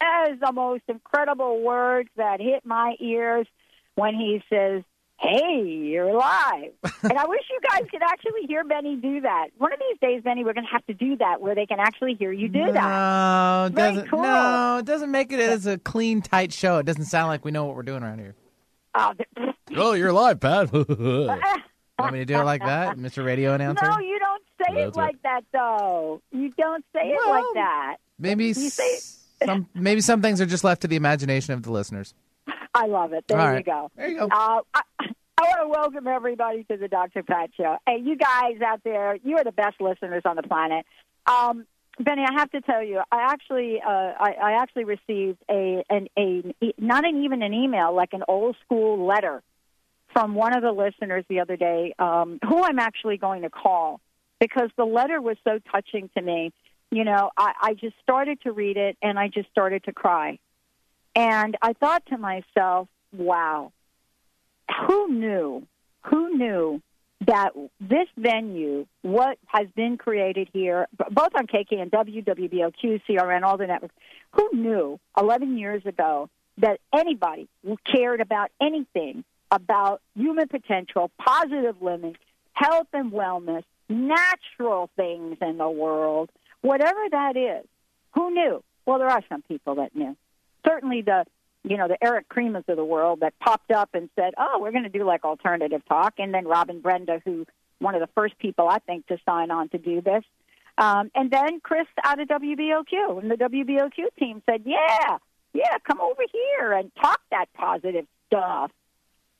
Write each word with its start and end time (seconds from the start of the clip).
That 0.00 0.28
is 0.32 0.40
the 0.40 0.52
most 0.52 0.82
incredible 0.88 1.60
words 1.62 2.08
that 2.16 2.40
hit 2.40 2.64
my 2.64 2.94
ears 3.00 3.46
when 3.94 4.14
he 4.14 4.42
says, 4.50 4.82
Hey, 5.20 5.64
you're 5.64 6.12
live. 6.14 6.70
and 7.02 7.18
I 7.18 7.26
wish 7.26 7.40
you 7.50 7.58
guys 7.68 7.82
could 7.90 8.02
actually 8.02 8.42
hear 8.46 8.62
Benny 8.62 8.94
do 8.94 9.22
that. 9.22 9.48
One 9.58 9.72
of 9.72 9.80
these 9.80 9.98
days, 10.00 10.22
Benny, 10.22 10.44
we're 10.44 10.52
going 10.54 10.66
to 10.66 10.70
have 10.72 10.86
to 10.86 10.94
do 10.94 11.16
that 11.16 11.40
where 11.40 11.56
they 11.56 11.66
can 11.66 11.80
actually 11.80 12.14
hear 12.14 12.30
you 12.30 12.46
do 12.48 12.70
that. 12.70 12.72
No, 12.72 13.64
it 13.66 13.74
doesn't. 13.74 14.08
cool. 14.10 14.22
No, 14.22 14.76
it 14.78 14.84
doesn't 14.84 15.10
make 15.10 15.32
it 15.32 15.40
as 15.40 15.66
a 15.66 15.76
clean, 15.76 16.22
tight 16.22 16.52
show. 16.52 16.78
It 16.78 16.86
doesn't 16.86 17.06
sound 17.06 17.26
like 17.26 17.44
we 17.44 17.50
know 17.50 17.64
what 17.64 17.74
we're 17.74 17.82
doing 17.82 18.04
around 18.04 18.20
here. 18.20 18.36
Oh, 18.94 19.12
Oh, 19.76 19.92
you're 19.94 20.12
live, 20.12 20.38
Pat. 20.38 20.72
Want 20.72 22.12
me 22.12 22.20
to 22.20 22.24
do 22.24 22.38
it 22.38 22.44
like 22.44 22.62
that, 22.64 22.96
Mr. 22.96 23.24
Radio 23.24 23.54
Announcer? 23.54 23.84
no, 23.86 23.98
you 23.98 24.18
don't 24.20 24.42
say 24.64 24.74
That's 24.84 24.96
it 24.96 25.00
like 25.00 25.20
that, 25.22 25.40
though. 25.52 26.22
You 26.30 26.50
don't 26.56 26.84
say 26.94 27.08
it 27.08 27.28
like 27.28 27.44
that. 27.54 27.96
Maybe 28.20 28.46
You 28.46 28.54
say- 28.54 28.98
some. 29.44 29.68
Maybe 29.74 30.00
some 30.00 30.22
things 30.22 30.40
are 30.40 30.46
just 30.46 30.64
left 30.64 30.82
to 30.82 30.88
the 30.88 30.96
imagination 30.96 31.54
of 31.54 31.62
the 31.62 31.72
listeners. 31.72 32.14
I 32.74 32.86
love 32.86 33.12
it. 33.12 33.24
There 33.26 33.38
All 33.38 33.46
you 33.48 33.54
right. 33.54 33.66
go. 33.66 33.90
There 33.96 34.08
you 34.08 34.18
go. 34.18 34.26
Uh, 34.26 34.60
I, 34.74 34.82
I 35.00 35.42
want 35.42 35.60
to 35.62 35.68
welcome 35.68 36.06
everybody 36.06 36.64
to 36.64 36.76
the 36.76 36.88
Dr. 36.88 37.22
Pat 37.22 37.50
Show. 37.56 37.76
Hey, 37.86 37.98
you 38.02 38.16
guys 38.16 38.60
out 38.64 38.82
there, 38.84 39.16
you 39.22 39.36
are 39.36 39.44
the 39.44 39.52
best 39.52 39.80
listeners 39.80 40.22
on 40.24 40.36
the 40.36 40.42
planet. 40.42 40.84
Um, 41.26 41.66
Benny, 42.00 42.22
I 42.22 42.32
have 42.38 42.50
to 42.52 42.60
tell 42.60 42.82
you, 42.82 43.00
I 43.10 43.32
actually, 43.32 43.80
uh, 43.80 43.88
I, 43.90 44.34
I 44.42 44.52
actually 44.62 44.84
received 44.84 45.38
a, 45.50 45.84
an, 45.90 46.08
a, 46.16 46.54
not 46.78 47.04
an, 47.04 47.24
even 47.24 47.42
an 47.42 47.52
email, 47.52 47.94
like 47.94 48.12
an 48.12 48.22
old 48.28 48.56
school 48.64 49.06
letter 49.06 49.42
from 50.12 50.34
one 50.34 50.56
of 50.56 50.62
the 50.62 50.72
listeners 50.72 51.24
the 51.28 51.40
other 51.40 51.56
day, 51.56 51.94
um, 51.98 52.38
who 52.48 52.62
I'm 52.62 52.78
actually 52.78 53.16
going 53.16 53.42
to 53.42 53.50
call 53.50 54.00
because 54.40 54.70
the 54.76 54.84
letter 54.84 55.20
was 55.20 55.36
so 55.44 55.58
touching 55.70 56.08
to 56.16 56.22
me. 56.22 56.52
You 56.90 57.04
know, 57.04 57.30
I, 57.36 57.52
I 57.60 57.74
just 57.74 57.96
started 58.02 58.40
to 58.42 58.52
read 58.52 58.76
it 58.76 58.96
and 59.02 59.18
I 59.18 59.28
just 59.28 59.50
started 59.50 59.84
to 59.84 59.92
cry. 59.92 60.38
And 61.14 61.56
I 61.60 61.72
thought 61.74 62.06
to 62.06 62.18
myself, 62.18 62.88
wow, 63.12 63.72
who 64.86 65.08
knew, 65.08 65.66
who 66.02 66.36
knew 66.36 66.82
that 67.26 67.50
this 67.80 68.08
venue, 68.16 68.86
what 69.02 69.38
has 69.46 69.66
been 69.74 69.98
created 69.98 70.48
here, 70.52 70.86
both 71.10 71.34
on 71.34 71.46
KKNW, 71.46 72.24
WBOQ, 72.24 73.02
CRN, 73.08 73.42
all 73.42 73.56
the 73.56 73.66
networks, 73.66 73.94
who 74.32 74.48
knew 74.52 75.00
11 75.18 75.58
years 75.58 75.84
ago 75.84 76.30
that 76.58 76.80
anybody 76.94 77.48
who 77.64 77.76
cared 77.84 78.20
about 78.20 78.50
anything 78.60 79.24
about 79.50 80.00
human 80.14 80.48
potential, 80.48 81.10
positive 81.18 81.80
living, 81.80 82.16
health 82.52 82.88
and 82.92 83.12
wellness, 83.12 83.64
natural 83.88 84.90
things 84.96 85.38
in 85.40 85.58
the 85.58 85.70
world, 85.70 86.30
whatever 86.62 87.00
that 87.10 87.36
is, 87.36 87.66
who 88.14 88.32
knew? 88.32 88.62
Well, 88.86 88.98
there 88.98 89.08
are 89.08 89.22
some 89.28 89.42
people 89.42 89.76
that 89.76 89.94
knew. 89.94 90.16
Certainly 90.66 91.02
the 91.02 91.24
you 91.64 91.76
know, 91.76 91.88
the 91.88 92.02
Eric 92.02 92.28
Cremas 92.28 92.68
of 92.68 92.76
the 92.76 92.84
world 92.84 93.20
that 93.20 93.38
popped 93.40 93.70
up 93.70 93.90
and 93.92 94.08
said, 94.16 94.34
"Oh, 94.38 94.58
we're 94.60 94.70
going 94.70 94.84
to 94.84 94.88
do 94.88 95.04
like 95.04 95.24
alternative 95.24 95.82
talk," 95.88 96.14
and 96.18 96.32
then 96.32 96.46
Robin 96.46 96.80
Brenda, 96.80 97.20
who 97.24 97.46
one 97.78 97.94
of 97.94 98.00
the 98.00 98.08
first 98.14 98.38
people 98.38 98.68
I 98.68 98.78
think 98.78 99.06
to 99.08 99.18
sign 99.26 99.50
on 99.50 99.68
to 99.70 99.78
do 99.78 100.00
this, 100.00 100.24
um, 100.78 101.10
and 101.14 101.30
then 101.30 101.60
Chris 101.60 101.86
out 102.04 102.20
of 102.20 102.28
WBOQ, 102.28 103.20
and 103.20 103.30
the 103.30 103.36
WBOQ 103.36 104.16
team 104.18 104.42
said, 104.48 104.62
"Yeah, 104.64 105.18
yeah, 105.52 105.78
come 105.86 106.00
over 106.00 106.22
here 106.32 106.72
and 106.72 106.90
talk 106.94 107.20
that 107.30 107.52
positive 107.54 108.06
stuff," 108.26 108.70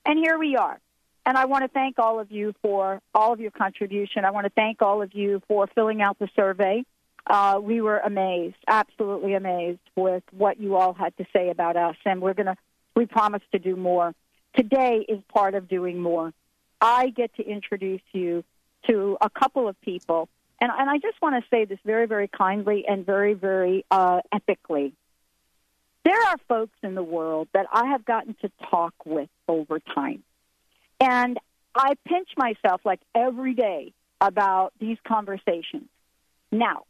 and 0.05 0.19
here 0.19 0.39
we 0.39 0.57
are. 0.57 0.79
And 1.25 1.37
I 1.37 1.45
want 1.45 1.63
to 1.65 1.69
thank 1.69 1.99
all 1.99 2.21
of 2.21 2.33
you 2.33 2.55
for 2.63 3.01
all 3.15 3.33
of 3.33 3.41
your 3.41 3.51
contribution. 3.51 4.25
I 4.25 4.31
want 4.31 4.47
to 4.47 4.51
thank 4.51 4.83
all 4.83 5.03
of 5.03 5.15
you 5.15 5.43
for 5.47 5.67
filling 5.67 6.01
out 6.03 6.19
the 6.19 6.29
survey. 6.35 6.85
Uh, 7.27 7.61
we 7.63 7.81
were 7.81 7.99
amazed, 7.99 8.57
absolutely 8.67 9.35
amazed 9.35 9.81
with 9.97 10.23
what 10.31 10.59
you 10.59 10.77
all 10.77 10.95
had 10.95 11.15
to 11.19 11.27
say 11.33 11.51
about 11.51 11.77
us, 11.77 11.97
and 12.05 12.23
we're 12.23 12.35
gonna, 12.35 12.57
we 12.97 13.05
promise 13.07 13.43
to 13.53 13.59
do 13.59 13.77
more. 13.77 14.15
Today 14.55 15.05
is 15.07 15.21
part 15.29 15.55
of 15.55 15.69
doing 15.69 16.01
more. 16.01 16.33
I 16.81 17.11
get 17.11 17.35
to 17.37 17.47
introduce 17.47 18.01
you 18.13 18.45
to 18.87 19.19
a 19.21 19.29
couple 19.29 19.69
of 19.69 19.79
people, 19.83 20.29
and, 20.61 20.71
and 20.77 20.89
I 20.89 20.99
just 20.99 21.21
want 21.21 21.43
to 21.43 21.49
say 21.51 21.67
this 21.67 21.79
very, 21.85 22.07
very 22.07 22.29
kindly 22.29 22.87
and 22.89 23.05
very, 23.05 23.35
very 23.35 23.85
uh, 23.91 24.21
epically. 24.35 24.93
There 26.05 26.21
are 26.29 26.37
folks 26.49 26.77
in 26.83 26.95
the 26.95 27.03
world 27.03 27.49
that 27.53 27.67
I 27.71 27.89
have 27.89 28.07
gotten 28.07 28.35
to 28.41 28.51
talk 28.71 28.95
with 29.05 29.29
over 29.47 29.81
time, 29.81 30.23
and 30.99 31.39
I 31.75 31.93
pinch 32.07 32.29
myself 32.39 32.81
like 32.87 33.01
every 33.15 33.53
day 33.53 33.93
about 34.21 34.73
these 34.81 34.97
conversations. 35.07 35.89
Now, 36.51 36.85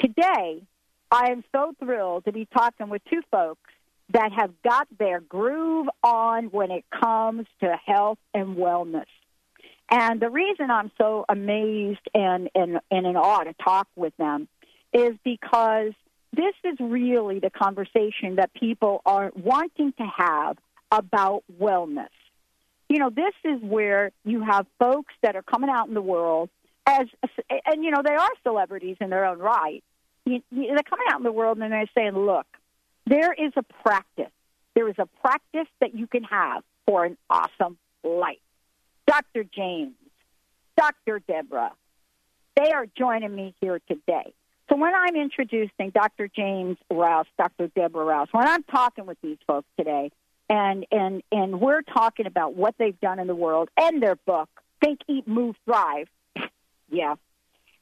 today, 0.00 0.62
I 1.10 1.30
am 1.30 1.44
so 1.52 1.74
thrilled 1.78 2.24
to 2.24 2.32
be 2.32 2.46
talking 2.46 2.88
with 2.88 3.02
two 3.10 3.22
folks 3.30 3.70
that 4.10 4.32
have 4.32 4.50
got 4.62 4.86
their 4.98 5.20
groove 5.20 5.88
on 6.02 6.46
when 6.46 6.70
it 6.70 6.84
comes 6.90 7.46
to 7.60 7.76
health 7.84 8.18
and 8.34 8.56
wellness. 8.56 9.06
And 9.90 10.20
the 10.20 10.30
reason 10.30 10.70
I'm 10.70 10.90
so 10.98 11.24
amazed 11.28 12.08
and, 12.14 12.50
and, 12.54 12.80
and 12.90 13.06
in 13.06 13.16
awe 13.16 13.44
to 13.44 13.54
talk 13.54 13.88
with 13.96 14.16
them 14.16 14.48
is 14.92 15.14
because 15.24 15.92
this 16.32 16.54
is 16.64 16.76
really 16.80 17.38
the 17.38 17.50
conversation 17.50 18.36
that 18.36 18.52
people 18.54 19.02
are 19.06 19.32
wanting 19.34 19.92
to 19.92 20.06
have 20.16 20.58
about 20.90 21.44
wellness. 21.60 22.08
You 22.88 22.98
know, 22.98 23.10
this 23.10 23.34
is 23.44 23.60
where 23.62 24.12
you 24.24 24.42
have 24.42 24.66
folks 24.78 25.14
that 25.22 25.34
are 25.34 25.42
coming 25.42 25.70
out 25.70 25.88
in 25.88 25.94
the 25.94 26.02
world 26.02 26.50
as, 26.86 27.06
and 27.66 27.84
you 27.84 27.90
know, 27.90 28.02
they 28.04 28.14
are 28.14 28.30
celebrities 28.42 28.96
in 29.00 29.10
their 29.10 29.26
own 29.26 29.38
right. 29.38 29.82
You, 30.24 30.42
you, 30.50 30.68
they're 30.68 30.82
coming 30.88 31.06
out 31.10 31.18
in 31.18 31.24
the 31.24 31.32
world 31.32 31.58
and 31.58 31.72
they're 31.72 31.90
saying, 31.94 32.12
look, 32.16 32.46
there 33.06 33.32
is 33.32 33.52
a 33.56 33.62
practice. 33.62 34.32
There 34.74 34.88
is 34.88 34.96
a 34.98 35.06
practice 35.20 35.68
that 35.80 35.94
you 35.94 36.06
can 36.06 36.24
have 36.24 36.62
for 36.86 37.04
an 37.04 37.16
awesome 37.30 37.78
life. 38.04 38.38
Dr. 39.06 39.44
James, 39.44 39.94
Dr. 40.76 41.20
Deborah, 41.20 41.72
they 42.56 42.72
are 42.72 42.86
joining 42.96 43.34
me 43.34 43.54
here 43.60 43.80
today. 43.88 44.34
So 44.68 44.76
when 44.76 44.92
I'm 44.94 45.14
introducing 45.14 45.90
Dr. 45.90 46.28
James 46.28 46.76
Rouse, 46.90 47.26
Dr. 47.38 47.68
Deborah 47.68 48.04
Rouse, 48.04 48.28
when 48.32 48.48
I'm 48.48 48.64
talking 48.64 49.06
with 49.06 49.18
these 49.22 49.38
folks 49.46 49.68
today, 49.78 50.10
and 50.48 50.86
and 50.90 51.22
and 51.32 51.60
we're 51.60 51.82
talking 51.82 52.26
about 52.26 52.54
what 52.54 52.74
they've 52.78 52.98
done 53.00 53.18
in 53.18 53.26
the 53.26 53.34
world 53.34 53.68
and 53.76 54.02
their 54.02 54.16
book, 54.16 54.48
Think, 54.82 55.00
Eat, 55.08 55.26
Move, 55.26 55.56
Thrive. 55.64 56.08
Yeah, 56.90 57.14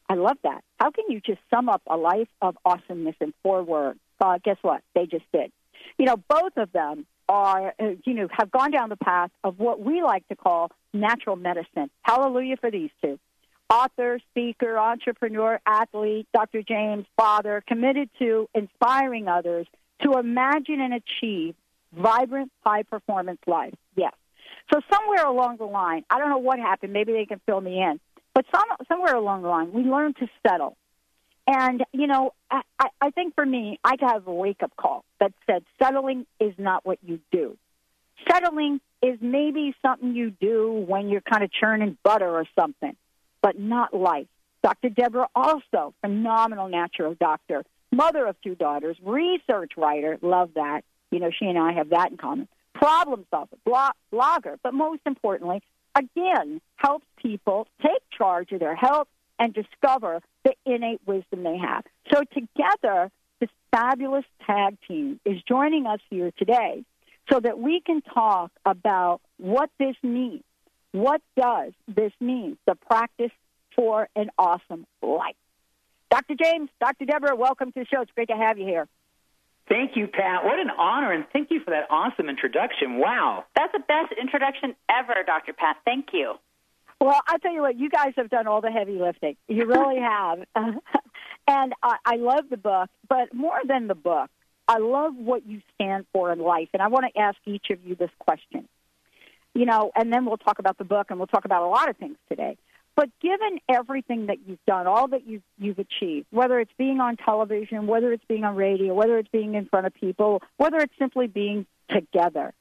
I 0.09 0.15
love 0.15 0.37
that. 0.43 0.63
How 0.79 0.91
can 0.91 1.05
you 1.09 1.21
just 1.21 1.41
sum 1.51 1.69
up 1.69 1.83
a 1.87 1.97
life 1.97 2.29
of 2.43 2.57
awesomeness 2.65 3.17
in 3.21 3.33
four 3.43 3.63
words? 3.63 3.99
Uh, 4.21 4.39
guess 4.43 4.57
what? 4.63 4.83
They 4.95 5.07
just 5.07 5.25
did. 5.33 5.51
You 5.99 6.07
know, 6.07 6.17
both 6.17 6.57
of 6.57 6.73
them 6.73 7.07
are, 7.29 7.75
uh, 7.81 7.91
you 8.05 8.15
know, 8.15 8.29
have 8.31 8.51
gone 8.51 8.71
down 8.71 8.89
the 8.91 8.97
path 8.97 9.31
of 9.43 9.59
what 9.59 9.81
we 9.81 10.03
like 10.03 10.27
to 10.29 10.37
call 10.37 10.71
natural 10.93 11.37
medicine. 11.37 11.91
Hallelujah 12.03 12.57
for 12.59 12.71
these 12.71 12.91
two. 13.03 13.19
Author, 13.71 14.19
speaker, 14.31 14.79
entrepreneur, 14.79 15.59
athlete, 15.67 16.29
Dr. 16.35 16.63
James, 16.63 17.07
father, 17.17 17.63
committed 17.67 18.11
to 18.19 18.49
inspiring 18.55 19.27
others 19.27 19.67
to 20.03 20.19
imagine 20.19 20.81
and 20.81 20.95
achieve 20.95 21.55
vibrant, 21.93 22.53
high 22.61 22.83
performance 22.83 23.41
life. 23.47 23.75
Yes. 23.97 24.13
So 24.73 24.81
somewhere 24.93 25.27
along 25.27 25.57
the 25.59 25.65
line, 25.65 26.05
I 26.11 26.19
don't 26.19 26.31
know 26.31 26.39
what 26.39 26.59
happened. 26.59 26.93
Maybe 26.93 27.13
they 27.13 27.27
can 27.27 27.41
fill 27.47 27.61
me 27.61 27.81
in. 27.81 28.01
But 28.35 28.45
some, 28.55 28.65
somewhere 28.89 29.15
along 29.15 29.43
the 29.43 29.49
line, 29.49 29.73
we 29.73 29.83
learned 29.83 30.17
to 30.17 30.29
settle. 30.47 30.77
And, 31.47 31.85
you 31.93 32.07
know, 32.07 32.33
I, 32.51 32.63
I 33.01 33.11
think 33.11 33.35
for 33.35 33.45
me, 33.45 33.79
I 33.85 33.95
have 34.01 34.27
a 34.27 34.33
wake 34.33 34.63
up 34.63 34.73
call 34.77 35.05
that 35.21 35.33
said 35.47 35.63
settling 35.81 36.27
is 36.41 36.55
not 36.59 36.85
what 36.85 36.99
you 37.03 37.21
do. 37.31 37.57
Settling 38.31 38.81
is 39.03 39.19
maybe 39.21 39.75
something 39.83 40.15
you 40.15 40.31
do 40.31 40.85
when 40.87 41.09
you're 41.09 41.21
kind 41.21 41.45
of 41.45 41.53
churning 41.53 41.99
butter 42.03 42.29
or 42.29 42.47
something, 42.59 42.97
but 43.43 43.59
not 43.59 43.93
life. 43.93 44.27
Dr. 44.63 44.89
Deborah, 44.89 45.29
also 45.35 45.93
phenomenal 46.01 46.69
natural 46.69 47.15
doctor, 47.15 47.65
mother 47.93 48.27
of 48.27 48.37
two 48.43 48.55
daughters, 48.55 48.97
research 49.05 49.73
writer, 49.77 50.19
love 50.23 50.51
that. 50.55 50.83
You 51.11 51.21
know, 51.21 51.31
she 51.39 51.45
and 51.45 51.59
I 51.59 51.75
have 51.75 51.91
that 51.91 52.11
in 52.11 52.17
common. 52.17 52.49
Problem 52.73 53.27
solver, 53.31 53.57
blogger, 53.67 54.57
but 54.63 54.73
most 54.73 55.03
importantly, 55.05 55.63
again, 55.95 56.61
helps 56.77 57.07
people 57.17 57.67
take 57.83 58.03
charge 58.17 58.53
of 58.53 58.61
their 58.61 58.77
health 58.77 59.09
and 59.39 59.55
discover 59.55 60.21
the 60.45 60.55
innate 60.65 61.01
wisdom 61.07 61.43
they 61.43 61.59
have. 61.59 61.85
So 62.13 62.23
together, 62.33 63.11
this 63.41 63.51
fabulous 63.73 64.25
tag 64.47 64.77
team 64.87 65.21
is 65.25 65.43
joining 65.49 65.87
us 65.87 66.01
here 66.11 66.31
today 66.39 66.85
so 67.31 67.41
that 67.41 67.59
we 67.59 67.81
can 67.81 68.03
talk 68.03 68.53
about 68.65 69.21
what 69.39 69.71
this 69.79 69.97
means. 70.03 70.43
What 70.93 71.21
does 71.37 71.73
this 71.89 72.13
mean? 72.21 72.57
The 72.67 72.77
practice 72.77 73.33
for 73.75 74.09
an 74.15 74.31
awesome 74.39 74.87
life. 75.03 75.35
Dr. 76.11 76.35
James, 76.41 76.71
Dr. 76.81 77.07
Deborah, 77.07 77.35
welcome 77.35 77.73
to 77.73 77.81
the 77.81 77.87
show. 77.87 78.03
It's 78.03 78.13
great 78.13 78.29
to 78.29 78.37
have 78.37 78.59
you 78.59 78.67
here. 78.67 78.87
Thank 79.69 79.97
you, 79.97 80.07
Pat. 80.07 80.45
What 80.45 80.59
an 80.59 80.71
honor, 80.77 81.13
and 81.13 81.25
thank 81.33 81.51
you 81.51 81.61
for 81.65 81.71
that 81.71 81.87
awesome 81.91 82.29
introduction. 82.29 82.99
Wow. 82.99 83.45
That's 83.57 83.73
the 83.73 83.81
best 83.81 84.13
introduction 84.21 84.75
ever, 84.91 85.15
Dr. 85.25 85.55
Pat. 85.55 85.77
Thank 85.85 86.09
you. 86.13 86.35
Well, 87.01 87.21
I'll 87.27 87.39
tell 87.39 87.53
you 87.53 87.63
what, 87.63 87.79
you 87.79 87.89
guys 87.89 88.13
have 88.17 88.31
done 88.31 88.47
all 88.47 88.61
the 88.61 88.71
heavy 88.71 88.99
lifting. 88.99 89.37
You 89.49 89.67
really 89.67 90.01
have. 90.01 90.41
and 91.49 91.73
I, 91.83 91.97
I 92.05 92.17
love 92.17 92.45
the 92.51 92.57
book, 92.57 92.91
but 93.09 93.33
more 93.33 93.61
than 93.67 93.89
the 93.89 93.95
book, 93.95 94.31
I 94.69 94.79
love 94.79 95.15
what 95.17 95.47
you 95.47 95.61
stand 95.75 96.07
for 96.13 96.33
in 96.33 96.39
life. 96.39 96.69
And 96.73 96.83
I 96.83 96.89
want 96.89 97.07
to 97.13 97.21
ask 97.21 97.37
each 97.47 97.67
of 97.71 97.85
you 97.85 97.95
this 97.95 98.11
question. 98.19 98.69
You 99.55 99.67
know, 99.67 99.93
and 99.95 100.13
then 100.13 100.25
we'll 100.25 100.37
talk 100.37 100.59
about 100.59 100.79
the 100.79 100.85
book 100.85 101.09
and 101.11 101.19
we'll 101.19 101.27
talk 101.29 101.45
about 101.45 101.63
a 101.63 101.69
lot 101.69 101.89
of 101.89 101.97
things 101.97 102.17
today. 102.29 102.57
But 102.97 103.11
given 103.21 103.59
everything 103.69 104.27
that 104.27 104.39
you've 104.47 104.65
done, 104.67 104.87
all 104.87 105.09
that 105.09 105.27
you've, 105.27 105.43
you've 105.59 105.79
achieved, 105.79 106.27
whether 106.31 106.61
it's 106.61 106.73
being 106.79 107.01
on 107.01 107.17
television, 107.17 107.87
whether 107.87 108.13
it's 108.13 108.25
being 108.29 108.45
on 108.45 108.55
radio, 108.55 108.95
whether 108.95 109.19
it's 109.19 109.29
being 109.31 109.55
in 109.55 109.67
front 109.67 109.87
of 109.87 109.95
people, 109.95 110.43
whether 110.59 110.79
it's 110.79 110.93
simply 110.99 111.27
being 111.27 111.67
together, 111.91 112.53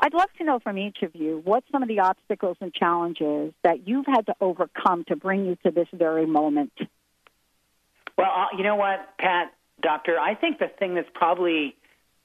I'd 0.00 0.14
love 0.14 0.28
to 0.38 0.44
know 0.44 0.60
from 0.60 0.78
each 0.78 0.98
of 1.02 1.14
you 1.16 1.40
what 1.42 1.64
some 1.72 1.82
of 1.82 1.88
the 1.88 2.00
obstacles 2.00 2.56
and 2.60 2.72
challenges 2.72 3.52
that 3.64 3.88
you've 3.88 4.06
had 4.06 4.26
to 4.26 4.34
overcome 4.40 5.04
to 5.08 5.16
bring 5.16 5.46
you 5.46 5.56
to 5.64 5.70
this 5.70 5.88
very 5.92 6.26
moment. 6.26 6.72
Well, 8.16 8.30
uh, 8.30 8.56
you 8.56 8.62
know 8.62 8.76
what, 8.76 9.16
Pat, 9.18 9.52
Doctor, 9.80 10.18
I 10.18 10.34
think 10.34 10.58
the 10.58 10.68
thing 10.68 10.94
that's 10.94 11.08
probably 11.14 11.74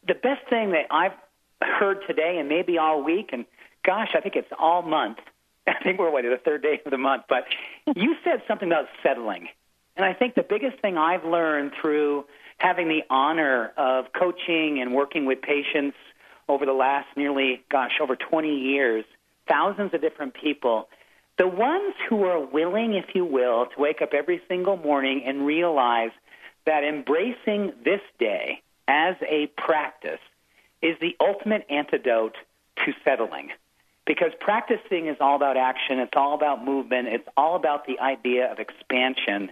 the 0.07 0.13
best 0.13 0.47
thing 0.49 0.71
that 0.71 0.87
I've 0.91 1.13
heard 1.61 1.99
today 2.07 2.37
and 2.39 2.49
maybe 2.49 2.77
all 2.77 3.01
week, 3.03 3.29
and 3.31 3.45
gosh, 3.83 4.09
I 4.15 4.21
think 4.21 4.35
it's 4.35 4.51
all 4.59 4.81
month. 4.81 5.17
I 5.67 5.83
think 5.83 5.99
we're 5.99 6.11
what 6.11 6.23
the 6.23 6.39
third 6.43 6.61
day 6.61 6.81
of 6.85 6.91
the 6.91 6.97
month, 6.97 7.23
but 7.29 7.45
you 7.95 8.15
said 8.23 8.41
something 8.47 8.67
about 8.67 8.85
settling, 9.01 9.47
and 9.95 10.05
I 10.05 10.13
think 10.13 10.35
the 10.35 10.43
biggest 10.43 10.79
thing 10.81 10.97
I've 10.97 11.23
learned 11.23 11.73
through 11.79 12.25
having 12.57 12.87
the 12.87 13.01
honor 13.09 13.71
of 13.77 14.05
coaching 14.13 14.79
and 14.81 14.93
working 14.93 15.25
with 15.25 15.41
patients 15.41 15.97
over 16.47 16.65
the 16.65 16.73
last 16.73 17.07
nearly, 17.15 17.63
gosh, 17.69 17.99
over 18.01 18.15
20 18.15 18.47
years, 18.49 19.05
thousands 19.47 19.93
of 19.93 20.01
different 20.01 20.33
people. 20.33 20.89
The 21.37 21.47
ones 21.47 21.95
who 22.09 22.23
are 22.25 22.39
willing, 22.39 22.93
if 22.93 23.15
you 23.15 23.25
will, 23.25 23.65
to 23.65 23.81
wake 23.81 24.01
up 24.01 24.13
every 24.13 24.41
single 24.47 24.77
morning 24.77 25.23
and 25.25 25.45
realize 25.45 26.11
that 26.65 26.83
embracing 26.83 27.73
this 27.83 28.01
day 28.19 28.61
as 28.87 29.15
a 29.27 29.47
practice 29.57 30.19
is 30.81 30.95
the 30.99 31.15
ultimate 31.19 31.65
antidote 31.69 32.35
to 32.85 32.93
settling. 33.03 33.49
Because 34.05 34.31
practicing 34.39 35.07
is 35.07 35.17
all 35.21 35.35
about 35.35 35.55
action, 35.55 35.99
it's 35.99 36.11
all 36.15 36.33
about 36.33 36.63
movement, 36.63 37.07
it's 37.07 37.27
all 37.37 37.55
about 37.55 37.87
the 37.87 37.99
idea 37.99 38.51
of 38.51 38.59
expansion. 38.59 39.51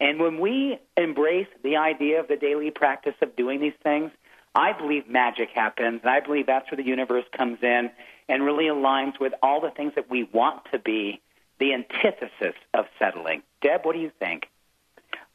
And 0.00 0.18
when 0.18 0.40
we 0.40 0.78
embrace 0.96 1.48
the 1.62 1.76
idea 1.76 2.20
of 2.20 2.28
the 2.28 2.36
daily 2.36 2.70
practice 2.70 3.14
of 3.20 3.36
doing 3.36 3.60
these 3.60 3.74
things, 3.82 4.10
I 4.54 4.72
believe 4.72 5.08
magic 5.08 5.50
happens, 5.54 6.00
and 6.02 6.10
I 6.10 6.20
believe 6.20 6.46
that's 6.46 6.70
where 6.70 6.76
the 6.76 6.88
universe 6.88 7.26
comes 7.36 7.58
in 7.62 7.90
and 8.28 8.42
really 8.42 8.64
aligns 8.64 9.20
with 9.20 9.32
all 9.42 9.60
the 9.60 9.70
things 9.70 9.92
that 9.96 10.10
we 10.10 10.24
want 10.24 10.62
to 10.72 10.78
be 10.78 11.20
the 11.58 11.74
antithesis 11.74 12.56
of 12.72 12.86
settling. 12.98 13.42
Deb, 13.60 13.84
what 13.84 13.94
do 13.94 14.00
you 14.00 14.10
think? 14.18 14.46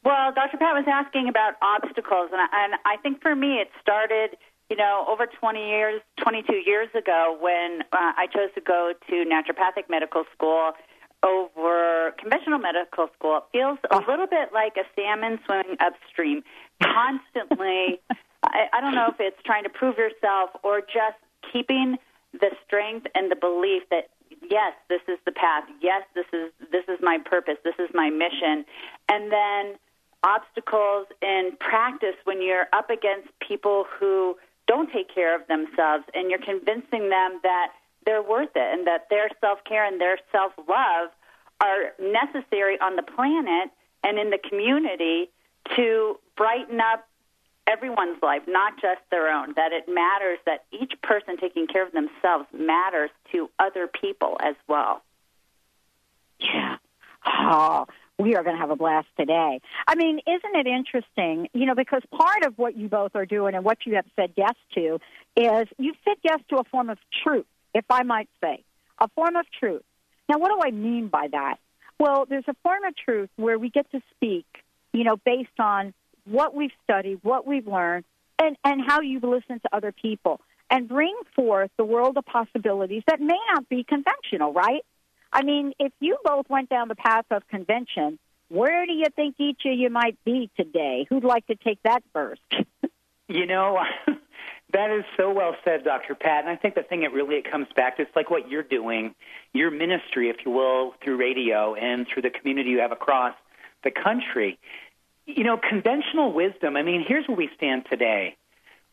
Well, 0.04 0.32
Dr. 0.34 0.56
Pat 0.58 0.74
was 0.74 0.84
asking 0.86 1.28
about 1.28 1.54
obstacles, 1.62 2.30
and 2.32 2.40
I, 2.40 2.64
and 2.64 2.74
I 2.84 2.96
think 3.02 3.22
for 3.22 3.34
me 3.34 3.58
it 3.58 3.70
started, 3.80 4.36
you 4.70 4.76
know, 4.76 5.06
over 5.08 5.26
20 5.26 5.68
years, 5.68 6.00
22 6.22 6.62
years 6.66 6.88
ago 6.94 7.36
when 7.40 7.82
uh, 7.92 8.12
I 8.16 8.26
chose 8.26 8.50
to 8.54 8.60
go 8.60 8.92
to 9.08 9.12
naturopathic 9.24 9.88
medical 9.88 10.24
school 10.34 10.72
over 11.22 12.12
conventional 12.18 12.58
medical 12.58 13.08
school. 13.16 13.38
It 13.38 13.44
feels 13.52 13.78
a 13.90 13.98
little 14.10 14.26
bit 14.26 14.52
like 14.52 14.76
a 14.76 14.84
salmon 14.94 15.38
swimming 15.44 15.76
upstream, 15.80 16.42
constantly. 16.82 18.00
I, 18.44 18.66
I 18.72 18.80
don't 18.80 18.94
know 18.94 19.08
if 19.08 19.16
it's 19.18 19.40
trying 19.44 19.64
to 19.64 19.70
prove 19.70 19.96
yourself 19.98 20.50
or 20.62 20.80
just 20.80 21.18
keeping 21.52 21.96
the 22.32 22.50
strength 22.66 23.06
and 23.14 23.30
the 23.30 23.36
belief 23.36 23.82
that 23.90 24.10
yes, 24.50 24.74
this 24.88 25.00
is 25.08 25.18
the 25.24 25.32
path. 25.32 25.64
Yes, 25.80 26.02
this 26.14 26.26
is 26.32 26.52
this 26.70 26.84
is 26.88 26.98
my 27.00 27.18
purpose. 27.24 27.56
This 27.64 27.78
is 27.78 27.88
my 27.94 28.10
mission. 28.10 28.64
And 29.08 29.32
then 29.32 29.78
obstacles 30.22 31.06
in 31.22 31.52
practice 31.60 32.16
when 32.24 32.42
you're 32.42 32.66
up 32.72 32.90
against 32.90 33.28
people 33.46 33.86
who 33.98 34.36
don't 34.66 34.90
take 34.92 35.12
care 35.14 35.34
of 35.34 35.46
themselves 35.46 36.04
and 36.14 36.30
you're 36.30 36.38
convincing 36.40 37.08
them 37.08 37.40
that 37.42 37.72
they're 38.04 38.22
worth 38.22 38.50
it 38.54 38.78
and 38.78 38.86
that 38.86 39.08
their 39.10 39.28
self-care 39.40 39.84
and 39.84 40.00
their 40.00 40.18
self-love 40.32 41.10
are 41.60 41.92
necessary 42.00 42.78
on 42.80 42.96
the 42.96 43.02
planet 43.02 43.70
and 44.04 44.18
in 44.18 44.30
the 44.30 44.38
community 44.38 45.30
to 45.74 46.18
brighten 46.36 46.80
up 46.80 47.08
everyone's 47.66 48.22
life, 48.22 48.42
not 48.46 48.74
just 48.80 49.00
their 49.10 49.28
own, 49.28 49.52
that 49.56 49.72
it 49.72 49.88
matters 49.88 50.38
that 50.46 50.64
each 50.70 50.92
person 51.02 51.36
taking 51.36 51.66
care 51.66 51.84
of 51.84 51.92
themselves 51.92 52.46
matters 52.52 53.10
to 53.32 53.50
other 53.58 53.88
people 53.88 54.36
as 54.40 54.54
well. 54.68 55.02
Yeah. 56.38 56.76
Oh, 57.26 57.86
we 58.18 58.34
are 58.34 58.42
going 58.42 58.56
to 58.56 58.60
have 58.60 58.70
a 58.70 58.76
blast 58.76 59.08
today. 59.18 59.60
I 59.86 59.94
mean, 59.94 60.20
isn't 60.26 60.56
it 60.56 60.66
interesting? 60.66 61.48
You 61.52 61.66
know, 61.66 61.74
because 61.74 62.02
part 62.10 62.44
of 62.44 62.56
what 62.56 62.76
you 62.76 62.88
both 62.88 63.14
are 63.14 63.26
doing 63.26 63.54
and 63.54 63.64
what 63.64 63.78
you 63.84 63.96
have 63.96 64.06
said 64.16 64.32
yes 64.36 64.54
to 64.74 64.98
is 65.36 65.68
you've 65.78 65.96
said 66.04 66.16
yes 66.22 66.40
to 66.50 66.56
a 66.56 66.64
form 66.64 66.88
of 66.88 66.98
truth, 67.22 67.46
if 67.74 67.84
I 67.90 68.02
might 68.02 68.28
say, 68.42 68.62
a 68.98 69.08
form 69.08 69.36
of 69.36 69.44
truth. 69.58 69.82
Now, 70.28 70.38
what 70.38 70.48
do 70.48 70.66
I 70.66 70.70
mean 70.70 71.08
by 71.08 71.28
that? 71.30 71.56
Well, 71.98 72.26
there's 72.28 72.48
a 72.48 72.54
form 72.62 72.84
of 72.84 72.96
truth 72.96 73.30
where 73.36 73.58
we 73.58 73.70
get 73.70 73.90
to 73.92 74.00
speak, 74.14 74.46
you 74.92 75.04
know, 75.04 75.16
based 75.24 75.58
on 75.58 75.94
what 76.24 76.54
we've 76.54 76.72
studied, 76.84 77.20
what 77.22 77.46
we've 77.46 77.66
learned, 77.66 78.04
and, 78.38 78.56
and 78.64 78.82
how 78.86 79.00
you've 79.00 79.24
listened 79.24 79.62
to 79.62 79.76
other 79.76 79.92
people 79.92 80.40
and 80.70 80.88
bring 80.88 81.14
forth 81.34 81.70
the 81.76 81.84
world 81.84 82.16
of 82.16 82.24
possibilities 82.24 83.02
that 83.06 83.20
may 83.20 83.38
not 83.54 83.68
be 83.68 83.84
conventional, 83.84 84.52
right? 84.52 84.84
I 85.32 85.42
mean, 85.42 85.72
if 85.78 85.92
you 86.00 86.18
both 86.24 86.48
went 86.48 86.68
down 86.68 86.88
the 86.88 86.94
path 86.94 87.26
of 87.30 87.46
convention, 87.48 88.18
where 88.48 88.86
do 88.86 88.92
you 88.92 89.06
think 89.14 89.36
each 89.38 89.62
of 89.66 89.76
you 89.76 89.90
might 89.90 90.16
be 90.24 90.50
today? 90.56 91.06
Who'd 91.08 91.24
like 91.24 91.46
to 91.46 91.56
take 91.56 91.82
that 91.82 92.02
first? 92.12 92.42
you 93.28 93.46
know, 93.46 93.78
that 94.72 94.90
is 94.90 95.04
so 95.16 95.32
well 95.32 95.56
said, 95.64 95.84
Dr. 95.84 96.14
Pat. 96.14 96.44
And 96.44 96.50
I 96.50 96.56
think 96.56 96.74
the 96.74 96.82
thing 96.82 97.02
it 97.02 97.12
really 97.12 97.36
it 97.36 97.50
comes 97.50 97.66
back 97.74 97.96
to 97.96 98.02
it's 98.02 98.14
like 98.14 98.30
what 98.30 98.48
you're 98.48 98.62
doing, 98.62 99.14
your 99.52 99.70
ministry, 99.70 100.30
if 100.30 100.36
you 100.44 100.52
will, 100.52 100.94
through 101.02 101.16
radio 101.16 101.74
and 101.74 102.06
through 102.12 102.22
the 102.22 102.30
community 102.30 102.70
you 102.70 102.80
have 102.80 102.92
across 102.92 103.34
the 103.82 103.90
country. 103.90 104.58
You 105.26 105.42
know, 105.42 105.58
conventional 105.58 106.32
wisdom, 106.32 106.76
I 106.76 106.82
mean, 106.82 107.04
here's 107.06 107.26
where 107.26 107.36
we 107.36 107.50
stand 107.56 107.86
today. 107.90 108.36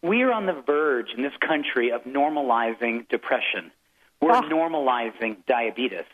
We 0.02 0.24
are 0.24 0.32
on 0.32 0.48
the 0.48 0.62
verge 0.66 1.08
in 1.16 1.22
this 1.22 1.34
country 1.40 1.92
of 1.92 2.04
normalizing 2.04 3.08
depression. 3.08 3.72
We're 4.20 4.36
oh. 4.36 4.42
normalizing 4.42 5.38
diabetes. 5.48 6.06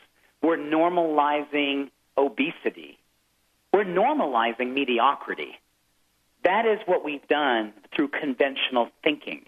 We're 0.41 0.57
normalizing 0.57 1.89
obesity. 2.17 2.99
We're 3.73 3.85
normalizing 3.85 4.73
mediocrity. 4.73 5.59
That 6.43 6.65
is 6.65 6.79
what 6.85 7.03
we've 7.03 7.27
done 7.27 7.73
through 7.95 8.09
conventional 8.09 8.89
thinking. 9.03 9.45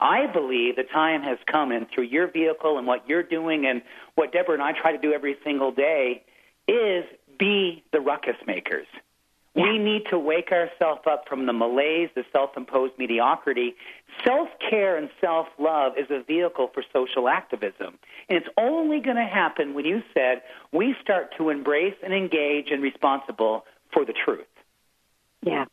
I 0.00 0.26
believe 0.26 0.76
the 0.76 0.84
time 0.84 1.22
has 1.22 1.38
come, 1.46 1.70
and 1.70 1.86
through 1.88 2.04
your 2.04 2.26
vehicle 2.26 2.78
and 2.78 2.86
what 2.86 3.08
you're 3.08 3.22
doing 3.22 3.66
and 3.66 3.82
what 4.16 4.32
Deborah 4.32 4.54
and 4.54 4.62
I 4.62 4.72
try 4.72 4.92
to 4.92 4.98
do 4.98 5.12
every 5.12 5.36
single 5.44 5.70
day, 5.70 6.24
is 6.66 7.04
be 7.38 7.84
the 7.92 8.00
ruckus 8.00 8.36
makers. 8.46 8.86
We 9.54 9.78
need 9.78 10.02
to 10.10 10.18
wake 10.18 10.50
ourselves 10.50 11.02
up 11.08 11.28
from 11.28 11.46
the 11.46 11.52
malaise, 11.52 12.10
the 12.16 12.24
self 12.32 12.56
imposed 12.56 12.94
mediocrity. 12.98 13.76
Self 14.24 14.48
care 14.68 14.96
and 14.96 15.08
self 15.20 15.46
love 15.58 15.92
is 15.96 16.06
a 16.10 16.24
vehicle 16.24 16.70
for 16.74 16.82
social 16.92 17.28
activism. 17.28 17.98
And 18.28 18.38
it's 18.38 18.48
only 18.58 18.98
going 19.00 19.16
to 19.16 19.26
happen 19.26 19.74
when 19.74 19.84
you 19.84 20.02
said 20.12 20.42
we 20.72 20.96
start 21.00 21.34
to 21.38 21.50
embrace 21.50 21.94
and 22.02 22.12
engage 22.12 22.70
and 22.72 22.82
responsible 22.82 23.64
for 23.92 24.04
the 24.04 24.12
truth. 24.12 24.46
Yeah. 25.42 25.66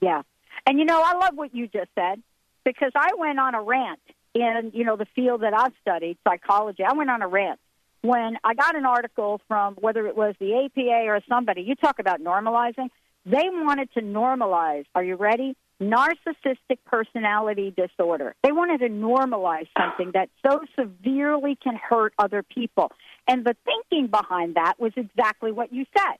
Yeah. 0.00 0.22
And 0.66 0.78
you 0.78 0.84
know, 0.84 1.00
I 1.00 1.16
love 1.16 1.36
what 1.36 1.54
you 1.54 1.68
just 1.68 1.90
said 1.94 2.20
because 2.64 2.92
I 2.96 3.10
went 3.16 3.38
on 3.38 3.54
a 3.54 3.62
rant 3.62 4.00
in, 4.34 4.72
you 4.74 4.84
know, 4.84 4.96
the 4.96 5.06
field 5.14 5.42
that 5.42 5.54
I've 5.54 5.72
studied, 5.82 6.18
psychology. 6.24 6.82
I 6.82 6.94
went 6.94 7.10
on 7.10 7.22
a 7.22 7.28
rant 7.28 7.60
when 8.02 8.38
I 8.42 8.54
got 8.54 8.76
an 8.76 8.84
article 8.84 9.40
from 9.46 9.74
whether 9.74 10.06
it 10.08 10.16
was 10.16 10.34
the 10.40 10.64
APA 10.64 11.06
or 11.06 11.20
somebody. 11.28 11.62
You 11.62 11.76
talk 11.76 12.00
about 12.00 12.20
normalizing. 12.20 12.88
They 13.26 13.48
wanted 13.50 13.92
to 13.94 14.00
normalize, 14.00 14.84
are 14.94 15.02
you 15.02 15.16
ready? 15.16 15.56
Narcissistic 15.80 16.78
personality 16.84 17.74
disorder. 17.76 18.34
They 18.42 18.52
wanted 18.52 18.78
to 18.80 18.88
normalize 18.88 19.66
something 19.78 20.12
that 20.12 20.28
so 20.46 20.60
severely 20.78 21.56
can 21.56 21.76
hurt 21.76 22.14
other 22.18 22.42
people. 22.42 22.92
And 23.26 23.44
the 23.44 23.56
thinking 23.64 24.08
behind 24.08 24.54
that 24.54 24.74
was 24.78 24.92
exactly 24.96 25.52
what 25.52 25.72
you 25.72 25.86
said. 25.96 26.16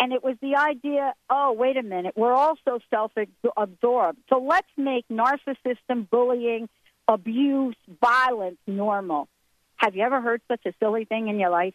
And 0.00 0.12
it 0.12 0.22
was 0.22 0.36
the 0.40 0.56
idea, 0.56 1.12
oh, 1.28 1.52
wait 1.52 1.76
a 1.76 1.82
minute, 1.82 2.14
we're 2.16 2.34
also 2.34 2.78
self 2.88 3.12
absorbed. 3.56 4.18
So 4.28 4.38
let's 4.38 4.68
make 4.76 5.04
narcissism, 5.08 6.08
bullying, 6.08 6.68
abuse, 7.08 7.76
violence 8.00 8.58
normal. 8.66 9.28
Have 9.76 9.96
you 9.96 10.02
ever 10.02 10.20
heard 10.20 10.40
such 10.48 10.64
a 10.66 10.72
silly 10.80 11.04
thing 11.04 11.28
in 11.28 11.38
your 11.38 11.50
life? 11.50 11.74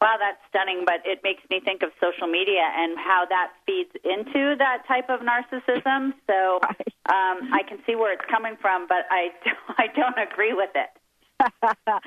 Wow, 0.00 0.14
that's 0.18 0.38
stunning, 0.48 0.84
but 0.86 1.02
it 1.04 1.20
makes 1.24 1.42
me 1.50 1.60
think 1.64 1.82
of 1.82 1.90
social 2.00 2.28
media 2.28 2.62
and 2.62 2.96
how 2.96 3.26
that 3.28 3.50
feeds 3.66 3.90
into 4.04 4.54
that 4.58 4.86
type 4.86 5.10
of 5.10 5.20
narcissism. 5.20 6.12
So 6.26 6.60
um, 7.10 7.50
I 7.52 7.62
can 7.68 7.78
see 7.84 7.96
where 7.96 8.12
it's 8.12 8.24
coming 8.30 8.56
from, 8.60 8.86
but 8.86 9.06
I, 9.10 9.30
I 9.78 9.86
don't 9.94 10.18
agree 10.18 10.54
with 10.54 10.70
it. 10.74 10.90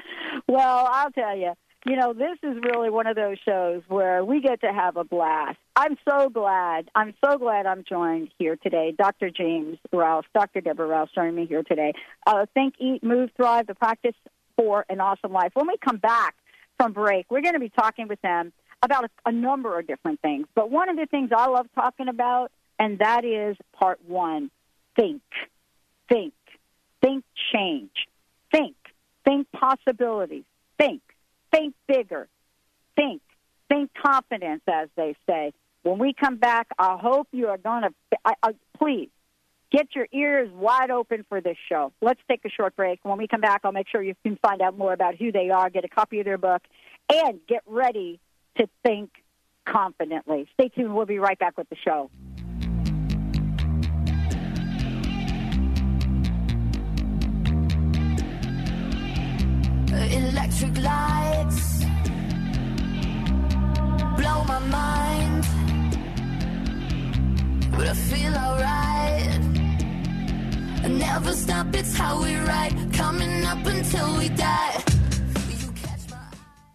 well, 0.47 0.87
I'll 0.91 1.11
tell 1.11 1.35
you, 1.35 1.53
you 1.85 1.95
know, 1.95 2.13
this 2.13 2.37
is 2.43 2.57
really 2.63 2.89
one 2.89 3.07
of 3.07 3.15
those 3.15 3.37
shows 3.43 3.81
where 3.87 4.23
we 4.23 4.39
get 4.39 4.61
to 4.61 4.71
have 4.71 4.97
a 4.97 5.03
blast. 5.03 5.57
I'm 5.75 5.97
so 6.07 6.29
glad. 6.29 6.89
I'm 6.95 7.13
so 7.25 7.37
glad 7.37 7.65
I'm 7.65 7.83
joined 7.87 8.29
here 8.37 8.55
today. 8.55 8.93
Dr. 8.97 9.31
James 9.31 9.79
Rouse, 9.91 10.25
Dr. 10.33 10.61
Deborah 10.61 10.87
Rouse 10.87 11.09
joining 11.13 11.35
me 11.35 11.45
here 11.45 11.63
today. 11.63 11.93
Uh, 12.27 12.45
Think, 12.53 12.75
Eat, 12.79 13.03
Move, 13.03 13.31
Thrive, 13.35 13.67
the 13.67 13.75
practice 13.75 14.15
for 14.55 14.85
an 14.89 14.99
awesome 14.99 15.31
life. 15.31 15.51
When 15.55 15.67
we 15.67 15.75
come 15.83 15.97
back, 15.97 16.35
from 16.81 16.93
break, 16.93 17.27
we're 17.29 17.41
going 17.41 17.53
to 17.53 17.59
be 17.59 17.69
talking 17.69 18.07
with 18.07 18.19
them 18.21 18.51
about 18.81 19.05
a, 19.05 19.29
a 19.29 19.31
number 19.31 19.77
of 19.77 19.85
different 19.85 20.19
things. 20.19 20.47
But 20.55 20.71
one 20.71 20.89
of 20.89 20.95
the 20.95 21.05
things 21.05 21.29
I 21.35 21.47
love 21.47 21.67
talking 21.75 22.07
about, 22.07 22.51
and 22.79 22.97
that 22.97 23.23
is 23.23 23.55
part 23.73 23.99
one 24.07 24.49
think, 24.95 25.21
think, 26.09 26.33
think 26.99 27.23
change, 27.53 27.91
think, 28.51 28.75
think 29.23 29.47
possibilities, 29.51 30.43
think, 30.79 31.03
think 31.51 31.75
bigger, 31.87 32.27
think, 32.95 33.21
think 33.69 33.91
confidence, 33.93 34.63
as 34.67 34.89
they 34.95 35.15
say. 35.29 35.53
When 35.83 35.99
we 35.99 36.13
come 36.13 36.37
back, 36.37 36.67
I 36.79 36.97
hope 36.99 37.27
you 37.31 37.49
are 37.49 37.59
going 37.59 37.83
to, 37.83 37.93
I, 38.25 38.33
I, 38.41 38.51
please, 38.79 39.09
get 39.71 39.95
your 39.95 40.07
ears 40.11 40.49
wide 40.53 40.91
open 40.91 41.25
for 41.29 41.41
this 41.41 41.57
show. 41.69 41.93
Let's 42.01 42.19
take 42.29 42.43
a 42.45 42.49
short 42.49 42.75
break. 42.75 42.99
When 43.03 43.17
we 43.17 43.27
come 43.27 43.41
back, 43.41 43.61
I'll 43.63 43.71
make 43.71 43.87
sure 43.87 44.03
you 44.03 44.15
can 44.23 44.37
find 44.41 44.61
out 44.61 44.77
more 44.77 44.93
about 44.93 45.15
who 45.15 45.31
they 45.31 45.49
are, 45.49 45.69
get 45.69 45.85
a 45.85 45.89
copy 45.89 46.19
of 46.19 46.25
their 46.25 46.37
book, 46.37 46.61
and 47.11 47.39
get 47.47 47.63
ready 47.65 48.19
to 48.57 48.67
think 48.85 49.09
confidently. 49.65 50.47
Stay 50.53 50.69
tuned. 50.69 50.93
We'll 50.95 51.05
be 51.05 51.19
right 51.19 51.39
back 51.39 51.57
with 51.57 51.69
the 51.69 51.77
show. 51.77 52.09
Electric 59.93 60.77
lights 60.79 61.85
blow 64.17 64.43
my 64.45 64.59
mind, 64.59 65.45
but 67.71 67.87
I 67.87 67.93
feel 67.93 68.33
alright. 68.33 69.50
Never 70.87 71.33
stop, 71.33 71.73
it's 71.75 71.95
how 71.95 72.23
we 72.23 72.35
ride, 72.35 72.93
coming 72.93 73.45
up 73.45 73.65
until 73.65 74.17
we 74.17 74.29
die. 74.29 74.83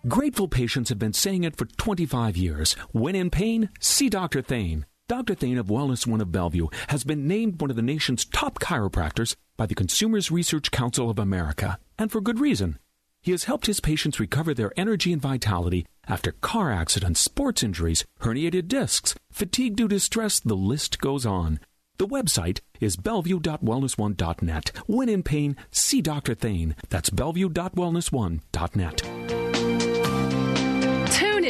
Grateful 0.08 0.46
patients 0.46 0.88
have 0.88 1.00
been 1.00 1.12
saying 1.12 1.42
it 1.42 1.56
for 1.56 1.64
25 1.64 2.36
years. 2.36 2.75
When 2.92 3.16
in 3.16 3.28
pain, 3.30 3.70
see 3.80 4.08
Dr. 4.08 4.40
Thane. 4.40 4.86
Dr. 5.08 5.34
Thane 5.34 5.58
of 5.58 5.66
Wellness 5.66 6.06
One 6.06 6.20
of 6.20 6.30
Bellevue 6.30 6.68
has 6.88 7.02
been 7.02 7.26
named 7.26 7.60
one 7.60 7.70
of 7.70 7.76
the 7.76 7.82
nation's 7.82 8.25
top 8.25 8.60
chiropractors 8.60 9.34
by 9.56 9.66
the 9.66 9.75
Consumers 9.75 10.30
Research 10.30 10.70
Council 10.70 11.10
of 11.10 11.18
America, 11.18 11.78
and 11.98 12.12
for 12.12 12.20
good 12.20 12.38
reason. 12.38 12.78
He 13.22 13.32
has 13.32 13.44
helped 13.44 13.66
his 13.66 13.80
patients 13.80 14.20
recover 14.20 14.54
their 14.54 14.72
energy 14.76 15.12
and 15.12 15.20
vitality 15.20 15.86
after 16.06 16.30
car 16.30 16.70
accidents, 16.70 17.20
sports 17.20 17.64
injuries, 17.64 18.04
herniated 18.20 18.68
discs, 18.68 19.16
fatigue 19.32 19.75
due 19.75 19.88
to 19.88 19.98
stress, 19.98 20.38
the 20.38 20.54
list 20.54 21.00
goes 21.00 21.26
on. 21.26 21.58
The 21.98 22.06
website 22.06 22.60
is 22.80 22.96
bellevue.wellness1.net. 22.96 24.72
When 24.86 25.08
in 25.08 25.22
pain, 25.22 25.56
see 25.70 26.02
Dr. 26.02 26.34
Thane. 26.34 26.74
That's 26.88 27.10
bellevue.wellness1.net 27.10 29.25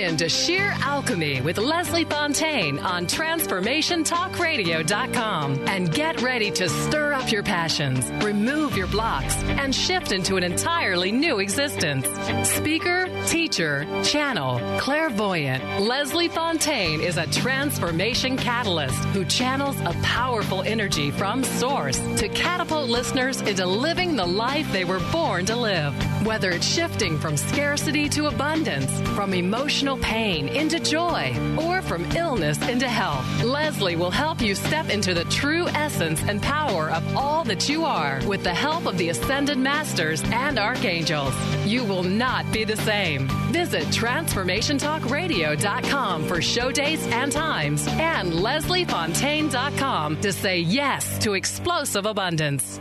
in 0.07 0.17
to 0.17 0.29
Sheer 0.29 0.73
Alchemy 0.83 1.41
with 1.41 1.59
Leslie 1.59 2.05
Fontaine 2.05 2.79
on 2.79 3.07
TransformationTalkRadio.com 3.07 5.67
and 5.67 5.93
get 5.93 6.23
ready 6.23 6.53
to 6.53 6.69
stir 6.69 7.13
up 7.13 7.33
your 7.33 7.43
passions, 7.43 8.09
remove 8.25 8.77
your 8.77 8.87
blocks, 8.87 9.35
and 9.43 9.75
shift 9.75 10.13
into 10.13 10.37
an 10.37 10.45
entirely 10.45 11.11
new 11.11 11.41
existence. 11.41 12.07
Speaker, 12.49 13.09
teacher, 13.27 13.85
channel, 14.05 14.61
clairvoyant, 14.79 15.83
Leslie 15.83 16.29
Fontaine 16.29 17.01
is 17.01 17.17
a 17.17 17.27
transformation 17.27 18.37
catalyst 18.37 19.05
who 19.07 19.25
channels 19.25 19.81
a 19.81 19.91
powerful 20.03 20.63
energy 20.63 21.11
from 21.11 21.43
source 21.43 21.99
to 22.19 22.29
catapult 22.29 22.89
listeners 22.89 23.41
into 23.41 23.67
living 23.67 24.15
the 24.15 24.27
life 24.27 24.71
they 24.73 24.85
were 24.85 25.01
born 25.11 25.45
to 25.47 25.57
live. 25.57 26.16
Whether 26.27 26.51
it's 26.51 26.67
shifting 26.67 27.19
from 27.21 27.37
scarcity 27.37 28.09
to 28.09 28.27
abundance, 28.27 29.01
from 29.11 29.33
emotional 29.33 29.97
pain 29.99 30.49
into 30.49 30.81
joy 30.81 31.33
or 31.57 31.83
from 31.83 32.05
illness 32.17 32.59
into 32.69 32.89
health. 32.89 33.25
Leslie 33.45 33.95
will 33.95 34.11
help 34.11 34.43
you 34.43 34.57
step 34.57 34.89
into 34.89 35.15
the 35.15 35.23
true 35.27 35.69
essence 35.69 36.21
and 36.25 36.43
power 36.43 36.91
of 36.91 37.17
all 37.17 37.45
that 37.45 37.69
you 37.69 37.85
are 37.85 38.21
with 38.27 38.43
the 38.43 38.53
help 38.53 38.87
of 38.87 38.99
the 38.99 39.11
Ascended 39.11 39.57
Masters 39.57 40.21
and 40.25 40.59
Archangels. 40.59 41.33
You 41.65 41.85
will 41.85 42.03
not 42.03 42.53
be 42.53 42.65
the 42.65 42.77
same. 42.79 43.29
Visit 43.53 43.85
TransformationTalkRadio.com 43.85 46.27
for 46.27 46.43
show 46.43 46.73
dates 46.73 47.07
and 47.07 47.31
times 47.31 47.87
and 47.87 48.33
LeslieFontaine.com 48.33 50.21
to 50.23 50.33
say 50.33 50.59
yes 50.59 51.21
to 51.21 51.35
explosive 51.35 52.05
abundance. 52.05 52.81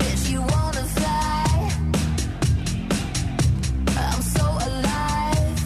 If 0.00 0.30
you 0.30 0.40
wanna 0.40 0.84
fly, 0.96 1.70
I'm 3.88 4.22
so 4.22 4.44
alive. 4.68 5.58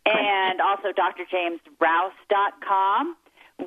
and 0.06 0.60
also 0.60 0.88
drjamesrouse.com. 0.92 3.16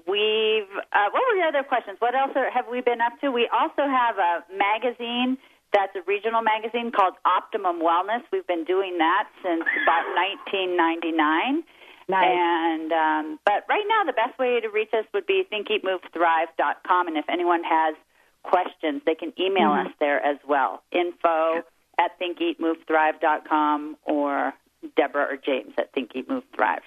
We've, 0.07 0.67
uh, 0.91 1.09
what 1.11 1.21
were 1.23 1.35
the 1.39 1.45
other 1.47 1.63
questions? 1.63 1.97
What 1.99 2.15
else 2.15 2.31
are, 2.35 2.49
have 2.51 2.67
we 2.69 2.81
been 2.81 2.99
up 3.01 3.13
to? 3.21 3.31
We 3.31 3.47
also 3.53 3.83
have 3.87 4.17
a 4.17 4.43
magazine 4.51 5.37
that's 5.73 5.95
a 5.95 6.01
regional 6.07 6.41
magazine 6.41 6.91
called 6.91 7.13
Optimum 7.25 7.79
Wellness. 7.81 8.21
We've 8.31 8.47
been 8.47 8.63
doing 8.63 8.97
that 8.99 9.27
since 9.43 9.61
about 9.83 10.05
1999. 10.39 11.63
Nice. 12.07 12.23
And 12.29 12.91
um, 12.93 13.39
but 13.45 13.65
right 13.67 13.83
now, 13.87 14.03
the 14.05 14.13
best 14.13 14.37
way 14.39 14.59
to 14.61 14.69
reach 14.69 14.93
us 14.93 15.05
would 15.13 15.25
be 15.25 15.43
thinkeatmovethrive.com. 15.51 17.07
And 17.07 17.17
if 17.17 17.25
anyone 17.27 17.63
has 17.63 17.95
questions, 18.43 19.01
they 19.05 19.15
can 19.15 19.33
email 19.39 19.71
Mhm. 19.71 19.87
us 19.87 19.93
there 19.99 20.21
as 20.23 20.37
well. 20.47 20.83
Info 20.91 21.63
at 21.97 22.17
thinkeatmovethrive.com 22.19 23.97
or 24.03 24.53
Deborah 24.95 25.27
or 25.33 25.37
James 25.37 25.73
at 25.77 25.91
Think 25.93 26.11
Eat 26.15 26.29
Move 26.29 26.43
Thrive. 26.55 26.81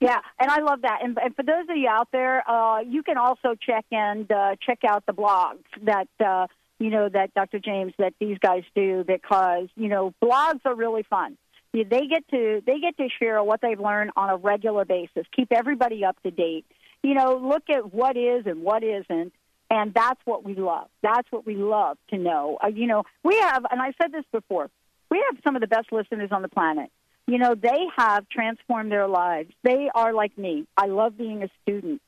Yeah, 0.00 0.18
and 0.38 0.50
I 0.50 0.60
love 0.60 0.82
that. 0.82 1.00
And, 1.02 1.16
and 1.22 1.34
for 1.34 1.42
those 1.42 1.68
of 1.70 1.76
you 1.76 1.88
out 1.88 2.08
there, 2.12 2.48
uh, 2.48 2.80
you 2.80 3.02
can 3.02 3.16
also 3.16 3.54
check 3.54 3.86
and 3.90 4.30
uh, 4.30 4.56
check 4.60 4.80
out 4.86 5.06
the 5.06 5.12
blogs 5.12 5.64
that 5.82 6.08
uh, 6.24 6.46
you 6.78 6.90
know 6.90 7.08
that 7.08 7.32
Dr. 7.34 7.58
James 7.58 7.92
that 7.98 8.12
these 8.20 8.38
guys 8.38 8.64
do 8.74 9.04
because 9.06 9.68
you 9.76 9.88
know 9.88 10.12
blogs 10.22 10.60
are 10.64 10.74
really 10.74 11.04
fun. 11.08 11.38
They 11.72 12.06
get 12.06 12.28
to 12.30 12.62
they 12.66 12.78
get 12.80 12.96
to 12.98 13.08
share 13.18 13.42
what 13.42 13.60
they've 13.60 13.80
learned 13.80 14.10
on 14.16 14.30
a 14.30 14.36
regular 14.36 14.84
basis. 14.84 15.26
Keep 15.34 15.52
everybody 15.52 16.04
up 16.04 16.20
to 16.22 16.30
date. 16.30 16.66
You 17.02 17.14
know, 17.14 17.36
look 17.42 17.64
at 17.68 17.92
what 17.92 18.16
is 18.16 18.46
and 18.46 18.62
what 18.62 18.82
isn't, 18.82 19.32
and 19.70 19.94
that's 19.94 20.20
what 20.24 20.44
we 20.44 20.54
love. 20.54 20.88
That's 21.02 21.30
what 21.30 21.46
we 21.46 21.56
love 21.56 21.98
to 22.10 22.18
know. 22.18 22.58
Uh, 22.62 22.68
you 22.68 22.86
know, 22.86 23.04
we 23.22 23.38
have, 23.40 23.64
and 23.70 23.80
I 23.80 23.92
said 24.00 24.12
this 24.12 24.24
before, 24.32 24.70
we 25.10 25.22
have 25.30 25.42
some 25.44 25.56
of 25.56 25.60
the 25.60 25.66
best 25.66 25.92
listeners 25.92 26.30
on 26.32 26.42
the 26.42 26.48
planet. 26.48 26.90
You 27.26 27.38
know, 27.38 27.54
they 27.54 27.86
have 27.96 28.28
transformed 28.28 28.92
their 28.92 29.08
lives. 29.08 29.52
They 29.62 29.88
are 29.94 30.12
like 30.12 30.36
me. 30.36 30.66
I 30.76 30.86
love 30.86 31.16
being 31.16 31.42
a 31.42 31.48
student. 31.62 32.02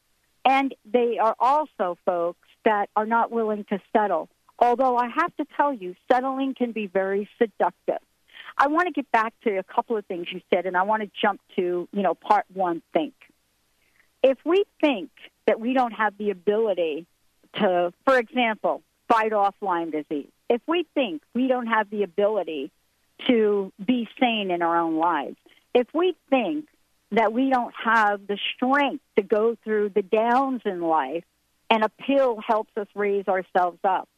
And 0.45 0.75
they 0.91 1.19
are 1.19 1.35
also 1.41 1.99
folks 2.05 2.49
that 2.65 2.91
are 2.95 3.07
not 3.07 3.33
willing 3.33 3.65
to 3.71 3.81
settle. 3.93 4.29
Although 4.59 4.97
I 4.97 5.09
have 5.09 5.35
to 5.37 5.47
tell 5.57 5.73
you, 5.73 5.95
settling 6.11 6.55
can 6.55 6.73
be 6.73 6.87
very 6.87 7.29
seductive. 7.39 7.99
I 8.59 8.69
want 8.69 8.87
to 8.87 8.93
get 8.93 9.11
back 9.11 9.35
to 9.45 9.59
a 9.59 9.63
couple 9.63 9.97
of 9.97 10.07
things 10.07 10.29
you 10.33 10.41
said, 10.53 10.67
and 10.67 10.77
I 10.77 10.83
want 10.83 11.03
to 11.03 11.11
jump 11.21 11.41
to, 11.57 11.89
you 11.93 12.03
know, 12.03 12.15
part 12.15 12.47
one 12.53 12.83
think. 12.93 13.15
If 14.23 14.39
we 14.45 14.65
think 14.81 15.11
that 15.47 15.61
we 15.61 15.75
don't 15.75 15.93
have 15.93 16.17
the 16.17 16.31
ability 16.31 17.07
to, 17.57 17.93
for 18.05 18.19
example, 18.19 18.83
fight 19.09 19.33
off 19.33 19.55
Lyme 19.61 19.91
disease, 19.91 20.31
if 20.49 20.63
we 20.67 20.87
think 20.95 21.23
we 21.35 21.49
don't 21.49 21.67
have 21.67 21.91
the 21.91 22.03
ability 22.03 22.71
to 23.27 23.73
be 23.85 24.09
sane 24.21 24.51
in 24.51 24.63
our 24.63 24.79
own 24.79 24.97
lives, 24.97 25.37
if 25.75 25.87
we 25.95 26.17
think 26.31 26.67
that 27.13 27.33
we 27.33 27.51
don't 27.51 27.75
have 27.85 28.27
the 28.27 28.39
strength 28.55 29.03
to 29.17 29.23
go 29.23 29.57
through 29.65 29.91
the 29.91 30.03
downs 30.03 30.63
in 30.65 30.81
life 30.81 31.25
and 31.71 31.85
a 31.85 31.89
pill 31.89 32.39
helps 32.47 32.71
us 32.77 32.87
raise 32.95 33.27
ourselves 33.29 33.79
up, 33.85 34.09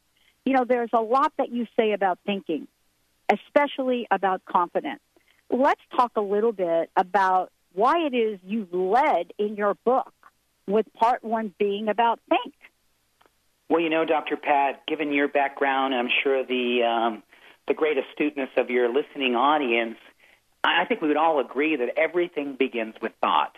you 0.44 0.54
know, 0.54 0.64
there's 0.64 0.90
a 0.92 1.00
lot 1.00 1.32
that 1.38 1.50
you 1.50 1.66
say 1.76 1.92
about 1.92 2.18
thinking, 2.24 2.66
especially 3.30 4.06
about 4.11 4.44
confidence. 4.44 5.00
Let's 5.50 5.80
talk 5.96 6.12
a 6.16 6.20
little 6.20 6.52
bit 6.52 6.90
about 6.96 7.50
why 7.74 8.06
it 8.06 8.14
is 8.14 8.38
you've 8.44 8.72
led 8.72 9.32
in 9.38 9.56
your 9.56 9.74
book, 9.84 10.12
with 10.66 10.87
part 10.94 11.24
one 11.24 11.52
being 11.58 11.88
about 11.88 12.20
think. 12.28 12.54
Well, 13.68 13.80
you 13.80 13.90
know, 13.90 14.04
Dr. 14.04 14.37
Pat, 14.37 14.87
given 14.87 15.12
your 15.12 15.28
background, 15.28 15.94
I'm 15.94 16.08
sure 16.22 16.44
the 16.44 16.82
um, 16.82 17.22
the 17.68 17.74
great 17.74 17.96
astuteness 17.98 18.50
of 18.57 18.70
your 18.70 18.92
listening 18.92 19.37
audience, 19.37 19.98
I 20.64 20.85
think 20.87 21.00
we 21.00 21.09
would 21.09 21.16
all 21.16 21.38
agree 21.38 21.76
that 21.76 21.96
everything 21.96 22.57
begins 22.59 22.94
with 23.00 23.12
thought. 23.20 23.54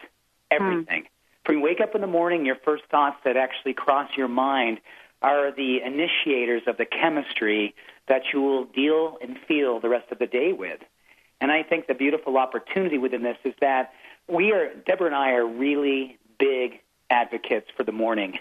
Everything. 0.50 1.02
Hmm. 1.02 1.06
From 1.46 1.56
you 1.56 1.62
wake 1.62 1.80
up 1.80 1.94
in 1.94 2.00
the 2.00 2.06
morning, 2.06 2.44
your 2.44 2.56
first 2.56 2.84
thoughts 2.90 3.16
that 3.24 3.36
actually 3.36 3.72
cross 3.72 4.10
your 4.16 4.28
mind 4.28 4.80
are 5.22 5.50
the 5.50 5.80
initiators 5.84 6.62
of 6.66 6.76
the 6.76 6.84
chemistry 6.84 7.74
that 8.08 8.22
you 8.32 8.42
will 8.42 8.64
deal 8.64 9.16
and 9.22 9.38
feel 9.48 9.80
the 9.80 9.88
rest 9.88 10.10
of 10.10 10.18
the 10.18 10.26
day 10.26 10.52
with. 10.52 10.80
And 11.40 11.50
I 11.50 11.62
think 11.62 11.86
the 11.86 11.94
beautiful 11.94 12.36
opportunity 12.36 12.98
within 12.98 13.22
this 13.22 13.38
is 13.44 13.54
that 13.60 13.92
we 14.28 14.52
are, 14.52 14.74
Deborah 14.86 15.06
and 15.06 15.14
I 15.14 15.32
are 15.32 15.46
really 15.46 16.18
big 16.38 16.80
advocates 17.08 17.68
for 17.76 17.84
the 17.84 17.92
morning. 17.92 18.38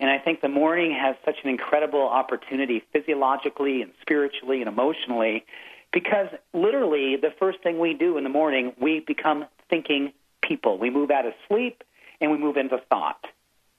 And 0.00 0.10
I 0.10 0.18
think 0.18 0.40
the 0.40 0.48
morning 0.48 0.92
has 0.92 1.16
such 1.24 1.36
an 1.44 1.50
incredible 1.50 2.02
opportunity 2.02 2.82
physiologically 2.92 3.82
and 3.82 3.92
spiritually 4.02 4.60
and 4.60 4.68
emotionally 4.68 5.44
because 5.92 6.26
literally 6.52 7.16
the 7.16 7.32
first 7.38 7.62
thing 7.62 7.78
we 7.78 7.94
do 7.94 8.18
in 8.18 8.24
the 8.24 8.30
morning, 8.30 8.72
we 8.80 9.00
become 9.00 9.46
thinking 9.70 10.12
people. 10.42 10.76
We 10.76 10.90
move 10.90 11.10
out 11.10 11.24
of 11.24 11.34
sleep 11.48 11.84
and 12.20 12.30
we 12.30 12.36
move 12.36 12.56
into 12.56 12.78
thought. 12.90 13.24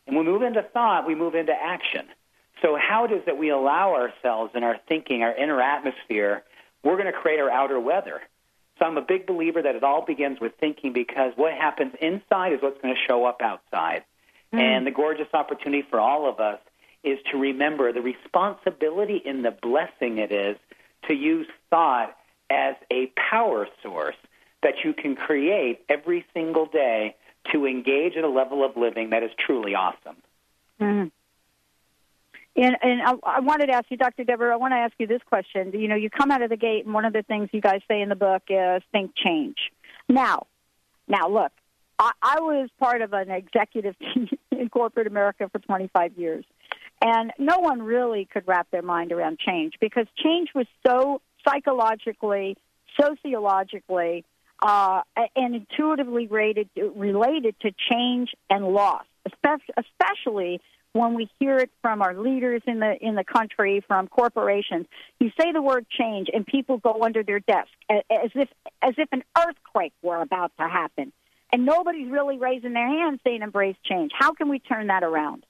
And 0.08 0.15
when 0.15 0.25
we 0.25 0.32
move 0.32 0.43
into 0.43 0.63
thought, 0.63 1.06
we 1.06 1.13
move 1.15 1.36
into 1.36 1.51
action. 1.54 2.06
So, 2.62 2.78
how 2.78 3.06
it 3.06 3.12
is 3.12 3.25
that 3.25 3.38
we 3.38 3.49
allow 3.49 3.95
ourselves 3.95 4.51
in 4.56 4.63
our 4.63 4.78
thinking, 4.88 5.23
our 5.23 5.36
inner 5.36 5.62
atmosphere, 5.62 6.43
we're 6.84 6.95
going 6.95 7.12
to 7.12 7.12
create 7.12 7.39
our 7.39 7.49
outer 7.49 7.80
weather. 7.80 8.21
So, 8.80 8.86
I'm 8.86 8.97
a 8.97 9.01
big 9.01 9.28
believer 9.28 9.62
that 9.62 9.75
it 9.75 9.84
all 9.84 10.06
begins 10.06 10.39
with 10.39 10.54
thinking 10.60 10.93
because 10.93 11.34
what 11.36 11.54
happens 11.54 11.93
inside 12.01 12.54
is 12.54 12.62
what's 12.62 12.82
going 12.82 12.95
to 12.95 13.01
show 13.06 13.25
up 13.25 13.41
outside. 13.41 14.06
And 14.51 14.88
the 14.88 14.91
gorgeous 14.91 15.27
opportunity 15.34 15.84
for 15.89 15.99
all 15.99 16.29
of 16.29 16.39
us 16.39 16.60
is 17.03 17.19
to 17.31 17.38
remember 17.38 17.91
the 17.91 18.01
responsibility 18.01 19.21
and 19.25 19.43
the 19.43 19.51
blessing 19.51 20.17
it 20.17 20.31
is 20.31 20.58
to 21.08 21.13
use 21.13 21.47
thought 21.69 22.15
as 22.49 22.75
a 22.91 23.12
power 23.29 23.67
source 23.84 24.15
that 24.63 24.75
you 24.84 24.93
can 24.93 25.15
create 25.15 25.81
every 25.89 26.25
single 26.34 26.65
day 26.65 27.15
to 27.51 27.65
engage 27.65 28.15
at 28.17 28.23
a 28.23 28.29
level 28.29 28.65
of 28.65 28.75
living 28.75 29.12
that 29.12 29.23
is 29.23 29.31
truly 29.45 29.75
awesome. 29.75 30.17
Mhm. 30.79 31.12
And, 32.55 32.77
and 32.81 33.01
I, 33.01 33.13
I 33.23 33.39
wanted 33.41 33.67
to 33.67 33.73
ask 33.73 33.86
you, 33.91 33.97
Dr. 33.97 34.23
Deborah, 34.23 34.53
I 34.53 34.55
want 34.55 34.71
to 34.71 34.77
ask 34.77 34.93
you 34.97 35.08
this 35.08 35.21
question. 35.27 35.71
You 35.73 35.88
know, 35.88 35.95
you 35.95 36.10
come 36.10 36.31
out 36.31 36.41
of 36.41 36.49
the 36.49 36.58
gate, 36.58 36.86
and 36.86 36.93
one 36.93 37.03
of 37.05 37.13
the 37.13 37.21
things 37.21 37.49
you 37.51 37.60
guys 37.60 37.81
say 37.88 38.01
in 38.01 38.10
the 38.10 38.15
book 38.15 38.43
is 38.49 38.81
think 38.91 39.12
change. 39.15 39.58
Now, 40.08 40.47
now 41.08 41.27
look, 41.27 41.51
I, 41.99 42.12
I 42.21 42.39
was 42.39 42.69
part 42.79 43.01
of 43.01 43.13
an 43.13 43.29
executive 43.29 43.95
team 44.13 44.29
in 44.51 44.69
corporate 44.69 45.08
America 45.08 45.49
for 45.51 45.60
25 45.60 46.17
years, 46.17 46.45
and 47.01 47.31
no 47.38 47.60
one 47.60 47.81
really 47.81 48.27
could 48.31 48.47
wrap 48.47 48.69
their 48.71 48.81
mind 48.81 49.12
around 49.12 49.39
change 49.39 49.73
because 49.79 50.08
change 50.17 50.49
was 50.53 50.67
so 50.86 51.21
psychologically, 51.47 52.58
sociologically, 52.99 54.23
uh, 54.62 55.01
and 55.36 55.55
intuitively 55.55 56.27
rated, 56.27 56.69
related 56.95 57.55
to 57.62 57.71
change 57.91 58.29
and 58.49 58.65
loss, 58.67 59.03
especially, 59.25 59.73
especially 59.77 60.62
when 60.93 61.13
we 61.13 61.29
hear 61.39 61.58
it 61.58 61.69
from 61.81 62.01
our 62.01 62.15
leaders 62.15 62.62
in 62.65 62.79
the 62.79 62.95
in 63.01 63.15
the 63.15 63.23
country, 63.25 63.84
from 63.86 64.08
corporations. 64.08 64.86
You 65.19 65.29
say 65.39 65.51
the 65.51 65.62
word 65.62 65.86
change, 65.89 66.29
and 66.34 66.45
people 66.45 66.77
go 66.77 67.03
under 67.03 67.21
their 67.21 67.41
desk 67.41 67.67
as 67.89 68.31
if 68.34 68.49
as 68.81 68.93
if 68.97 69.10
an 69.12 69.23
earthquake 69.38 69.93
were 70.01 70.21
about 70.21 70.53
to 70.58 70.67
happen, 70.67 71.12
and 71.51 71.65
nobody's 71.65 72.10
really 72.12 72.38
raising 72.38 72.73
their 72.73 72.88
hand 72.88 73.19
saying 73.23 73.41
embrace 73.41 73.77
change. 73.84 74.12
How 74.17 74.34
can 74.34 74.49
we 74.49 74.60
turn 74.60 74.88
that 74.88 75.03
around? 75.03 75.45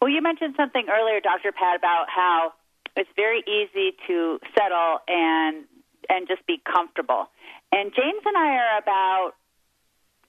Well, 0.00 0.10
you 0.10 0.22
mentioned 0.22 0.54
something 0.56 0.86
earlier, 0.88 1.20
Dr. 1.20 1.52
Pat, 1.52 1.76
about 1.76 2.06
how 2.08 2.52
it's 2.96 3.10
very 3.16 3.42
easy 3.46 3.96
to 4.06 4.38
settle 4.56 4.98
and 5.06 5.64
and 6.08 6.28
just 6.28 6.46
be 6.46 6.62
comfortable. 6.64 7.26
And 7.72 7.92
James 7.94 8.22
and 8.24 8.36
I 8.36 8.56
are 8.56 8.78
about 8.78 9.32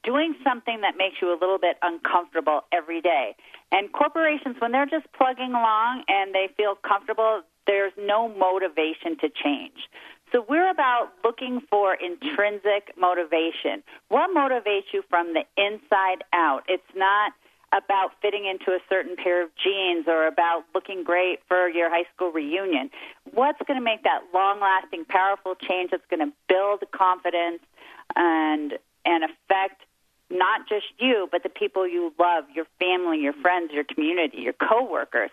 doing 0.03 0.35
something 0.43 0.81
that 0.81 0.95
makes 0.97 1.17
you 1.21 1.29
a 1.29 1.37
little 1.39 1.59
bit 1.59 1.77
uncomfortable 1.81 2.61
every 2.71 3.01
day. 3.01 3.35
And 3.71 3.91
corporations, 3.91 4.55
when 4.59 4.71
they're 4.71 4.87
just 4.87 5.05
plugging 5.13 5.51
along 5.51 6.03
and 6.07 6.33
they 6.33 6.49
feel 6.55 6.75
comfortable, 6.75 7.41
there's 7.67 7.91
no 7.97 8.29
motivation 8.29 9.17
to 9.19 9.29
change. 9.29 9.77
So 10.31 10.45
we're 10.47 10.69
about 10.69 11.11
looking 11.23 11.61
for 11.69 11.95
intrinsic 11.95 12.93
motivation. 12.97 13.83
What 14.09 14.29
motivates 14.35 14.93
you 14.93 15.03
from 15.09 15.33
the 15.33 15.43
inside 15.55 16.23
out? 16.33 16.63
It's 16.67 16.83
not 16.95 17.33
about 17.73 18.11
fitting 18.21 18.45
into 18.45 18.71
a 18.71 18.79
certain 18.89 19.15
pair 19.15 19.43
of 19.43 19.49
jeans 19.61 20.05
or 20.07 20.27
about 20.27 20.63
looking 20.73 21.03
great 21.03 21.39
for 21.47 21.67
your 21.67 21.89
high 21.89 22.05
school 22.13 22.31
reunion. 22.31 22.89
What's 23.33 23.59
going 23.67 23.79
to 23.79 23.83
make 23.83 24.03
that 24.03 24.21
long-lasting, 24.33 25.05
powerful 25.05 25.55
change 25.55 25.91
that's 25.91 26.05
going 26.09 26.25
to 26.25 26.33
build 26.47 26.83
confidence 26.91 27.59
and 28.15 28.73
and 29.05 29.23
affect 29.23 29.83
not 30.29 30.67
just 30.67 30.85
you, 30.99 31.29
but 31.31 31.43
the 31.43 31.49
people 31.49 31.87
you 31.87 32.13
love, 32.19 32.43
your 32.53 32.65
family, 32.79 33.19
your 33.19 33.33
friends, 33.33 33.71
your 33.73 33.85
community, 33.85 34.39
your 34.39 34.53
coworkers. 34.53 35.31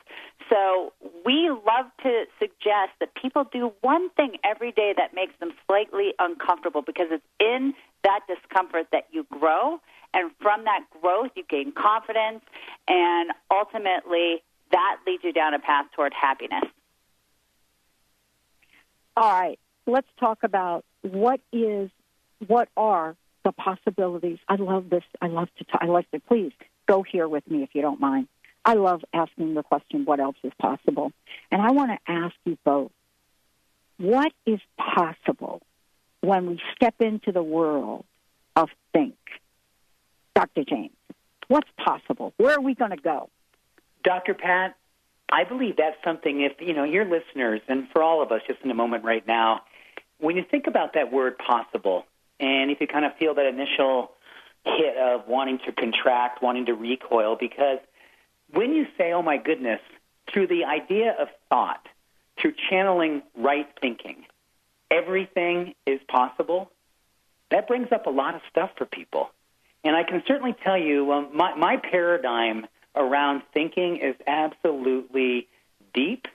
So 0.50 0.92
we 1.24 1.50
love 1.50 1.86
to 2.02 2.24
suggest 2.38 2.92
that 3.00 3.14
people 3.20 3.44
do 3.50 3.72
one 3.80 4.10
thing 4.10 4.36
every 4.44 4.72
day 4.72 4.94
that 4.96 5.14
makes 5.14 5.32
them 5.40 5.52
slightly 5.66 6.12
uncomfortable 6.18 6.82
because 6.82 7.06
it's 7.10 7.24
in 7.40 7.74
that 8.02 8.20
discomfort 8.28 8.88
that 8.92 9.06
you 9.10 9.26
grow. 9.30 9.80
And 10.12 10.30
from 10.40 10.64
that 10.64 10.84
growth, 11.00 11.30
you 11.34 11.44
gain 11.48 11.72
confidence. 11.72 12.42
And 12.86 13.30
ultimately, 13.50 14.42
that 14.70 14.98
leads 15.06 15.24
you 15.24 15.32
down 15.32 15.54
a 15.54 15.58
path 15.58 15.86
toward 15.94 16.12
happiness. 16.12 16.64
All 19.16 19.30
right, 19.30 19.58
let's 19.86 20.08
talk 20.18 20.38
about 20.42 20.84
what 21.02 21.40
is, 21.52 21.90
what 22.46 22.68
are 22.76 23.16
the 23.44 23.52
possibilities. 23.52 24.38
I 24.48 24.56
love 24.56 24.90
this. 24.90 25.04
I 25.20 25.28
love 25.28 25.48
to. 25.58 25.64
T- 25.64 25.70
I 25.80 25.86
like 25.86 26.10
to. 26.10 26.20
Please 26.20 26.52
go 26.86 27.02
here 27.02 27.28
with 27.28 27.48
me 27.48 27.62
if 27.62 27.70
you 27.74 27.82
don't 27.82 28.00
mind. 28.00 28.26
I 28.64 28.74
love 28.74 29.04
asking 29.12 29.54
the 29.54 29.62
question, 29.62 30.04
"What 30.04 30.20
else 30.20 30.36
is 30.42 30.52
possible?" 30.58 31.12
And 31.50 31.60
I 31.60 31.70
want 31.70 31.90
to 31.90 32.10
ask 32.10 32.34
you 32.44 32.56
both, 32.64 32.90
what 33.98 34.32
is 34.46 34.60
possible 34.76 35.62
when 36.20 36.46
we 36.46 36.60
step 36.74 36.94
into 37.00 37.32
the 37.32 37.42
world 37.42 38.04
of 38.56 38.70
think? 38.92 39.16
Dr. 40.34 40.64
James, 40.64 40.96
what's 41.48 41.68
possible? 41.76 42.32
Where 42.36 42.56
are 42.56 42.60
we 42.60 42.74
going 42.74 42.90
to 42.90 42.96
go? 42.96 43.28
Dr. 44.02 44.34
Pat, 44.34 44.74
I 45.30 45.44
believe 45.44 45.76
that's 45.76 45.96
something, 46.04 46.40
if, 46.40 46.60
you 46.60 46.74
know, 46.74 46.84
your 46.84 47.04
listeners, 47.04 47.60
and 47.68 47.88
for 47.90 48.02
all 48.02 48.22
of 48.22 48.32
us 48.32 48.42
just 48.46 48.60
in 48.62 48.70
a 48.70 48.74
moment 48.74 49.04
right 49.04 49.26
now, 49.26 49.62
when 50.18 50.36
you 50.36 50.44
think 50.50 50.66
about 50.66 50.94
that 50.94 51.12
word 51.12 51.38
possible, 51.38 52.04
and 52.40 52.70
if 52.70 52.80
you 52.80 52.86
kind 52.86 53.04
of 53.04 53.14
feel 53.16 53.34
that 53.34 53.46
initial 53.46 54.10
hit 54.64 54.96
of 54.96 55.28
wanting 55.28 55.58
to 55.66 55.72
contract, 55.72 56.42
wanting 56.42 56.66
to 56.66 56.74
recoil, 56.74 57.36
because 57.38 57.78
when 58.52 58.74
you 58.74 58.86
say, 58.96 59.12
oh 59.12 59.22
my 59.22 59.36
goodness, 59.36 59.80
through 60.32 60.46
the 60.48 60.64
idea 60.64 61.14
of 61.18 61.28
thought, 61.48 61.86
through 62.40 62.54
channeling 62.70 63.22
right 63.36 63.68
thinking, 63.80 64.24
everything 64.90 65.74
is 65.86 66.00
possible, 66.08 66.70
that 67.50 67.68
brings 67.68 67.92
up 67.92 68.06
a 68.06 68.10
lot 68.10 68.34
of 68.34 68.40
stuff 68.50 68.70
for 68.76 68.84
people. 68.84 69.30
And 69.84 69.94
I 69.94 70.02
can 70.02 70.22
certainly 70.26 70.54
tell 70.64 70.78
you, 70.78 71.12
um, 71.12 71.30
my, 71.34 71.54
my 71.54 71.76
paradigm 71.76 72.66
around 72.96 73.42
thinking 73.52 73.96
is 73.96 74.14
absolutely 74.26 75.48
deep. 75.92 76.26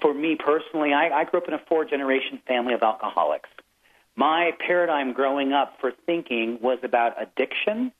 For 0.00 0.14
me 0.14 0.36
personally, 0.36 0.92
I, 0.92 1.10
I 1.10 1.24
grew 1.24 1.40
up 1.40 1.48
in 1.48 1.54
a 1.54 1.60
four 1.68 1.84
generation 1.84 2.40
family 2.46 2.74
of 2.74 2.82
alcoholics. 2.82 3.50
My 4.16 4.52
paradigm 4.58 5.12
growing 5.12 5.52
up 5.52 5.74
for 5.80 5.92
thinking 6.06 6.58
was 6.60 6.78
about 6.82 7.20
addiction 7.20 7.92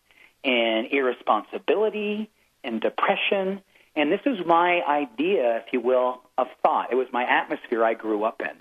and 0.45 0.87
irresponsibility 0.91 2.31
and 2.65 2.81
depression. 2.81 3.63
And 3.97 4.13
this 4.13 4.21
is 4.27 4.39
my 4.47 4.83
idea, 4.83 5.57
if 5.59 5.73
you 5.73 5.81
will, 5.81 6.21
of 6.37 6.47
thought. 6.63 6.93
It 6.93 6.97
was 6.97 7.09
my 7.13 7.25
atmosphere 7.25 7.85
I 7.85 7.95
grew 7.95 8.25
up 8.25 8.41
in. 8.41 8.57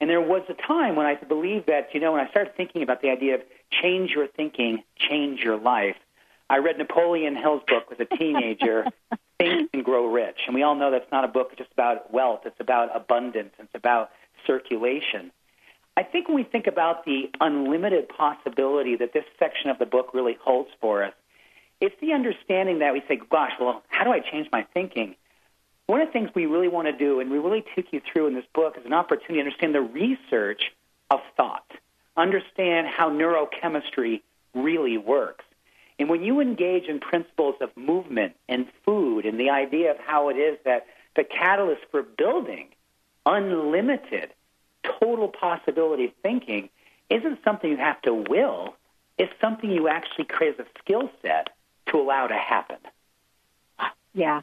And 0.00 0.08
there 0.08 0.20
was 0.20 0.42
a 0.48 0.54
time 0.54 0.96
when 0.96 1.06
I 1.06 1.14
believed 1.14 1.66
that, 1.66 1.90
you 1.92 2.00
know, 2.00 2.12
when 2.12 2.24
I 2.26 2.30
started 2.30 2.56
thinking 2.56 2.82
about 2.82 3.02
the 3.02 3.10
idea 3.10 3.34
of 3.34 3.42
change 3.70 4.10
your 4.12 4.26
thinking, 4.26 4.82
change 4.96 5.40
your 5.40 5.58
life, 5.58 5.96
I 6.48 6.58
read 6.58 6.78
Napoleon 6.78 7.36
Hill's 7.36 7.62
book 7.66 7.84
as 7.92 8.00
a 8.00 8.16
teenager, 8.16 8.86
Think 9.38 9.70
and 9.72 9.84
Grow 9.84 10.06
Rich. 10.06 10.40
And 10.46 10.54
we 10.54 10.62
all 10.62 10.74
know 10.74 10.90
that's 10.90 11.10
not 11.12 11.24
a 11.24 11.28
book 11.28 11.56
just 11.56 11.70
about 11.72 12.12
wealth, 12.12 12.40
it's 12.44 12.60
about 12.60 12.94
abundance, 12.94 13.52
it's 13.58 13.74
about 13.74 14.10
circulation. 14.46 15.30
I 15.96 16.02
think 16.02 16.28
when 16.28 16.36
we 16.36 16.44
think 16.44 16.66
about 16.66 17.04
the 17.04 17.30
unlimited 17.40 18.08
possibility 18.08 18.96
that 18.96 19.12
this 19.12 19.24
section 19.38 19.70
of 19.70 19.78
the 19.78 19.86
book 19.86 20.14
really 20.14 20.38
holds 20.42 20.70
for 20.80 21.04
us, 21.04 21.12
it's 21.80 21.94
the 22.00 22.12
understanding 22.12 22.80
that 22.80 22.92
we 22.92 23.02
say, 23.08 23.20
gosh, 23.30 23.52
well, 23.60 23.82
how 23.88 24.04
do 24.04 24.12
I 24.12 24.20
change 24.20 24.48
my 24.52 24.66
thinking? 24.74 25.16
One 25.86 26.00
of 26.00 26.08
the 26.08 26.12
things 26.12 26.30
we 26.34 26.46
really 26.46 26.68
want 26.68 26.86
to 26.86 26.92
do, 26.92 27.20
and 27.20 27.30
we 27.30 27.38
really 27.38 27.64
take 27.74 27.92
you 27.92 28.00
through 28.00 28.28
in 28.28 28.34
this 28.34 28.44
book, 28.54 28.76
is 28.78 28.86
an 28.86 28.92
opportunity 28.92 29.36
to 29.36 29.40
understand 29.40 29.74
the 29.74 29.80
research 29.80 30.72
of 31.10 31.20
thought, 31.36 31.70
understand 32.16 32.86
how 32.86 33.10
neurochemistry 33.10 34.22
really 34.54 34.98
works. 34.98 35.44
And 35.98 36.08
when 36.08 36.22
you 36.22 36.40
engage 36.40 36.84
in 36.84 37.00
principles 37.00 37.56
of 37.60 37.76
movement 37.76 38.34
and 38.48 38.66
food 38.84 39.26
and 39.26 39.38
the 39.38 39.50
idea 39.50 39.90
of 39.90 39.98
how 39.98 40.28
it 40.28 40.36
is 40.36 40.58
that 40.64 40.86
the 41.16 41.24
catalyst 41.24 41.82
for 41.90 42.02
building 42.02 42.68
unlimited, 43.26 44.30
total 45.00 45.28
possibility 45.28 46.14
thinking 46.22 46.70
isn't 47.10 47.40
something 47.44 47.70
you 47.70 47.76
have 47.76 48.00
to 48.02 48.14
will, 48.14 48.74
it's 49.18 49.32
something 49.40 49.70
you 49.70 49.88
actually 49.88 50.24
create 50.24 50.58
as 50.58 50.66
a 50.66 50.78
skill 50.78 51.10
set 51.20 51.50
to 51.90 51.98
allow 51.98 52.26
to 52.26 52.34
happen. 52.34 52.78
Yeah. 54.12 54.42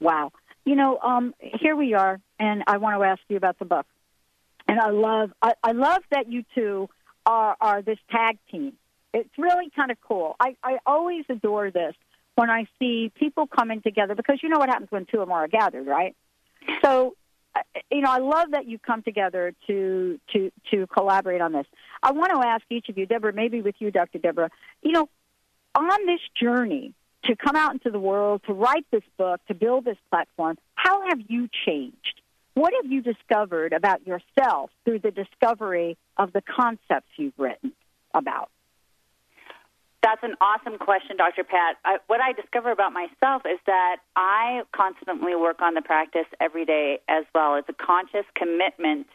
Wow. 0.00 0.32
You 0.64 0.76
know, 0.76 0.98
um, 0.98 1.34
here 1.40 1.76
we 1.76 1.94
are, 1.94 2.20
and 2.38 2.64
I 2.66 2.78
want 2.78 2.98
to 2.98 3.04
ask 3.04 3.20
you 3.28 3.36
about 3.36 3.58
the 3.58 3.64
book. 3.64 3.86
And 4.66 4.80
I 4.80 4.90
love, 4.90 5.30
I, 5.42 5.52
I 5.62 5.72
love 5.72 6.02
that 6.10 6.30
you 6.30 6.44
two 6.54 6.88
are, 7.26 7.56
are 7.60 7.82
this 7.82 7.98
tag 8.10 8.38
team. 8.50 8.74
It's 9.12 9.30
really 9.36 9.70
kind 9.76 9.90
of 9.90 9.98
cool. 10.00 10.36
I, 10.40 10.56
I 10.62 10.78
always 10.86 11.24
adore 11.28 11.70
this 11.70 11.94
when 12.34 12.50
I 12.50 12.66
see 12.78 13.12
people 13.14 13.46
coming 13.46 13.82
together 13.82 14.14
because 14.14 14.40
you 14.42 14.48
know 14.48 14.58
what 14.58 14.68
happens 14.68 14.90
when 14.90 15.06
two 15.06 15.18
or 15.18 15.26
more 15.26 15.44
are 15.44 15.48
gathered, 15.48 15.86
right? 15.86 16.16
So, 16.82 17.14
uh, 17.54 17.60
you 17.90 18.00
know, 18.00 18.10
I 18.10 18.18
love 18.18 18.52
that 18.52 18.66
you 18.66 18.78
come 18.78 19.02
together 19.02 19.54
to 19.66 20.18
to 20.32 20.50
to 20.70 20.86
collaborate 20.88 21.40
on 21.40 21.52
this. 21.52 21.66
I 22.02 22.12
want 22.12 22.32
to 22.32 22.48
ask 22.48 22.64
each 22.70 22.88
of 22.88 22.98
you, 22.98 23.06
Deborah, 23.06 23.32
maybe 23.32 23.60
with 23.60 23.76
you, 23.78 23.90
Dr. 23.90 24.18
Deborah. 24.18 24.50
You 24.82 24.92
know, 24.92 25.08
on 25.74 26.06
this 26.06 26.20
journey 26.40 26.92
to 27.24 27.36
come 27.36 27.56
out 27.56 27.72
into 27.72 27.90
the 27.90 27.98
world, 27.98 28.42
to 28.46 28.52
write 28.52 28.86
this 28.90 29.02
book, 29.16 29.40
to 29.48 29.54
build 29.54 29.84
this 29.84 29.96
platform, 30.10 30.58
how 30.74 31.08
have 31.08 31.20
you 31.28 31.48
changed? 31.66 32.20
What 32.54 32.72
have 32.80 32.90
you 32.90 33.02
discovered 33.02 33.72
about 33.72 34.06
yourself 34.06 34.70
through 34.84 35.00
the 35.00 35.10
discovery 35.10 35.96
of 36.16 36.32
the 36.32 36.42
concepts 36.42 37.08
you've 37.16 37.38
written 37.38 37.72
about? 38.12 38.50
That's 40.02 40.22
an 40.22 40.34
awesome 40.40 40.78
question, 40.78 41.16
Dr. 41.16 41.44
Pat. 41.44 41.76
I, 41.82 41.96
what 42.08 42.20
I 42.20 42.32
discover 42.32 42.70
about 42.70 42.92
myself 42.92 43.42
is 43.46 43.58
that 43.66 43.96
I 44.14 44.62
constantly 44.76 45.34
work 45.34 45.62
on 45.62 45.72
the 45.72 45.80
practice 45.80 46.26
every 46.40 46.66
day 46.66 47.00
as 47.08 47.24
well. 47.34 47.54
It's 47.56 47.68
a 47.70 47.72
conscious 47.72 48.26
commitment 48.36 49.06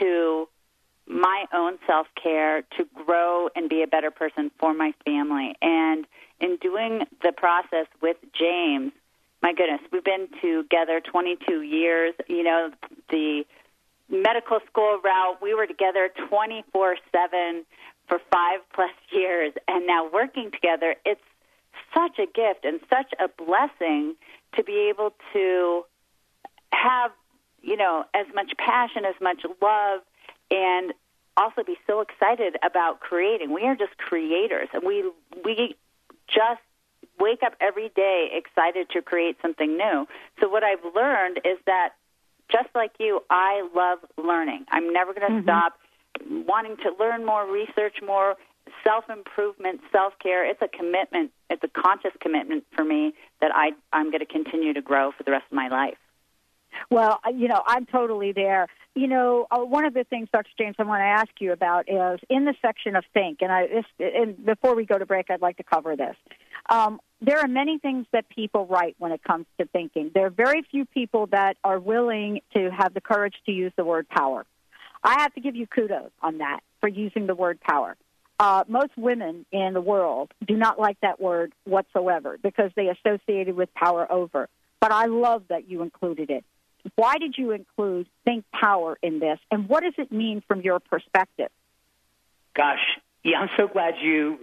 to 0.00 0.48
my 1.06 1.44
own 1.52 1.78
self 1.86 2.06
care 2.20 2.62
to 2.76 2.86
grow 3.04 3.48
and 3.54 3.68
be 3.68 3.82
a 3.82 3.86
better 3.86 4.10
person 4.10 4.50
for 4.58 4.74
my 4.74 4.92
family. 5.04 5.54
And 5.60 6.06
in 6.40 6.56
doing 6.56 7.02
the 7.22 7.32
process 7.32 7.86
with 8.00 8.16
James, 8.32 8.92
my 9.42 9.52
goodness, 9.52 9.80
we've 9.92 10.04
been 10.04 10.28
together 10.40 11.00
22 11.00 11.62
years. 11.62 12.14
You 12.28 12.42
know, 12.42 12.70
the 13.10 13.44
medical 14.08 14.58
school 14.66 15.00
route, 15.04 15.38
we 15.42 15.54
were 15.54 15.66
together 15.66 16.10
24 16.30 16.96
7 17.12 17.64
for 18.08 18.18
five 18.32 18.60
plus 18.74 18.90
years. 19.12 19.52
And 19.68 19.86
now 19.86 20.08
working 20.10 20.50
together, 20.50 20.96
it's 21.04 21.20
such 21.92 22.18
a 22.18 22.26
gift 22.26 22.64
and 22.64 22.80
such 22.88 23.12
a 23.18 23.28
blessing 23.28 24.14
to 24.56 24.64
be 24.64 24.88
able 24.90 25.12
to 25.32 25.82
have, 26.72 27.10
you 27.62 27.76
know, 27.76 28.04
as 28.14 28.26
much 28.34 28.52
passion, 28.58 29.04
as 29.04 29.14
much 29.20 29.42
love, 29.60 30.00
and 30.54 30.94
also 31.36 31.64
be 31.64 31.76
so 31.86 32.00
excited 32.00 32.56
about 32.62 33.00
creating. 33.00 33.52
We 33.52 33.64
are 33.64 33.74
just 33.74 33.96
creators, 33.98 34.68
and 34.72 34.82
we 34.86 35.10
we 35.44 35.76
just 36.28 36.60
wake 37.20 37.42
up 37.42 37.54
every 37.60 37.90
day 37.90 38.30
excited 38.32 38.88
to 38.90 39.02
create 39.02 39.36
something 39.42 39.76
new. 39.76 40.06
So 40.40 40.48
what 40.48 40.62
I've 40.64 40.84
learned 40.94 41.38
is 41.44 41.58
that 41.66 41.90
just 42.50 42.68
like 42.74 42.92
you, 42.98 43.22
I 43.30 43.66
love 43.74 43.98
learning. 44.16 44.66
I'm 44.70 44.92
never 44.92 45.12
going 45.12 45.26
to 45.28 45.34
mm-hmm. 45.34 45.44
stop 45.44 45.74
wanting 46.46 46.76
to 46.78 46.92
learn 46.98 47.24
more, 47.24 47.50
research 47.50 47.96
more, 48.04 48.36
self 48.82 49.04
improvement, 49.10 49.80
self 49.90 50.12
care. 50.22 50.48
It's 50.48 50.62
a 50.62 50.68
commitment. 50.68 51.30
It's 51.50 51.62
a 51.64 51.68
conscious 51.68 52.12
commitment 52.20 52.64
for 52.74 52.84
me 52.84 53.14
that 53.40 53.50
I 53.54 53.72
I'm 53.92 54.10
going 54.10 54.20
to 54.20 54.32
continue 54.32 54.72
to 54.72 54.82
grow 54.82 55.12
for 55.16 55.24
the 55.24 55.32
rest 55.32 55.46
of 55.50 55.56
my 55.56 55.68
life. 55.68 55.98
Well, 56.90 57.20
you 57.32 57.48
know, 57.48 57.62
I'm 57.66 57.86
totally 57.86 58.32
there. 58.32 58.68
You 58.94 59.08
know, 59.08 59.46
uh, 59.50 59.58
one 59.58 59.84
of 59.84 59.94
the 59.94 60.04
things, 60.04 60.28
Dr. 60.32 60.50
James, 60.58 60.76
I 60.78 60.84
want 60.84 61.00
to 61.00 61.06
ask 61.06 61.28
you 61.40 61.52
about 61.52 61.88
is 61.88 62.20
in 62.30 62.44
the 62.44 62.54
section 62.62 62.94
of 62.96 63.04
think, 63.12 63.38
and 63.40 63.50
I 63.50 63.66
this, 63.66 63.84
and 63.98 64.44
before 64.44 64.76
we 64.76 64.84
go 64.84 64.98
to 64.98 65.06
break, 65.06 65.30
I'd 65.30 65.42
like 65.42 65.56
to 65.56 65.64
cover 65.64 65.96
this. 65.96 66.16
Um, 66.68 67.00
there 67.20 67.38
are 67.38 67.48
many 67.48 67.78
things 67.78 68.06
that 68.12 68.28
people 68.28 68.66
write 68.66 68.96
when 68.98 69.12
it 69.12 69.22
comes 69.22 69.46
to 69.58 69.66
thinking. 69.66 70.10
There 70.14 70.26
are 70.26 70.30
very 70.30 70.62
few 70.70 70.84
people 70.84 71.26
that 71.28 71.56
are 71.64 71.78
willing 71.78 72.40
to 72.54 72.70
have 72.70 72.94
the 72.94 73.00
courage 73.00 73.34
to 73.46 73.52
use 73.52 73.72
the 73.76 73.84
word 73.84 74.08
power. 74.08 74.46
I 75.02 75.20
have 75.20 75.34
to 75.34 75.40
give 75.40 75.56
you 75.56 75.66
kudos 75.66 76.10
on 76.22 76.38
that 76.38 76.60
for 76.80 76.88
using 76.88 77.26
the 77.26 77.34
word 77.34 77.60
power. 77.60 77.96
Uh, 78.38 78.64
most 78.66 78.90
women 78.96 79.46
in 79.52 79.74
the 79.74 79.80
world 79.80 80.32
do 80.46 80.56
not 80.56 80.78
like 80.78 80.98
that 81.00 81.20
word 81.20 81.52
whatsoever 81.64 82.38
because 82.42 82.70
they 82.74 82.88
associate 82.88 83.48
it 83.48 83.54
with 83.54 83.72
power 83.74 84.10
over. 84.10 84.48
But 84.80 84.92
I 84.92 85.06
love 85.06 85.44
that 85.48 85.68
you 85.68 85.82
included 85.82 86.30
it. 86.30 86.44
Why 86.96 87.18
did 87.18 87.36
you 87.38 87.52
include 87.52 88.06
think 88.24 88.44
power 88.52 88.98
in 89.02 89.18
this, 89.18 89.38
and 89.50 89.68
what 89.68 89.82
does 89.82 89.94
it 89.98 90.12
mean 90.12 90.42
from 90.46 90.60
your 90.60 90.80
perspective? 90.80 91.50
Gosh, 92.54 92.98
yeah, 93.22 93.40
I'm 93.40 93.50
so 93.56 93.66
glad 93.66 93.94
you. 94.02 94.38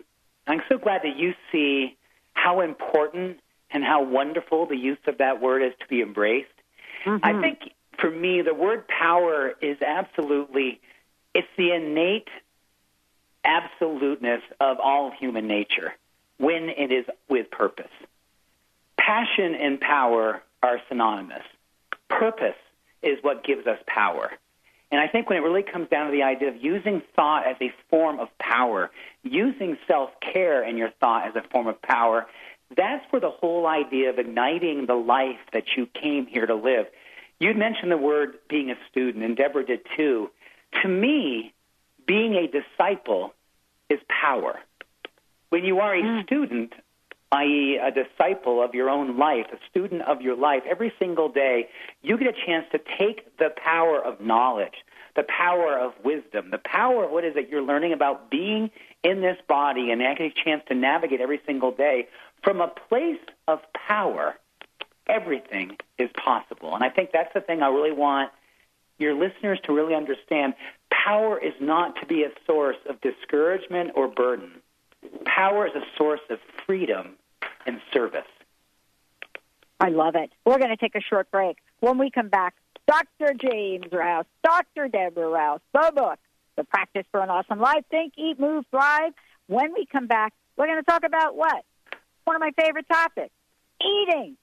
I'm 0.48 0.62
so 0.68 0.78
glad 0.78 1.02
that 1.04 1.18
you 1.18 1.34
see 1.52 1.96
how 2.34 2.62
important 2.62 3.40
and 3.70 3.84
how 3.84 4.04
wonderful 4.04 4.66
the 4.66 4.76
use 4.76 4.98
of 5.08 5.20
that 5.20 5.42
word 5.42 5.62
is 5.62 5.74
to 5.80 5.88
be 5.88 6.02
embraced. 6.02 6.50
Mm-hmm. 7.06 7.24
I 7.24 7.40
think 7.42 7.72
for 8.00 8.10
me, 8.10 8.42
the 8.42 8.54
word 8.54 8.88
power 8.88 9.54
is 9.62 9.78
absolutely, 9.82 10.82
it's 11.34 11.48
the 11.58 11.74
innate 11.74 12.28
absoluteness 13.46 14.42
of 14.60 14.80
all 14.80 15.12
human 15.12 15.48
nature 15.48 15.94
when 16.38 16.70
it 16.70 16.92
is 16.92 17.06
with 17.30 17.50
purpose. 17.52 17.92
Passion 18.98 19.56
and 19.56 19.80
power 19.80 20.42
are 20.62 20.82
synonymous. 20.90 21.44
Purpose 22.20 22.60
is 23.02 23.18
what 23.22 23.44
gives 23.44 23.66
us 23.68 23.80
power. 23.88 24.32
And 24.92 25.00
I 25.00 25.08
think 25.08 25.30
when 25.30 25.38
it 25.38 25.42
really 25.42 25.64
comes 25.64 25.90
down 25.90 26.08
to 26.08 26.12
the 26.12 26.24
idea 26.24 26.50
of 26.50 26.62
using 26.62 27.02
thought 27.16 27.48
as 27.48 27.56
a 27.62 27.72
form 27.90 28.20
of 28.20 28.28
power, 28.38 28.92
using 29.24 29.78
self 29.88 30.10
care 30.34 30.68
in 30.68 30.78
your 30.78 30.92
thought 31.00 31.28
as 31.28 31.36
a 31.36 31.48
form 31.50 31.68
of 31.68 31.82
power, 31.82 32.28
that's 32.76 33.04
where 33.10 33.22
the 33.22 33.30
whole 33.30 33.66
idea 33.68 34.10
of 34.10 34.20
igniting 34.20 34.86
the 34.86 34.96
life 34.96 35.40
that 35.54 35.64
you 35.78 35.88
came 36.02 36.28
here 36.28 36.46
to 36.46 36.56
live 36.56 36.88
You'd 37.42 37.58
mentioned 37.58 37.92
the 37.92 37.98
word 37.98 38.36
being 38.50 38.70
a 38.70 38.76
student, 38.92 39.26
and 39.26 39.36
Deborah 39.36 39.66
did 39.66 39.80
too. 39.98 40.30
To 40.84 40.88
me, 40.88 41.54
being 42.06 42.36
a 42.36 42.46
disciple 42.46 43.34
is 43.90 43.98
power. 44.08 44.60
When 45.50 45.66
you 45.66 45.80
are 45.80 45.96
a 45.96 46.04
mm. 46.04 46.24
student, 46.24 46.74
i.e., 47.32 47.80
a 47.82 47.92
disciple 47.92 48.62
of 48.62 48.74
your 48.74 48.90
own 48.90 49.18
life, 49.18 49.46
a 49.54 49.58
student 49.70 50.02
of 50.04 50.22
your 50.22 50.36
life, 50.36 50.64
every 50.70 50.92
single 51.00 51.30
day, 51.30 51.70
you 52.02 52.18
get 52.18 52.28
a 52.28 52.46
chance 52.46 52.66
to 52.72 52.80
take 53.00 53.38
the 53.38 53.50
power 53.56 54.04
of 54.04 54.20
knowledge, 54.20 54.84
the 55.16 55.24
power 55.24 55.78
of 55.78 55.94
wisdom, 56.04 56.50
the 56.52 56.58
power 56.58 57.06
of 57.06 57.12
what 57.12 57.24
is 57.24 57.36
it 57.36 57.50
you're 57.50 57.62
learning 57.62 57.94
about 57.94 58.30
being 58.30 58.70
in 59.04 59.22
this 59.22 59.38
body, 59.48 59.92
and 59.92 60.02
get 60.02 60.22
a 60.22 60.32
chance 60.44 60.62
to 60.68 60.76
navigate 60.76 61.22
every 61.22 61.42
single 61.46 61.72
day 61.72 62.08
from 62.44 62.60
a 62.60 62.68
place 62.68 63.20
of 63.48 63.60
power 63.74 64.36
everything 65.08 65.78
is 65.98 66.10
possible. 66.24 66.74
And 66.76 66.84
I 66.84 66.90
think 66.90 67.12
that's 67.12 67.34
the 67.34 67.42
thing 67.42 67.62
I 67.62 67.68
really 67.68 67.92
want 67.92 68.32
your 68.98 69.14
listeners 69.14 69.60
to 69.66 69.74
really 69.74 69.96
understand. 69.96 70.54
Power 70.92 71.40
is 71.40 71.54
not 71.60 72.00
to 72.00 72.06
be 72.06 72.24
a 72.24 72.30
source 72.46 72.78
of 72.88 73.02
discouragement 73.02 73.92
or 73.96 74.08
burden. 74.08 74.52
Power 75.26 75.68
is 75.68 75.74
a 75.76 75.84
source 75.98 76.22
of 76.30 76.38
freedom 76.66 77.16
and 77.66 77.80
service. 77.94 78.28
I 79.80 79.90
love 79.90 80.16
it. 80.16 80.32
We're 80.46 80.60
going 80.60 80.70
to 80.70 80.78
take 80.78 80.96
a 80.96 81.02
short 81.02 81.32
break. 81.32 81.58
When 81.80 81.98
we 81.98 82.12
come 82.12 82.30
back, 82.30 82.56
Dr. 82.88 83.34
James 83.34 83.86
Rouse, 83.92 84.26
Dr. 84.44 84.88
Deborah 84.88 85.30
Rouse, 85.30 85.62
the 85.74 85.92
book, 85.96 86.20
The 86.56 86.64
Practice 86.64 87.06
for 87.12 87.22
an 87.22 87.30
Awesome 87.30 87.60
Life, 87.60 87.84
Think, 87.90 88.14
Eat, 88.18 88.40
Move, 88.40 88.66
Thrive. 88.70 89.14
When 89.48 89.74
we 89.74 89.86
come 89.86 90.08
back, 90.08 90.34
we're 90.56 90.68
going 90.68 90.80
to 90.80 90.90
talk 90.90 91.04
about 91.04 91.36
what? 91.36 91.64
One 92.26 92.36
of 92.36 92.42
my 92.42 92.52
favorite 92.62 92.88
topics 92.88 93.34
eating. 93.82 94.38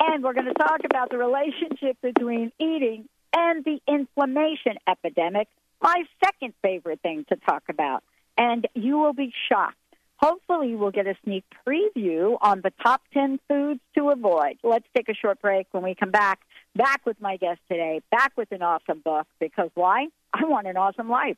And 0.00 0.22
we're 0.22 0.34
going 0.34 0.46
to 0.46 0.54
talk 0.54 0.80
about 0.84 1.10
the 1.10 1.18
relationship 1.18 1.96
between 2.02 2.52
eating 2.58 3.08
and 3.34 3.64
the 3.64 3.80
inflammation 3.88 4.76
epidemic, 4.88 5.48
my 5.80 6.02
second 6.22 6.52
favorite 6.62 7.00
thing 7.00 7.24
to 7.28 7.36
talk 7.36 7.62
about. 7.68 8.02
And 8.36 8.66
you 8.74 8.98
will 8.98 9.12
be 9.12 9.32
shocked. 9.48 9.76
Hopefully, 10.16 10.74
we'll 10.74 10.90
get 10.90 11.06
a 11.06 11.14
sneak 11.24 11.44
preview 11.66 12.36
on 12.40 12.60
the 12.62 12.72
top 12.82 13.02
10 13.12 13.40
foods 13.48 13.80
to 13.96 14.10
avoid. 14.10 14.58
Let's 14.62 14.86
take 14.96 15.08
a 15.08 15.14
short 15.14 15.40
break. 15.40 15.66
When 15.72 15.82
we 15.82 15.94
come 15.94 16.10
back, 16.10 16.40
back 16.74 17.04
with 17.04 17.20
my 17.20 17.36
guest 17.36 17.60
today, 17.68 18.00
back 18.10 18.32
with 18.36 18.50
an 18.52 18.62
awesome 18.62 19.00
book. 19.00 19.26
Because 19.40 19.70
why? 19.74 20.06
I 20.32 20.44
want 20.44 20.66
an 20.66 20.76
awesome 20.76 21.08
life. 21.08 21.36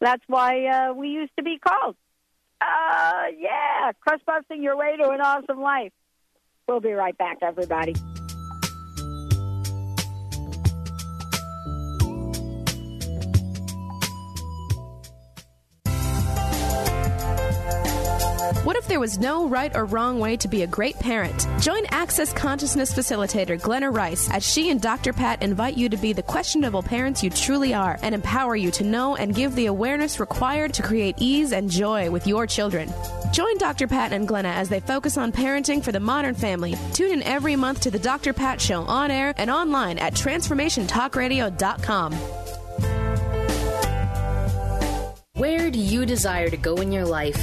That's 0.00 0.22
why 0.26 0.66
uh, 0.66 0.94
we 0.94 1.08
used 1.08 1.32
to 1.38 1.42
be 1.42 1.58
called. 1.58 1.96
Uh, 2.60 3.26
yeah, 3.38 3.92
crust 4.00 4.24
busting 4.24 4.62
your 4.62 4.76
way 4.76 4.96
to 4.96 5.10
an 5.10 5.20
awesome 5.20 5.60
life. 5.60 5.92
We'll 6.66 6.80
be 6.80 6.92
right 6.92 7.16
back, 7.16 7.38
everybody. 7.42 7.94
What 18.46 18.76
if 18.76 18.86
there 18.86 19.00
was 19.00 19.18
no 19.18 19.48
right 19.48 19.74
or 19.74 19.86
wrong 19.86 20.20
way 20.20 20.36
to 20.36 20.46
be 20.46 20.62
a 20.62 20.68
great 20.68 20.96
parent? 21.00 21.48
Join 21.60 21.84
Access 21.90 22.32
Consciousness 22.32 22.92
Facilitator 22.92 23.60
Glenna 23.60 23.90
Rice 23.90 24.30
as 24.30 24.46
she 24.46 24.70
and 24.70 24.80
Dr. 24.80 25.12
Pat 25.12 25.42
invite 25.42 25.76
you 25.76 25.88
to 25.88 25.96
be 25.96 26.12
the 26.12 26.22
questionable 26.22 26.80
parents 26.82 27.24
you 27.24 27.30
truly 27.30 27.74
are 27.74 27.98
and 28.02 28.14
empower 28.14 28.54
you 28.54 28.70
to 28.72 28.84
know 28.84 29.16
and 29.16 29.34
give 29.34 29.56
the 29.56 29.66
awareness 29.66 30.20
required 30.20 30.72
to 30.74 30.82
create 30.82 31.16
ease 31.18 31.50
and 31.50 31.68
joy 31.68 32.08
with 32.08 32.28
your 32.28 32.46
children. 32.46 32.88
Join 33.32 33.58
Dr. 33.58 33.88
Pat 33.88 34.12
and 34.12 34.28
Glenna 34.28 34.50
as 34.50 34.68
they 34.68 34.78
focus 34.78 35.18
on 35.18 35.32
parenting 35.32 35.82
for 35.82 35.90
the 35.90 35.98
modern 35.98 36.36
family. 36.36 36.76
Tune 36.92 37.10
in 37.10 37.24
every 37.24 37.56
month 37.56 37.80
to 37.80 37.90
the 37.90 37.98
Dr. 37.98 38.32
Pat 38.32 38.60
Show 38.60 38.82
on 38.82 39.10
air 39.10 39.34
and 39.36 39.50
online 39.50 39.98
at 39.98 40.14
transformationtalkradio.com. 40.14 42.45
Where 45.36 45.70
do 45.70 45.78
you 45.78 46.06
desire 46.06 46.48
to 46.48 46.56
go 46.56 46.76
in 46.76 46.90
your 46.90 47.04
life? 47.04 47.36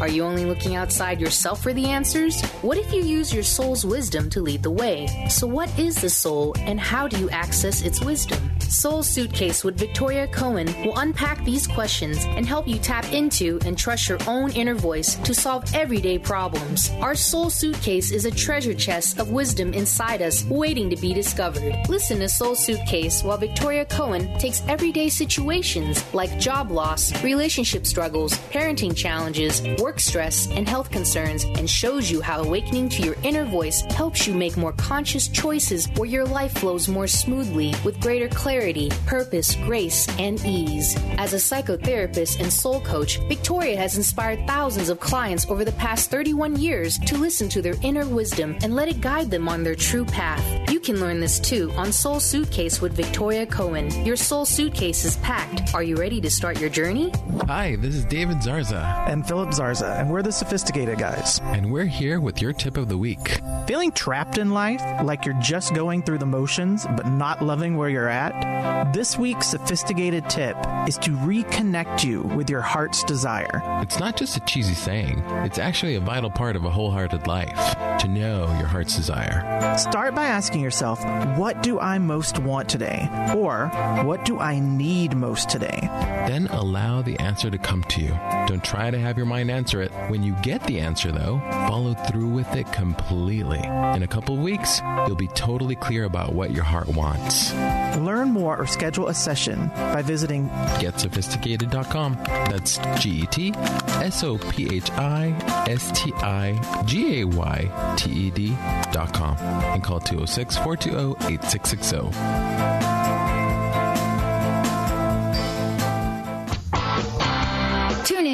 Are 0.00 0.06
you 0.06 0.22
only 0.22 0.44
looking 0.44 0.76
outside 0.76 1.20
yourself 1.20 1.60
for 1.60 1.72
the 1.72 1.86
answers? 1.86 2.40
What 2.62 2.78
if 2.78 2.92
you 2.92 3.02
use 3.02 3.34
your 3.34 3.42
soul's 3.42 3.84
wisdom 3.84 4.30
to 4.30 4.40
lead 4.40 4.62
the 4.62 4.70
way? 4.70 5.08
So, 5.28 5.48
what 5.48 5.76
is 5.76 5.96
the 5.96 6.10
soul 6.10 6.54
and 6.60 6.78
how 6.78 7.08
do 7.08 7.18
you 7.18 7.28
access 7.30 7.82
its 7.82 8.00
wisdom? 8.00 8.38
Soul 8.70 9.02
Suitcase 9.02 9.64
with 9.64 9.76
Victoria 9.76 10.28
Cohen 10.28 10.72
will 10.84 10.96
unpack 10.96 11.44
these 11.44 11.66
questions 11.66 12.24
and 12.36 12.46
help 12.46 12.68
you 12.68 12.78
tap 12.78 13.12
into 13.12 13.58
and 13.66 13.76
trust 13.76 14.08
your 14.08 14.18
own 14.28 14.52
inner 14.52 14.76
voice 14.76 15.16
to 15.16 15.34
solve 15.34 15.64
everyday 15.74 16.20
problems. 16.20 16.88
Our 17.00 17.16
Soul 17.16 17.50
Suitcase 17.50 18.12
is 18.12 18.26
a 18.26 18.30
treasure 18.30 18.72
chest 18.72 19.18
of 19.18 19.32
wisdom 19.32 19.74
inside 19.74 20.22
us 20.22 20.44
waiting 20.44 20.88
to 20.88 20.96
be 20.96 21.12
discovered. 21.12 21.74
Listen 21.88 22.20
to 22.20 22.28
Soul 22.28 22.54
Suitcase 22.54 23.24
while 23.24 23.36
Victoria 23.38 23.84
Cohen 23.86 24.32
takes 24.38 24.62
everyday 24.68 25.08
situations 25.08 26.04
like 26.14 26.38
job 26.38 26.70
loss, 26.70 27.24
relationship 27.24 27.84
struggles, 27.84 28.38
parenting 28.50 28.96
challenges, 28.96 29.62
work 29.80 29.98
stress, 29.98 30.48
and 30.52 30.68
health 30.68 30.92
concerns 30.92 31.42
and 31.42 31.68
shows 31.68 32.08
you 32.08 32.20
how 32.20 32.40
awakening 32.40 32.88
to 32.90 33.02
your 33.02 33.16
inner 33.24 33.44
voice 33.44 33.80
helps 33.90 34.28
you 34.28 34.34
make 34.34 34.56
more 34.56 34.72
conscious 34.74 35.26
choices 35.26 35.88
where 35.96 36.08
your 36.08 36.24
life 36.24 36.52
flows 36.58 36.86
more 36.86 37.08
smoothly 37.08 37.74
with 37.84 38.00
greater 38.00 38.28
clarity, 38.60 38.90
purpose, 39.06 39.54
grace, 39.64 40.06
and 40.18 40.38
ease. 40.44 40.94
As 41.16 41.32
a 41.32 41.36
psychotherapist 41.36 42.40
and 42.40 42.52
soul 42.52 42.78
coach, 42.82 43.18
Victoria 43.26 43.74
has 43.74 43.96
inspired 43.96 44.46
thousands 44.46 44.90
of 44.90 45.00
clients 45.00 45.46
over 45.48 45.64
the 45.64 45.72
past 45.72 46.10
31 46.10 46.56
years 46.56 46.98
to 47.06 47.16
listen 47.16 47.48
to 47.48 47.62
their 47.62 47.76
inner 47.82 48.06
wisdom 48.06 48.58
and 48.62 48.74
let 48.74 48.88
it 48.88 49.00
guide 49.00 49.30
them 49.30 49.48
on 49.48 49.64
their 49.64 49.74
true 49.74 50.04
path. 50.04 50.44
You 50.70 50.78
can 50.78 51.00
learn 51.00 51.20
this 51.20 51.40
too 51.40 51.72
on 51.72 51.90
Soul 51.90 52.20
Suitcase 52.20 52.82
with 52.82 52.92
Victoria 52.92 53.46
Cohen. 53.46 53.88
Your 54.04 54.16
soul 54.16 54.44
suitcase 54.44 55.06
is 55.06 55.16
packed. 55.18 55.74
Are 55.74 55.82
you 55.82 55.96
ready 55.96 56.20
to 56.20 56.28
start 56.28 56.60
your 56.60 56.68
journey? 56.68 57.14
Hi, 57.46 57.76
this 57.76 57.94
is 57.94 58.04
David 58.04 58.38
Zarza. 58.38 59.08
And 59.08 59.26
Philip 59.26 59.50
Zarza, 59.50 59.98
and 59.98 60.10
we're 60.10 60.22
the 60.22 60.32
Sophisticated 60.32 60.98
Guys. 60.98 61.40
And 61.44 61.72
we're 61.72 61.86
here 61.86 62.20
with 62.20 62.42
your 62.42 62.52
tip 62.52 62.76
of 62.76 62.90
the 62.90 62.98
week. 62.98 63.40
Feeling 63.66 63.90
trapped 63.92 64.36
in 64.36 64.50
life, 64.50 64.82
like 65.02 65.24
you're 65.24 65.40
just 65.40 65.74
going 65.74 66.02
through 66.02 66.18
the 66.18 66.26
motions 66.26 66.86
but 66.94 67.06
not 67.06 67.40
loving 67.40 67.78
where 67.78 67.88
you're 67.88 68.08
at? 68.08 68.49
This 68.92 69.16
week's 69.16 69.46
Sophisticated 69.46 70.28
tip 70.28 70.56
is 70.86 70.98
to 70.98 71.10
reconnect 71.10 72.04
you 72.04 72.22
with 72.22 72.50
your 72.50 72.60
heart's 72.60 73.02
desire. 73.04 73.62
It's 73.82 73.98
not 73.98 74.16
just 74.16 74.36
a 74.36 74.40
cheesy 74.40 74.74
saying, 74.74 75.18
it's 75.44 75.58
actually 75.58 75.94
a 75.94 76.00
vital 76.00 76.30
part 76.30 76.56
of 76.56 76.64
a 76.64 76.70
wholehearted 76.70 77.26
life 77.26 77.76
to 78.00 78.08
know 78.08 78.46
your 78.58 78.66
heart's 78.66 78.96
desire. 78.96 79.76
Start 79.78 80.14
by 80.14 80.26
asking 80.26 80.60
yourself, 80.60 81.04
what 81.36 81.62
do 81.62 81.78
I 81.78 81.98
most 81.98 82.38
want 82.38 82.68
today? 82.68 83.08
Or 83.36 83.68
what 84.04 84.24
do 84.24 84.38
I 84.38 84.58
need 84.58 85.16
most 85.16 85.48
today? 85.48 85.78
Then 86.26 86.46
allow 86.48 87.02
the 87.02 87.18
answer 87.18 87.50
to 87.50 87.58
come 87.58 87.82
to 87.84 88.00
you. 88.00 88.18
Don't 88.46 88.64
try 88.64 88.90
to 88.90 88.98
have 88.98 89.16
your 89.16 89.26
mind 89.26 89.50
answer 89.50 89.82
it. 89.82 89.92
When 90.08 90.22
you 90.22 90.34
get 90.42 90.62
the 90.64 90.80
answer, 90.80 91.12
though, 91.12 91.40
follow 91.50 91.94
through 91.94 92.28
with 92.28 92.54
it 92.54 92.72
completely. 92.72 93.58
In 93.58 94.02
a 94.02 94.08
couple 94.08 94.34
of 94.34 94.40
weeks, 94.40 94.80
you'll 95.06 95.16
be 95.16 95.28
totally 95.28 95.76
clear 95.76 96.04
about 96.04 96.32
what 96.34 96.52
your 96.52 96.64
heart 96.64 96.88
wants. 96.88 97.52
Learn 97.98 98.30
more 98.30 98.56
or 98.56 98.66
schedule 98.66 99.08
a 99.08 99.14
session 99.14 99.68
by 99.76 100.02
visiting 100.02 100.48
getsophisticated.com. 100.78 102.14
That's 102.24 102.78
G 103.02 103.10
E 103.10 103.26
T 103.26 103.52
S 103.56 104.24
O 104.24 104.38
P 104.38 104.74
H 104.74 104.90
I 104.92 105.30
S 105.68 105.90
T 105.92 106.12
I 106.16 106.82
G 106.86 107.20
A 107.20 107.24
Y 107.24 107.89
T 107.96 108.10
E 108.10 108.30
D.com 108.30 109.36
and 109.38 109.82
call 109.82 110.00
206 110.00 110.56
420 110.56 111.34
8660. 111.34 112.89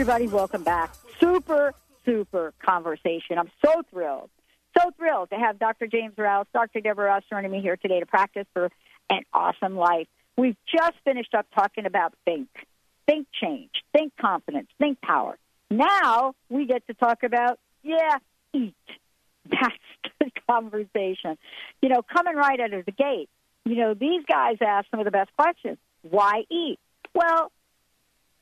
everybody, 0.00 0.28
welcome 0.28 0.64
back. 0.64 0.94
Super, 1.20 1.74
super 2.06 2.54
conversation. 2.64 3.36
I'm 3.36 3.50
so 3.62 3.82
thrilled, 3.90 4.30
so 4.78 4.90
thrilled 4.96 5.28
to 5.28 5.36
have 5.36 5.58
Dr. 5.58 5.88
James 5.88 6.14
Rouse, 6.16 6.46
Dr. 6.54 6.80
Debra 6.80 7.04
Rouse 7.04 7.22
joining 7.28 7.50
me 7.50 7.60
here 7.60 7.76
today 7.76 8.00
to 8.00 8.06
practice 8.06 8.46
for 8.54 8.70
an 9.10 9.24
awesome 9.34 9.76
life. 9.76 10.06
We've 10.38 10.56
just 10.74 10.94
finished 11.04 11.34
up 11.34 11.44
talking 11.54 11.84
about 11.84 12.14
think, 12.24 12.48
think 13.06 13.26
change, 13.42 13.68
think 13.92 14.14
confidence, 14.18 14.68
think 14.78 15.02
power. 15.02 15.36
Now 15.70 16.34
we 16.48 16.64
get 16.64 16.86
to 16.86 16.94
talk 16.94 17.22
about, 17.22 17.58
yeah, 17.82 18.16
eat. 18.54 18.74
That's 19.50 19.74
the 20.18 20.30
conversation. 20.48 21.36
You 21.82 21.90
know, 21.90 22.00
coming 22.10 22.36
right 22.36 22.58
out 22.58 22.72
of 22.72 22.86
the 22.86 22.92
gate, 22.92 23.28
you 23.66 23.76
know, 23.76 23.92
these 23.92 24.24
guys 24.26 24.56
ask 24.66 24.90
some 24.90 25.00
of 25.00 25.04
the 25.04 25.10
best 25.10 25.30
questions. 25.36 25.76
Why 26.00 26.44
eat? 26.50 26.78
Well, 27.14 27.52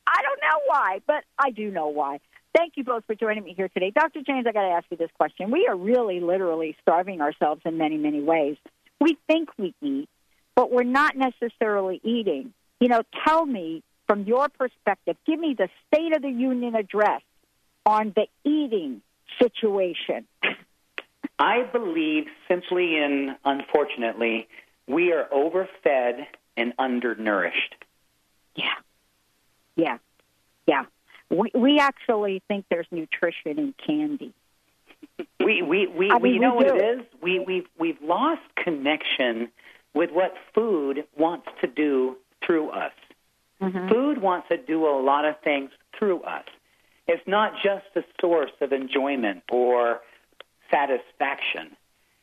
I 0.09 0.21
don't 0.23 0.39
know 0.41 0.61
why, 0.65 1.01
but 1.05 1.23
I 1.37 1.51
do 1.51 1.69
know 1.69 1.87
why. 1.87 2.19
Thank 2.55 2.73
you 2.77 2.83
both 2.83 3.05
for 3.05 3.13
joining 3.13 3.43
me 3.43 3.53
here 3.55 3.69
today. 3.69 3.91
Dr. 3.91 4.21
James, 4.25 4.47
I 4.47 4.51
got 4.51 4.63
to 4.63 4.73
ask 4.73 4.85
you 4.89 4.97
this 4.97 5.11
question. 5.15 5.51
We 5.51 5.67
are 5.67 5.75
really 5.75 6.19
literally 6.19 6.75
starving 6.81 7.21
ourselves 7.21 7.61
in 7.63 7.77
many, 7.77 7.97
many 7.97 8.21
ways. 8.21 8.57
We 8.99 9.17
think 9.27 9.49
we 9.57 9.75
eat, 9.81 10.09
but 10.55 10.71
we're 10.71 10.83
not 10.83 11.15
necessarily 11.15 12.01
eating. 12.03 12.53
You 12.79 12.87
know, 12.87 13.03
tell 13.25 13.45
me 13.45 13.83
from 14.07 14.23
your 14.23 14.49
perspective, 14.49 15.15
give 15.27 15.39
me 15.39 15.55
the 15.55 15.69
State 15.87 16.15
of 16.15 16.23
the 16.23 16.29
Union 16.29 16.73
address 16.73 17.21
on 17.85 18.13
the 18.15 18.25
eating 18.43 19.01
situation. 19.39 20.25
I 21.37 21.63
believe 21.71 22.25
simply 22.47 22.97
in, 22.97 23.35
unfortunately, 23.45 24.47
we 24.87 25.13
are 25.13 25.31
overfed 25.31 26.25
and 26.57 26.73
undernourished. 26.79 27.75
Yeah. 28.55 28.73
Yeah. 29.79 29.97
Yeah. 30.67 30.85
We 31.29 31.51
we 31.53 31.79
actually 31.79 32.41
think 32.47 32.65
there's 32.69 32.87
nutrition 32.91 33.59
in 33.59 33.73
candy. 33.85 34.33
We 35.39 35.61
we 35.61 35.87
we, 35.87 36.11
I 36.11 36.17
we 36.17 36.23
mean, 36.23 36.33
you 36.35 36.39
know 36.41 36.55
we 36.55 36.65
what 36.65 36.75
it 36.75 36.99
is? 36.99 37.05
We 37.21 37.39
we've 37.39 37.67
we've 37.79 38.01
lost 38.01 38.41
connection 38.55 39.49
with 39.93 40.11
what 40.11 40.33
food 40.53 41.05
wants 41.17 41.47
to 41.61 41.67
do 41.67 42.17
through 42.45 42.69
us. 42.69 42.91
Mm-hmm. 43.61 43.89
Food 43.89 44.21
wants 44.21 44.49
to 44.49 44.57
do 44.57 44.85
a 44.85 44.95
lot 45.01 45.25
of 45.25 45.39
things 45.41 45.71
through 45.97 46.21
us. 46.21 46.45
It's 47.07 47.25
not 47.27 47.53
just 47.63 47.85
a 47.95 48.03
source 48.21 48.51
of 48.61 48.71
enjoyment 48.71 49.43
or 49.51 50.01
satisfaction. 50.69 51.75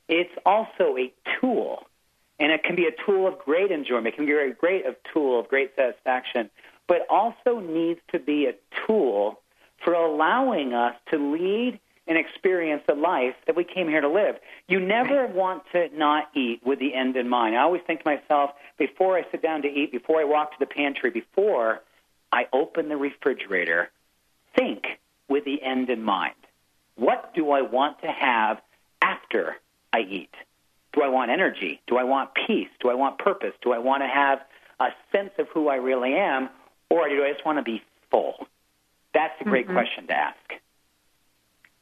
It's 0.09 0.33
also 0.45 0.97
a 0.97 1.12
tool, 1.40 1.87
and 2.38 2.53
it 2.53 2.62
can 2.62 2.77
be 2.77 2.87
a 2.87 2.92
tool 3.05 3.27
of 3.27 3.38
great 3.38 3.73
enjoyment. 3.73 4.09
It 4.09 4.16
can 4.16 4.27
be 4.27 4.33
a 4.33 4.53
great 4.53 4.87
of 4.87 4.95
tool 5.12 5.40
of 5.40 5.49
great 5.49 5.73
satisfaction, 5.75 6.51
but 6.88 7.07
also 7.11 7.61
needs 7.61 8.01
to 8.12 8.18
be 8.18 8.46
a 8.46 8.55
tool 8.87 9.40
for 9.83 9.92
allowing 9.92 10.75
us 10.75 10.94
to 11.11 11.18
lead 11.18 11.79
and 12.09 12.16
experience 12.16 12.83
the 12.87 12.94
life 12.94 13.35
that 13.46 13.57
we 13.57 13.64
came 13.64 13.88
here 13.88 14.01
to 14.01 14.09
live. 14.09 14.37
You 14.68 14.79
never 14.79 15.27
want 15.27 15.64
to 15.72 15.88
not 15.96 16.29
eat 16.35 16.61
with 16.64 16.79
the 16.79 16.94
end 16.94 17.16
in 17.16 17.29
mind. 17.29 17.57
I 17.57 17.62
always 17.62 17.83
think 17.87 18.05
to 18.05 18.09
myself, 18.09 18.51
before 18.79 19.18
I 19.18 19.25
sit 19.31 19.42
down 19.42 19.62
to 19.62 19.68
eat, 19.68 19.90
before 19.90 20.20
I 20.20 20.25
walk 20.25 20.53
to 20.53 20.59
the 20.61 20.66
pantry, 20.66 21.11
before 21.11 21.83
I 22.33 22.46
open 22.53 22.88
the 22.88 22.96
refrigerator, 22.96 23.90
think 24.57 24.87
with 25.29 25.44
the 25.44 25.61
end 25.62 25.90
in 25.90 26.03
mind. 26.03 26.35
What 26.94 27.35
do 27.35 27.51
I 27.51 27.62
want 27.62 28.01
to 28.03 28.09
have 28.09 28.61
after 29.03 29.57
I 29.92 30.01
eat? 30.01 30.35
Do 30.92 31.03
I 31.03 31.09
want 31.09 31.31
energy? 31.31 31.81
Do 31.87 31.99
I 31.99 32.05
want 32.05 32.31
peace? 32.46 32.68
Do 32.81 32.88
I 32.88 32.94
want 32.94 33.18
purpose? 33.18 33.53
Do 33.62 33.72
I 33.72 33.79
want 33.79 34.03
to 34.03 34.09
have 34.09 34.40
a 34.81 34.88
sense 35.12 35.33
of 35.38 35.49
who 35.49 35.68
I 35.68 35.77
really 35.77 36.14
am? 36.14 36.49
Or 36.90 37.09
do 37.09 37.25
I 37.25 37.33
just 37.33 37.44
want 37.44 37.59
to 37.59 37.62
be 37.62 37.83
full? 38.11 38.46
That's 39.12 39.38
a 39.40 39.44
great 39.44 39.66
Mhm. 39.66 39.72
question 39.72 40.07
to 40.09 40.14
ask. 40.14 40.55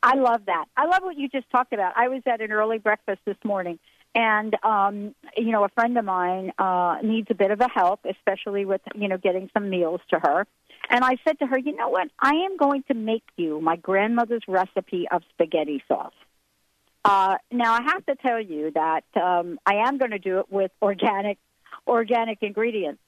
I 0.02 0.16
love 0.16 0.44
that. 0.46 0.66
I 0.76 0.84
love 0.84 1.02
what 1.02 1.16
you 1.16 1.28
just 1.28 1.48
talked 1.50 1.72
about. 1.72 1.94
I 1.96 2.08
was 2.08 2.22
at 2.26 2.40
an 2.40 2.52
early 2.52 2.78
breakfast 2.78 3.22
this 3.24 3.38
morning, 3.42 3.78
and 4.14 4.54
um, 4.62 5.14
you 5.36 5.50
know, 5.50 5.64
a 5.64 5.68
friend 5.70 5.96
of 5.96 6.04
mine 6.04 6.52
uh, 6.58 6.98
needs 7.02 7.28
a 7.30 7.34
bit 7.34 7.50
of 7.50 7.60
a 7.60 7.68
help, 7.68 8.00
especially 8.04 8.64
with 8.64 8.82
you 8.94 9.08
know 9.08 9.16
getting 9.16 9.50
some 9.54 9.70
meals 9.70 10.00
to 10.10 10.18
her. 10.18 10.46
And 10.90 11.02
I 11.02 11.16
said 11.26 11.38
to 11.38 11.46
her, 11.46 11.58
you 11.58 11.74
know 11.74 11.88
what? 11.88 12.08
I 12.18 12.34
am 12.34 12.58
going 12.58 12.82
to 12.88 12.94
make 12.94 13.24
you 13.36 13.60
my 13.60 13.76
grandmother's 13.76 14.42
recipe 14.46 15.08
of 15.10 15.22
spaghetti 15.30 15.82
sauce. 15.88 16.12
Uh, 17.04 17.36
now 17.50 17.72
I 17.72 17.82
have 17.82 18.04
to 18.06 18.14
tell 18.16 18.40
you 18.40 18.70
that 18.72 19.04
um, 19.16 19.58
I 19.64 19.86
am 19.86 19.96
going 19.98 20.10
to 20.10 20.18
do 20.18 20.40
it 20.40 20.46
with 20.50 20.70
organic 20.82 21.38
organic 21.86 22.38
ingredients. 22.42 23.00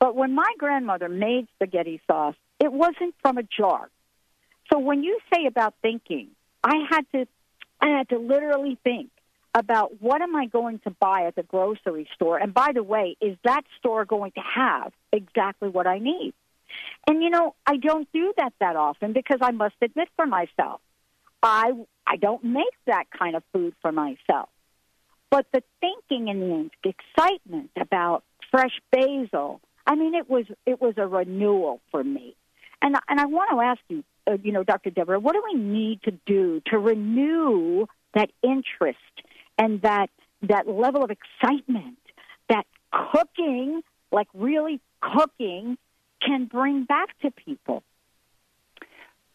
But 0.00 0.14
when 0.14 0.34
my 0.34 0.52
grandmother 0.58 1.08
made 1.08 1.48
spaghetti 1.56 2.00
sauce, 2.06 2.36
It 2.60 2.72
wasn't 2.72 3.14
from 3.22 3.38
a 3.38 3.42
jar. 3.42 3.88
So 4.72 4.78
when 4.78 5.02
you 5.02 5.18
say 5.32 5.46
about 5.46 5.74
thinking, 5.80 6.28
I 6.62 6.74
had 6.90 7.06
to, 7.12 7.26
I 7.80 7.88
had 7.88 8.08
to 8.10 8.18
literally 8.18 8.76
think 8.82 9.10
about 9.54 10.00
what 10.02 10.20
am 10.20 10.34
I 10.36 10.46
going 10.46 10.80
to 10.80 10.90
buy 10.90 11.26
at 11.26 11.36
the 11.36 11.42
grocery 11.42 12.08
store? 12.14 12.38
And 12.38 12.52
by 12.52 12.72
the 12.74 12.82
way, 12.82 13.16
is 13.20 13.36
that 13.44 13.62
store 13.78 14.04
going 14.04 14.32
to 14.32 14.40
have 14.40 14.92
exactly 15.12 15.68
what 15.68 15.86
I 15.86 15.98
need? 15.98 16.34
And 17.06 17.22
you 17.22 17.30
know, 17.30 17.54
I 17.66 17.76
don't 17.76 18.10
do 18.12 18.34
that 18.36 18.52
that 18.60 18.76
often 18.76 19.12
because 19.12 19.38
I 19.40 19.52
must 19.52 19.76
admit 19.80 20.08
for 20.16 20.26
myself, 20.26 20.80
I 21.42 21.72
I 22.06 22.16
don't 22.16 22.44
make 22.44 22.74
that 22.86 23.04
kind 23.16 23.36
of 23.36 23.42
food 23.52 23.74
for 23.80 23.92
myself. 23.92 24.48
But 25.30 25.46
the 25.52 25.62
thinking 25.80 26.28
and 26.28 26.70
the 26.82 26.94
excitement 26.94 27.70
about 27.78 28.24
fresh 28.50 28.80
basil, 28.90 29.60
I 29.88 29.94
mean, 29.94 30.14
it 30.14 30.28
was 30.28 30.44
it 30.66 30.80
was 30.80 30.94
a 30.98 31.06
renewal 31.06 31.80
for 31.90 32.04
me. 32.04 32.36
And 32.82 32.94
and 33.08 33.18
I 33.18 33.24
want 33.24 33.50
to 33.50 33.60
ask 33.60 33.80
you, 33.88 34.04
uh, 34.26 34.36
you 34.42 34.52
know, 34.52 34.62
Dr. 34.62 34.90
Debra, 34.90 35.18
what 35.18 35.32
do 35.32 35.42
we 35.52 35.58
need 35.58 36.02
to 36.02 36.12
do 36.26 36.60
to 36.66 36.78
renew 36.78 37.86
that 38.14 38.30
interest 38.42 38.98
and 39.56 39.80
that 39.82 40.10
that 40.42 40.68
level 40.68 41.02
of 41.02 41.10
excitement 41.10 41.96
that 42.50 42.66
cooking, 42.92 43.82
like 44.12 44.28
really 44.34 44.78
cooking, 45.00 45.78
can 46.20 46.44
bring 46.44 46.84
back 46.84 47.08
to 47.22 47.30
people? 47.30 47.82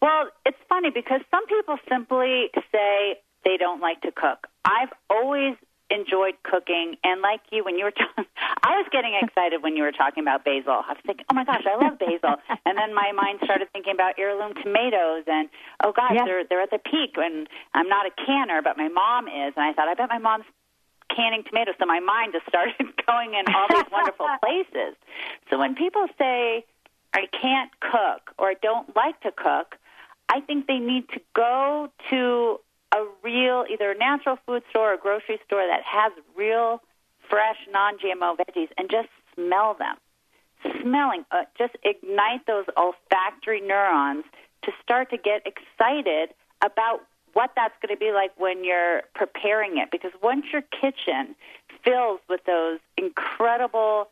Well, 0.01 0.27
it's 0.45 0.57
funny 0.69 0.91
because 0.93 1.21
some 1.31 1.47
people 1.47 1.77
simply 1.89 2.51
say 2.71 3.19
they 3.43 3.57
don't 3.57 3.81
like 3.81 4.01
to 4.01 4.11
cook. 4.11 4.47
I've 4.63 4.91
always 5.09 5.55
enjoyed 5.93 6.33
cooking, 6.43 6.95
and 7.03 7.21
like 7.21 7.41
you, 7.51 7.63
when 7.63 7.77
you 7.77 7.85
were 7.85 7.91
talking, 8.03 8.25
I 8.63 8.77
was 8.77 8.87
getting 8.91 9.13
excited 9.21 9.61
when 9.61 9.75
you 9.77 9.83
were 9.83 9.91
talking 9.91 10.23
about 10.23 10.43
basil. 10.43 10.81
I 10.87 10.93
was 10.93 10.97
thinking, 11.05 11.25
oh 11.29 11.35
my 11.35 11.45
gosh, 11.45 11.63
I 11.69 11.75
love 11.77 11.99
basil, 11.99 12.35
and 12.65 12.77
then 12.77 12.93
my 12.95 13.11
mind 13.11 13.39
started 13.43 13.67
thinking 13.71 13.93
about 13.93 14.15
heirloom 14.17 14.53
tomatoes, 14.61 15.23
and 15.27 15.49
oh 15.83 15.91
gosh, 15.91 16.13
Yeah. 16.15 16.25
they're 16.25 16.43
they're 16.49 16.61
at 16.61 16.71
the 16.71 16.79
peak. 16.79 17.15
And 17.17 17.47
I'm 17.73 17.87
not 17.87 18.05
a 18.07 18.11
canner, 18.25 18.61
but 18.61 18.77
my 18.77 18.87
mom 18.89 19.27
is, 19.27 19.53
and 19.55 19.63
I 19.65 19.73
thought, 19.73 19.87
I 19.87 19.93
bet 19.93 20.09
my 20.09 20.17
mom's 20.17 20.45
canning 21.15 21.43
tomatoes. 21.43 21.75
So 21.79 21.85
my 21.85 21.99
mind 21.99 22.33
just 22.33 22.47
started 22.47 22.73
going 23.07 23.35
in 23.35 23.45
all 23.53 23.67
these 23.69 23.85
wonderful 23.91 24.27
places. 24.41 24.95
So 25.49 25.59
when 25.59 25.75
people 25.75 26.07
say 26.17 26.65
I 27.13 27.27
can't 27.39 27.69
cook 27.79 28.33
or 28.39 28.47
I 28.49 28.55
don't 28.61 28.95
like 28.95 29.19
to 29.21 29.31
cook, 29.31 29.75
I 30.29 30.39
think 30.41 30.65
they 30.65 30.79
need 30.79 31.07
to 31.09 31.21
go 31.35 31.89
to 32.09 32.59
a 32.93 33.05
real, 33.23 33.65
either 33.69 33.91
a 33.91 33.97
natural 33.97 34.37
food 34.45 34.63
store 34.69 34.93
or 34.93 34.97
grocery 34.97 35.39
store 35.45 35.65
that 35.65 35.81
has 35.83 36.11
real, 36.37 36.81
fresh, 37.29 37.57
non-GMO 37.71 38.37
veggies, 38.37 38.69
and 38.77 38.89
just 38.89 39.09
smell 39.33 39.75
them. 39.77 39.95
Smelling, 40.81 41.25
uh, 41.31 41.43
just 41.57 41.75
ignite 41.83 42.45
those 42.47 42.65
olfactory 42.77 43.59
neurons 43.59 44.23
to 44.63 44.71
start 44.81 45.09
to 45.09 45.17
get 45.17 45.45
excited 45.45 46.29
about 46.63 47.01
what 47.33 47.51
that's 47.55 47.73
going 47.81 47.93
to 47.93 47.99
be 47.99 48.11
like 48.11 48.31
when 48.37 48.63
you're 48.63 49.01
preparing 49.15 49.77
it. 49.77 49.89
Because 49.91 50.11
once 50.21 50.45
your 50.53 50.61
kitchen 50.61 51.35
fills 51.83 52.19
with 52.29 52.41
those 52.45 52.79
incredible 52.97 54.07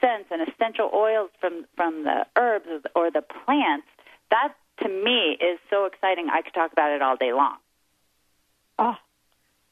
scents 0.00 0.28
and 0.30 0.46
essential 0.46 0.90
oils 0.92 1.30
from 1.40 1.64
from 1.76 2.04
the 2.04 2.26
herbs 2.36 2.66
or 2.94 3.10
the 3.10 3.22
plants, 3.22 3.86
that 4.30 4.54
to 4.82 4.88
me 4.88 5.38
is 5.40 5.58
so 5.70 5.86
exciting. 5.86 6.28
I 6.30 6.42
could 6.42 6.54
talk 6.54 6.72
about 6.72 6.90
it 6.90 7.00
all 7.00 7.16
day 7.16 7.32
long. 7.32 7.56
Oh, 8.78 8.96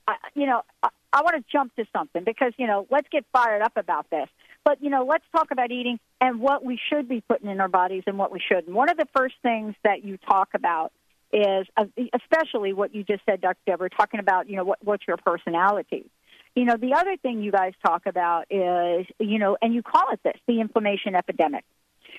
I, 0.07 0.16
you 0.34 0.46
know, 0.46 0.62
I, 0.82 0.88
I 1.12 1.22
want 1.22 1.36
to 1.36 1.44
jump 1.53 1.74
to 1.76 1.84
something 1.92 2.24
because 2.24 2.53
you 2.57 2.66
know, 2.66 2.86
let's 2.90 3.09
get 3.11 3.24
fired 3.32 3.62
up 3.62 3.76
about 3.76 4.09
this. 4.11 4.28
But 4.64 4.82
you 4.82 4.90
know, 4.90 5.05
let's 5.05 5.24
talk 5.34 5.50
about 5.50 5.70
eating 5.70 5.98
and 6.20 6.40
what 6.40 6.64
we 6.64 6.78
should 6.88 7.09
be 7.09 7.20
putting 7.20 7.50
in 7.50 7.61
our 7.61 7.68
bodies 7.68 8.05
and 8.07 8.18
what 8.18 8.32
we 8.32 8.40
shouldn't. 8.40 8.68
One 8.68 8.88
of 8.88 8.96
the 8.96 9.07
first 9.14 9.34
things 9.42 9.74
that 9.84 10.05
you 10.05 10.16
talk 10.16 10.50
about 10.55 10.92
is, 11.32 11.66
uh, 11.76 11.86
especially 12.14 12.72
what 12.72 12.94
you 12.94 13.05
just 13.05 13.22
said, 13.28 13.40
Dr. 13.40 13.59
Debra, 13.66 13.90
talking 13.90 14.20
about 14.20 14.48
you 14.48 14.57
know 14.57 14.64
what, 14.64 14.78
what's 14.82 15.07
your 15.07 15.16
personality. 15.16 16.11
You 16.55 16.66
know, 16.66 16.76
the 16.76 16.94
other 16.94 17.16
thing 17.16 17.42
you 17.42 17.50
guys 17.50 17.72
talk 17.84 18.05
about 18.05 18.44
is, 18.50 19.07
you 19.18 19.38
know, 19.38 19.57
and 19.62 19.72
you 19.74 19.82
call 19.82 20.12
it 20.12 20.20
this, 20.22 20.36
the 20.46 20.61
inflammation 20.61 21.14
epidemic. 21.14 21.64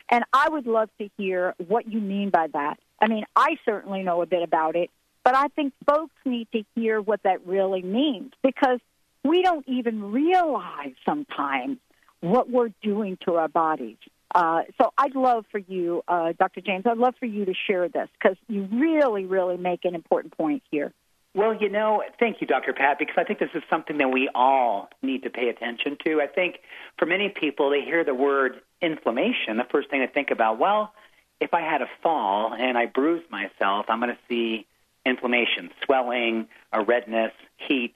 And 0.09 0.23
I 0.33 0.49
would 0.49 0.65
love 0.65 0.89
to 0.99 1.09
hear 1.17 1.53
what 1.67 1.87
you 1.87 1.99
mean 1.99 2.31
by 2.31 2.47
that. 2.47 2.79
I 2.99 3.07
mean, 3.07 3.25
I 3.35 3.57
certainly 3.63 4.01
know 4.01 4.21
a 4.21 4.25
bit 4.25 4.41
about 4.41 4.75
it, 4.75 4.89
but 5.23 5.35
I 5.35 5.47
think 5.49 5.73
folks 5.87 6.15
need 6.25 6.47
to 6.51 6.63
hear 6.75 7.01
what 7.01 7.23
that 7.23 7.45
really 7.45 7.81
means 7.81 8.33
because 8.41 8.79
we 9.23 9.41
don't 9.41 9.67
even 9.67 10.11
realize 10.11 10.93
sometimes 11.05 11.77
what 12.21 12.49
we're 12.49 12.73
doing 12.81 13.17
to 13.25 13.35
our 13.35 13.47
bodies. 13.47 13.97
Uh, 14.33 14.63
so 14.81 14.91
I'd 14.97 15.15
love 15.15 15.45
for 15.51 15.59
you, 15.59 16.03
uh, 16.07 16.33
Dr. 16.37 16.61
James, 16.61 16.85
I'd 16.85 16.97
love 16.97 17.15
for 17.19 17.25
you 17.25 17.45
to 17.45 17.53
share 17.67 17.87
this 17.87 18.09
because 18.19 18.37
you 18.47 18.67
really, 18.71 19.25
really 19.25 19.57
make 19.57 19.85
an 19.85 19.95
important 19.95 20.35
point 20.35 20.63
here. 20.71 20.91
Well, 21.35 21.55
you 21.55 21.69
know, 21.69 22.03
thank 22.19 22.41
you, 22.41 22.47
Dr. 22.47 22.73
Pat, 22.73 22.99
because 22.99 23.15
I 23.17 23.23
think 23.23 23.39
this 23.39 23.49
is 23.55 23.63
something 23.69 23.97
that 23.97 24.09
we 24.09 24.29
all 24.35 24.89
need 25.01 25.23
to 25.23 25.29
pay 25.29 25.49
attention 25.49 25.97
to. 26.05 26.21
I 26.21 26.27
think 26.27 26.59
for 26.97 27.05
many 27.05 27.29
people, 27.29 27.71
they 27.71 27.81
hear 27.81 28.03
the 28.03 28.13
word 28.13 28.61
inflammation. 28.81 29.57
The 29.57 29.65
first 29.71 29.89
thing 29.89 30.01
they 30.01 30.07
think 30.07 30.29
about, 30.29 30.59
well, 30.59 30.93
if 31.39 31.53
I 31.53 31.61
had 31.61 31.81
a 31.81 31.89
fall 32.03 32.53
and 32.53 32.77
I 32.77 32.85
bruised 32.85 33.29
myself, 33.31 33.87
I'm 33.89 33.99
going 33.99 34.11
to 34.11 34.19
see 34.29 34.67
inflammation, 35.05 35.69
swelling, 35.85 36.47
a 36.71 36.83
redness, 36.83 37.31
heat. 37.57 37.95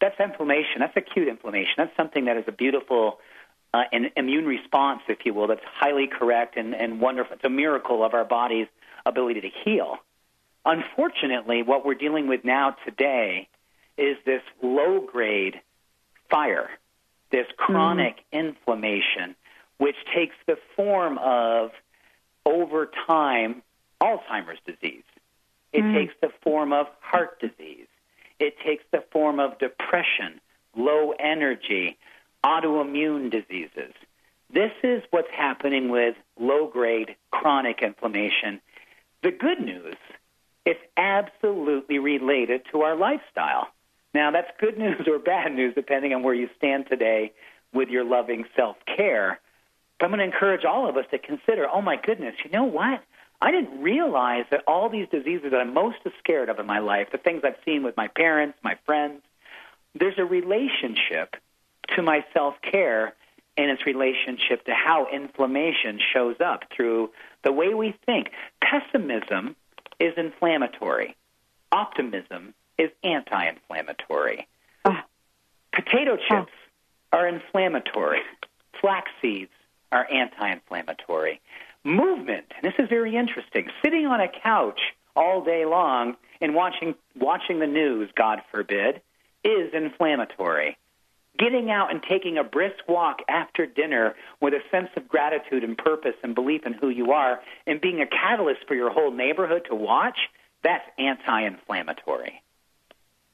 That's 0.00 0.18
inflammation. 0.20 0.80
That's 0.80 0.96
acute 0.96 1.28
inflammation. 1.28 1.74
That's 1.78 1.96
something 1.96 2.26
that 2.26 2.36
is 2.36 2.44
a 2.46 2.52
beautiful 2.52 3.18
uh, 3.74 3.82
an 3.92 4.10
immune 4.16 4.46
response, 4.46 5.02
if 5.08 5.18
you 5.24 5.34
will, 5.34 5.48
that's 5.48 5.64
highly 5.64 6.06
correct 6.06 6.56
and, 6.56 6.74
and 6.74 7.00
wonderful. 7.00 7.34
It's 7.34 7.44
a 7.44 7.50
miracle 7.50 8.02
of 8.02 8.14
our 8.14 8.24
body's 8.24 8.68
ability 9.04 9.42
to 9.42 9.50
heal. 9.64 9.98
Unfortunately, 10.64 11.62
what 11.62 11.84
we're 11.84 11.94
dealing 11.94 12.26
with 12.26 12.44
now 12.44 12.76
today 12.86 13.48
is 13.98 14.16
this 14.24 14.42
low 14.62 15.00
grade 15.00 15.60
fire, 16.30 16.70
this 17.30 17.46
chronic 17.56 18.16
inflammation, 18.32 19.36
which 19.78 19.96
takes 20.14 20.34
the 20.46 20.56
form 20.74 21.18
of, 21.18 21.70
over 22.44 22.90
time, 23.06 23.62
Alzheimer's 24.00 24.58
disease. 24.66 25.04
It 25.76 25.82
mm. 25.82 25.94
takes 25.94 26.14
the 26.22 26.30
form 26.42 26.72
of 26.72 26.86
heart 27.00 27.38
disease. 27.38 27.86
It 28.40 28.54
takes 28.64 28.82
the 28.92 29.04
form 29.12 29.38
of 29.38 29.58
depression, 29.58 30.40
low 30.74 31.12
energy, 31.18 31.98
autoimmune 32.42 33.30
diseases. 33.30 33.92
This 34.50 34.72
is 34.82 35.02
what's 35.10 35.30
happening 35.30 35.90
with 35.90 36.16
low 36.40 36.66
grade 36.66 37.16
chronic 37.30 37.82
inflammation. 37.82 38.62
The 39.22 39.32
good 39.32 39.60
news, 39.60 39.96
it's 40.64 40.80
absolutely 40.96 41.98
related 41.98 42.62
to 42.72 42.80
our 42.80 42.96
lifestyle. 42.96 43.68
Now, 44.14 44.30
that's 44.30 44.50
good 44.58 44.78
news 44.84 45.06
or 45.06 45.18
bad 45.18 45.52
news, 45.52 45.74
depending 45.74 46.14
on 46.14 46.22
where 46.22 46.34
you 46.34 46.48
stand 46.56 46.86
today 46.88 47.32
with 47.74 47.90
your 47.90 48.04
loving 48.04 48.46
self 48.56 48.76
care. 48.96 49.40
But 49.98 50.06
I'm 50.06 50.10
going 50.12 50.20
to 50.20 50.24
encourage 50.24 50.64
all 50.64 50.88
of 50.88 50.96
us 50.96 51.04
to 51.10 51.18
consider 51.18 51.66
oh 51.70 51.82
my 51.82 51.96
goodness, 51.96 52.34
you 52.42 52.50
know 52.50 52.64
what? 52.64 53.02
I 53.40 53.50
didn't 53.50 53.82
realize 53.82 54.44
that 54.50 54.64
all 54.66 54.88
these 54.88 55.08
diseases 55.08 55.50
that 55.50 55.60
I'm 55.60 55.74
most 55.74 55.98
scared 56.18 56.48
of 56.48 56.58
in 56.58 56.66
my 56.66 56.78
life, 56.78 57.08
the 57.12 57.18
things 57.18 57.42
I've 57.44 57.56
seen 57.64 57.82
with 57.82 57.96
my 57.96 58.08
parents, 58.08 58.58
my 58.62 58.76
friends, 58.86 59.22
there's 59.94 60.18
a 60.18 60.24
relationship 60.24 61.36
to 61.94 62.02
my 62.02 62.24
self 62.32 62.54
care 62.62 63.14
and 63.56 63.70
its 63.70 63.86
relationship 63.86 64.64
to 64.66 64.72
how 64.74 65.06
inflammation 65.12 65.98
shows 66.12 66.36
up 66.44 66.64
through 66.74 67.10
the 67.42 67.52
way 67.52 67.72
we 67.74 67.94
think. 68.04 68.30
Pessimism 68.62 69.56
is 69.98 70.14
inflammatory, 70.16 71.16
optimism 71.72 72.54
is 72.78 72.90
anti 73.02 73.48
inflammatory. 73.48 74.46
Ah. 74.84 75.04
Potato 75.72 76.18
ah. 76.18 76.28
chips 76.28 76.52
are 77.12 77.28
inflammatory, 77.28 78.20
flax 78.80 79.10
seeds 79.22 79.50
are 79.92 80.06
anti 80.10 80.52
inflammatory. 80.52 81.40
Movement, 81.86 82.46
and 82.56 82.64
this 82.64 82.74
is 82.78 82.88
very 82.88 83.16
interesting, 83.16 83.68
sitting 83.82 84.06
on 84.06 84.20
a 84.20 84.28
couch 84.28 84.80
all 85.14 85.44
day 85.44 85.64
long 85.64 86.16
and 86.40 86.54
watching, 86.54 86.94
watching 87.14 87.60
the 87.60 87.66
news, 87.66 88.10
God 88.16 88.40
forbid, 88.50 89.00
is 89.44 89.72
inflammatory 89.72 90.76
getting 91.38 91.70
out 91.70 91.90
and 91.90 92.02
taking 92.02 92.38
a 92.38 92.44
brisk 92.44 92.76
walk 92.88 93.18
after 93.28 93.66
dinner 93.66 94.14
with 94.40 94.54
a 94.54 94.60
sense 94.70 94.88
of 94.96 95.08
gratitude 95.08 95.64
and 95.64 95.76
purpose 95.76 96.14
and 96.22 96.34
belief 96.34 96.62
in 96.64 96.72
who 96.72 96.88
you 96.88 97.12
are 97.12 97.40
and 97.66 97.80
being 97.80 98.00
a 98.00 98.06
catalyst 98.06 98.60
for 98.66 98.74
your 98.74 98.90
whole 98.90 99.10
neighborhood 99.10 99.66
to 99.68 99.74
watch, 99.74 100.18
that's 100.62 100.84
anti 100.98 101.46
inflammatory. 101.46 102.42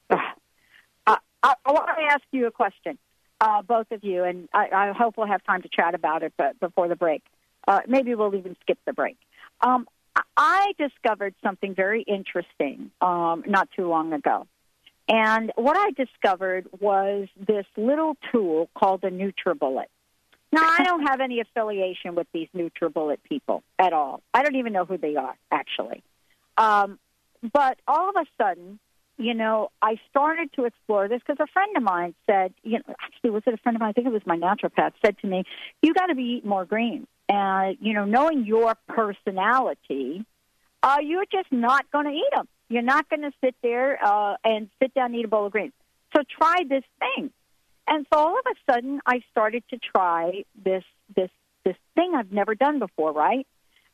I, 0.09 1.17
I 1.43 1.71
want 1.71 1.87
to 1.97 2.03
ask 2.03 2.23
you 2.31 2.47
a 2.47 2.51
question, 2.51 2.97
uh, 3.41 3.61
both 3.61 3.91
of 3.91 4.03
you, 4.03 4.23
and 4.23 4.47
I, 4.53 4.69
I 4.73 4.91
hope 4.91 5.15
we'll 5.17 5.27
have 5.27 5.43
time 5.43 5.61
to 5.63 5.69
chat 5.69 5.93
about 5.93 6.23
it 6.23 6.33
but 6.37 6.59
before 6.59 6.87
the 6.87 6.95
break. 6.95 7.23
Uh, 7.67 7.81
maybe 7.87 8.15
we'll 8.15 8.35
even 8.35 8.55
skip 8.61 8.77
the 8.85 8.93
break. 8.93 9.17
Um, 9.61 9.87
I- 10.37 10.73
discovered 10.77 11.35
something 11.43 11.75
very 11.75 12.01
interesting 12.01 12.91
um, 13.01 13.43
not 13.47 13.69
too 13.75 13.87
long 13.87 14.13
ago. 14.13 14.47
And 15.07 15.51
what 15.55 15.77
I 15.77 15.91
discovered 15.91 16.67
was 16.79 17.27
this 17.37 17.65
little 17.75 18.15
tool 18.31 18.69
called 18.75 19.03
a 19.03 19.11
NutriBullet. 19.11 19.85
Now, 20.51 20.61
I 20.61 20.83
don't 20.83 21.07
have 21.07 21.19
any 21.19 21.39
affiliation 21.39 22.15
with 22.15 22.27
these 22.31 22.47
NutriBullet 22.55 23.17
people 23.27 23.63
at 23.79 23.91
all. 23.91 24.21
I 24.33 24.43
don't 24.43 24.55
even 24.55 24.71
know 24.71 24.85
who 24.85 24.97
they 24.97 25.15
are, 25.15 25.35
actually. 25.51 26.03
Um, 26.57 26.99
but 27.51 27.79
all 27.87 28.09
of 28.09 28.15
a 28.15 28.25
sudden, 28.41 28.79
you 29.17 29.33
know, 29.33 29.71
I 29.81 29.99
started 30.09 30.51
to 30.53 30.65
explore 30.65 31.07
this 31.07 31.21
because 31.25 31.39
a 31.39 31.51
friend 31.51 31.75
of 31.75 31.83
mine 31.83 32.13
said, 32.27 32.53
you 32.63 32.79
know, 32.79 32.95
actually, 33.01 33.31
was 33.31 33.43
it 33.45 33.53
a 33.53 33.57
friend 33.57 33.75
of 33.75 33.81
mine? 33.81 33.89
I 33.89 33.93
think 33.93 34.07
it 34.07 34.13
was 34.13 34.25
my 34.25 34.37
naturopath, 34.37 34.93
said 35.03 35.17
to 35.19 35.27
me, 35.27 35.43
you 35.81 35.93
got 35.93 36.07
to 36.07 36.15
be 36.15 36.37
eating 36.37 36.49
more 36.49 36.65
greens. 36.65 37.07
And, 37.29 37.77
you 37.79 37.93
know, 37.93 38.05
knowing 38.05 38.45
your 38.45 38.75
personality, 38.87 40.25
uh, 40.81 40.97
you're 41.01 41.25
just 41.31 41.51
not 41.51 41.89
going 41.91 42.05
to 42.05 42.11
eat 42.11 42.29
them. 42.35 42.47
You're 42.69 42.81
not 42.81 43.09
going 43.09 43.21
to 43.21 43.31
sit 43.43 43.55
there 43.63 43.97
uh, 44.03 44.35
and 44.43 44.69
sit 44.81 44.93
down 44.93 45.07
and 45.07 45.15
eat 45.15 45.25
a 45.25 45.27
bowl 45.27 45.45
of 45.45 45.51
greens. 45.51 45.73
So 46.15 46.23
try 46.39 46.57
this 46.67 46.83
thing. 46.99 47.31
And 47.87 48.05
so 48.11 48.19
all 48.19 48.37
of 48.37 48.45
a 48.45 48.71
sudden, 48.71 49.01
I 49.05 49.21
started 49.31 49.63
to 49.71 49.77
try 49.77 50.43
this 50.63 50.83
this 51.15 51.29
this 51.65 51.75
thing 51.95 52.13
I've 52.15 52.31
never 52.31 52.55
done 52.55 52.79
before, 52.79 53.11
right? 53.11 53.45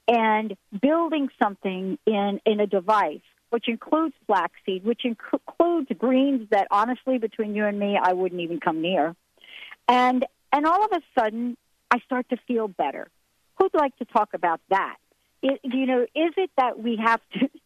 And 0.08 0.56
building 0.80 1.30
something 1.42 1.98
in 2.06 2.40
in 2.46 2.60
a 2.60 2.68
device, 2.68 3.22
which 3.50 3.68
includes 3.68 4.14
flaxseed, 4.28 4.84
which 4.84 5.02
inc- 5.06 5.40
includes 5.48 5.90
greens 5.98 6.50
that, 6.52 6.68
honestly, 6.72 7.18
between 7.18 7.56
you 7.56 7.66
and 7.66 7.80
me, 7.80 7.98
I 8.02 8.14
wouldn't 8.14 8.42
even 8.42 8.60
come 8.60 8.82
near. 8.82 9.16
And 9.88 10.26
and 10.52 10.66
all 10.66 10.84
of 10.84 10.92
a 10.92 11.02
sudden, 11.20 11.58
I 11.92 12.00
start 12.00 12.30
to 12.30 12.38
feel 12.48 12.68
better. 12.68 13.08
Who'd 13.60 13.74
like 13.74 13.96
to 13.98 14.06
talk 14.06 14.30
about 14.34 14.62
that? 14.70 14.96
It, 15.42 15.60
you 15.64 15.86
know, 15.86 16.04
is 16.04 16.34
it 16.38 16.50
that 16.58 16.80
we 16.82 16.98
have 17.04 17.22
to? 17.34 17.50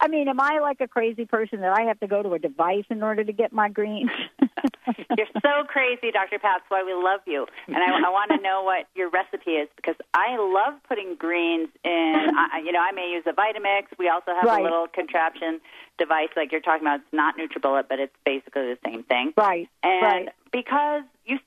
I 0.00 0.08
mean, 0.08 0.28
am 0.28 0.40
I 0.40 0.58
like 0.60 0.82
a 0.82 0.88
crazy 0.88 1.24
person 1.24 1.60
that 1.60 1.72
I 1.72 1.84
have 1.84 1.98
to 2.00 2.06
go 2.06 2.22
to 2.22 2.34
a 2.34 2.38
device 2.38 2.84
in 2.90 3.02
order 3.02 3.24
to 3.24 3.32
get 3.32 3.50
my 3.52 3.70
greens? 3.70 4.10
You're 5.16 5.26
so 5.42 5.64
crazy, 5.66 6.10
Dr. 6.12 6.38
Pat. 6.38 6.60
That's 6.60 6.64
why 6.68 6.82
we 6.84 6.92
love 6.92 7.20
you. 7.26 7.46
And 7.66 7.76
I, 7.78 8.06
I 8.06 8.10
want 8.10 8.30
to 8.32 8.40
know 8.42 8.62
what 8.62 8.86
your 8.94 9.08
recipe 9.08 9.52
is 9.52 9.68
because 9.74 9.94
I 10.12 10.36
love 10.36 10.74
putting 10.86 11.14
greens 11.14 11.68
in. 11.82 12.14
I, 12.36 12.58
you 12.62 12.72
know, 12.72 12.80
I 12.80 12.92
may 12.92 13.10
use 13.14 13.24
a 13.26 13.32
Vitamix. 13.32 13.84
We 13.98 14.08
also 14.10 14.32
have 14.34 14.44
Right. 14.44 14.60
a 14.60 14.64
little 14.64 14.86
contraption 14.86 15.60
device 15.98 16.28
like 16.36 16.52
you're 16.52 16.60
talking 16.60 16.86
about. 16.86 17.00
It's 17.00 17.12
not 17.12 17.36
NutriBullet, 17.38 17.84
but 17.88 17.98
it's 17.98 18.14
basically 18.26 18.74
the 18.74 18.78
same 18.84 19.02
thing. 19.02 19.32
Right. 19.36 19.68
And 19.82 20.02
right. 20.02 20.28
because 20.52 21.04
you, 21.24 21.38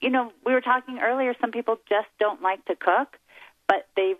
you 0.00 0.08
know, 0.08 0.32
we 0.46 0.54
were 0.54 0.62
talking 0.62 1.00
earlier. 1.00 1.34
Some 1.38 1.50
people 1.50 1.76
just 1.86 2.08
don't 2.18 2.40
like 2.40 2.64
to 2.64 2.76
cook, 2.76 3.18
but 3.70 3.86
they've 3.94 4.16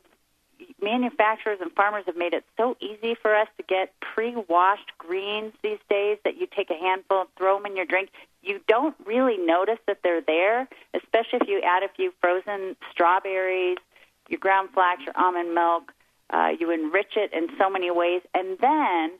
manufacturers 0.80 1.58
and 1.60 1.72
farmers 1.72 2.04
have 2.06 2.16
made 2.16 2.34
it 2.34 2.44
so 2.56 2.76
easy 2.80 3.16
for 3.20 3.34
us 3.34 3.48
to 3.56 3.62
get 3.62 3.92
pre-washed 4.00 4.92
greens 4.98 5.52
these 5.62 5.78
days 5.88 6.18
that 6.22 6.36
you 6.36 6.46
take 6.54 6.70
a 6.70 6.74
handful, 6.74 7.24
throw 7.36 7.56
them 7.56 7.66
in 7.66 7.76
your 7.76 7.86
drink. 7.86 8.10
You 8.42 8.60
don't 8.68 8.94
really 9.04 9.38
notice 9.38 9.78
that 9.86 9.98
they're 10.04 10.20
there, 10.20 10.68
especially 10.94 11.40
if 11.40 11.48
you 11.48 11.60
add 11.64 11.82
a 11.82 11.88
few 11.96 12.12
frozen 12.20 12.76
strawberries, 12.92 13.78
your 14.28 14.38
ground 14.38 14.68
flax, 14.72 15.02
your 15.04 15.16
almond 15.16 15.54
milk. 15.54 15.92
Uh, 16.28 16.50
you 16.60 16.70
enrich 16.70 17.16
it 17.16 17.32
in 17.32 17.48
so 17.58 17.68
many 17.68 17.90
ways, 17.90 18.22
and 18.34 18.56
then 18.60 19.10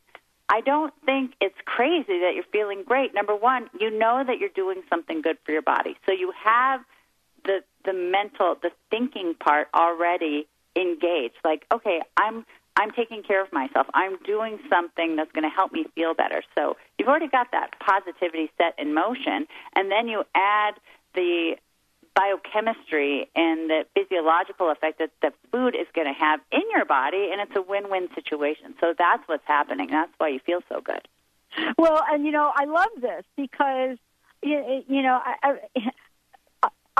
I 0.49 0.61
don't 0.64 0.95
think 1.05 1.33
it's 1.41 1.59
crazy 1.64 2.20
that 2.20 2.33
you're 2.37 2.45
feeling 2.53 2.85
great. 2.87 3.14
Number 3.14 3.35
one, 3.35 3.68
you 3.81 3.91
know 3.91 4.22
that 4.24 4.39
you're 4.39 4.49
doing 4.55 4.83
something 4.89 5.20
good 5.20 5.37
for 5.45 5.51
your 5.51 5.62
body, 5.62 5.97
so 6.07 6.12
you 6.12 6.33
have 6.45 6.83
the 7.45 7.61
the 7.84 7.93
mental, 7.93 8.57
the 8.62 8.70
thinking 8.91 9.34
part 9.34 9.68
already 9.74 10.47
engaged. 10.76 11.36
Like, 11.45 11.64
okay, 11.72 12.01
I'm 12.16 12.45
I'm 12.76 12.91
taking 12.93 13.22
care 13.22 13.43
of 13.43 13.53
myself. 13.53 13.86
I'm 13.95 14.16
doing 14.24 14.59
something 14.68 15.16
that's 15.16 15.32
going 15.32 15.45
to 15.45 15.55
help 15.55 15.72
me 15.72 15.84
feel 15.95 16.14
better. 16.14 16.43
So 16.57 16.76
you've 16.99 17.09
already 17.09 17.28
got 17.28 17.49
that 17.53 17.78
positivity 17.80 18.51
set 18.57 18.74
in 18.78 18.95
motion, 18.95 19.47
and 19.74 19.91
then 19.91 20.09
you 20.09 20.24
add 20.34 20.74
the 21.14 21.57
biochemistry 22.14 23.28
and 23.34 23.70
the 23.70 23.84
physiological 23.95 24.70
effect 24.70 24.99
that 24.99 25.11
the 25.22 25.32
food 25.53 25.74
is 25.74 25.86
going 25.95 26.12
to 26.12 26.18
have 26.18 26.41
in 26.53 26.62
your 26.74 26.84
body, 26.84 27.30
and 27.32 27.41
it's 27.41 27.57
a 27.57 27.62
win-win 27.62 28.09
situation. 28.14 28.74
So 28.80 28.95
that's 28.97 29.22
what's 29.26 29.47
happening. 29.47 29.88
That's 29.91 30.12
why 30.18 30.28
you 30.28 30.41
feel 30.41 30.61
so 30.68 30.80
good. 30.80 31.07
Well, 31.78 32.03
and 32.11 32.24
you 32.24 32.32
know, 32.32 32.53
I 32.55 32.64
love 32.64 32.91
this 33.01 33.24
because 33.36 33.99
you, 34.43 34.84
you 34.88 35.03
know, 35.03 35.20
I, 35.22 35.34
I 35.43 35.91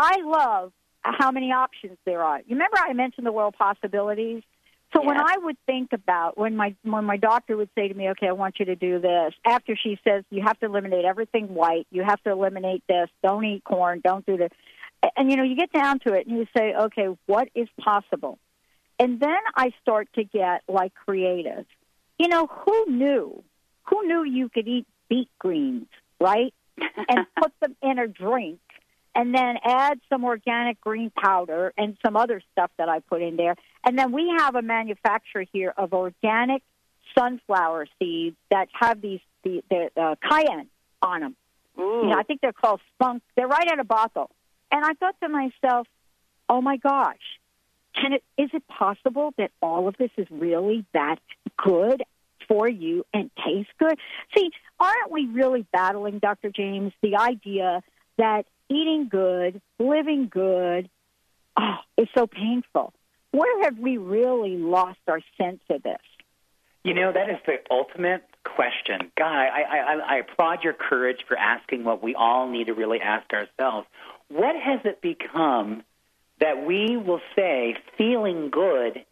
I 0.01 0.23
love 0.25 0.73
how 1.03 1.31
many 1.31 1.53
options 1.53 1.99
there 2.07 2.23
are. 2.23 2.39
You 2.39 2.57
remember 2.57 2.79
I 2.79 2.95
mentioned 2.95 3.27
the 3.27 3.33
world 3.33 3.55
possibilities. 3.59 4.43
So 4.95 5.03
when 5.03 5.19
I 5.19 5.37
would 5.37 5.57
think 5.67 5.93
about 5.93 6.37
when 6.37 6.57
my 6.57 6.75
when 6.83 7.05
my 7.05 7.17
doctor 7.17 7.57
would 7.57 7.69
say 7.77 7.87
to 7.87 7.95
me, 7.95 8.09
"Okay, 8.11 8.27
I 8.27 8.33
want 8.33 8.59
you 8.59 8.65
to 8.65 8.77
do 8.77 8.99
this," 8.99 9.35
after 9.47 9.77
she 9.77 10.01
says 10.03 10.25
you 10.31 10.43
have 10.43 10.59
to 10.61 10.67
eliminate 10.67 11.05
everything 11.05 11.55
white, 11.55 11.87
you 11.93 12.03
have 12.03 12.21
to 12.25 12.31
eliminate 12.31 12.83
this, 12.89 13.09
don't 13.23 13.45
eat 13.45 13.63
corn, 13.63 14.01
don't 14.03 14.27
do 14.27 14.37
this, 14.37 14.51
and 15.17 15.31
you 15.31 15.37
know 15.37 15.45
you 15.45 15.55
get 15.55 15.73
down 15.73 16.01
to 16.01 16.15
it 16.15 16.27
and 16.27 16.37
you 16.37 16.47
say, 16.57 16.75
"Okay, 16.75 17.07
what 17.27 17.49
is 17.55 17.69
possible?" 17.79 18.39
And 18.99 19.21
then 19.21 19.39
I 19.55 19.73
start 19.81 20.09
to 20.15 20.25
get 20.25 20.63
like 20.67 20.93
creative. 20.95 21.67
You 22.19 22.29
know, 22.29 22.49
who 22.49 22.87
knew? 22.87 23.45
Who 23.85 24.07
knew 24.07 24.25
you 24.25 24.49
could 24.49 24.67
eat 24.67 24.87
beet 25.09 25.29
greens, 25.39 25.87
right? 26.19 26.53
and 27.09 27.27
put 27.37 27.53
them 27.61 27.77
in 27.83 27.99
a 27.99 28.09
drink 28.09 28.59
and 29.15 29.35
then 29.35 29.57
add 29.65 30.01
some 30.09 30.25
organic 30.25 30.81
green 30.81 31.11
powder 31.11 31.73
and 31.77 31.97
some 32.05 32.17
other 32.17 32.43
stuff 32.53 32.71
that 32.79 32.89
I 32.89 33.01
put 33.01 33.23
in 33.23 33.37
there. 33.37 33.57
And 33.85 33.99
then 33.99 34.13
we 34.13 34.33
have 34.39 34.55
a 34.55 34.63
manufacturer 34.63 35.45
here 35.53 35.75
of 35.77 35.93
organic 35.93 36.63
sunflower 37.19 37.87
seeds 37.99 38.37
that 38.51 38.69
have 38.73 39.01
these 39.01 39.21
the, 39.43 39.63
the 39.71 39.91
uh, 40.01 40.15
cayenne 40.23 40.69
on 41.03 41.21
them. 41.21 41.37
You 41.77 42.09
know, 42.09 42.19
I 42.19 42.25
think 42.25 42.41
they're 42.41 42.53
called 42.53 42.81
spunk. 42.95 43.23
They're 43.37 43.49
right 43.49 43.67
out 43.71 43.81
of 43.81 43.89
bottle. 43.89 44.31
And 44.71 44.85
I 44.85 44.93
thought 44.95 45.17
to 45.23 45.29
myself, 45.29 45.87
oh 46.49 46.61
my 46.61 46.77
gosh, 46.77 47.17
can 47.95 48.13
it 48.13 48.23
is 48.37 48.51
it 48.53 48.67
possible 48.69 49.33
that 49.39 49.51
all 49.63 49.89
of 49.89 49.97
this 49.97 50.11
is 50.17 50.27
really 50.31 50.85
that 50.93 51.19
good 51.57 52.03
for 52.49 52.69
you 52.69 53.05
and 53.13 53.31
tastes 53.45 53.73
good? 53.79 53.99
See, 54.37 54.51
aren't 54.79 55.11
we 55.11 55.27
really 55.27 55.67
battling, 55.73 56.19
Dr. 56.19 56.51
James, 56.51 56.93
the 57.03 57.17
idea 57.17 57.83
that 58.19 58.47
eating 58.71 59.09
good, 59.11 59.61
living 59.79 60.29
good, 60.29 60.89
oh, 61.57 61.77
is 61.99 62.09
so 62.17 62.27
painful? 62.27 62.95
Where 63.33 63.65
have 63.65 63.79
we 63.79 63.99
really 63.99 64.57
lost 64.57 65.01
our 65.07 65.21
sense 65.37 65.61
of 65.69 65.83
this? 65.83 66.01
You 66.83 66.95
know, 66.95 67.13
that 67.13 67.29
is 67.29 67.37
the 67.47 67.59
ultimate 67.71 68.25
question. 68.45 69.13
Guy, 69.17 69.47
I, 69.47 69.61
I, 69.61 69.79
I, 69.79 70.15
I 70.15 70.17
applaud 70.19 70.65
your 70.65 70.73
courage 70.73 71.25
for 71.29 71.37
asking 71.37 71.85
what 71.85 72.03
we 72.03 72.15
all 72.15 72.49
need 72.49 72.69
to 72.69 72.75
really 72.75 73.01
ask 73.01 73.31
ourselves. 73.33 73.87
What 74.29 74.57
has 74.57 74.81
it 74.85 75.03
become 75.03 75.83
that 76.39 76.65
we 76.65 76.97
will 76.97 77.21
say 77.37 77.77
feeling 77.99 78.49
good 78.51 79.05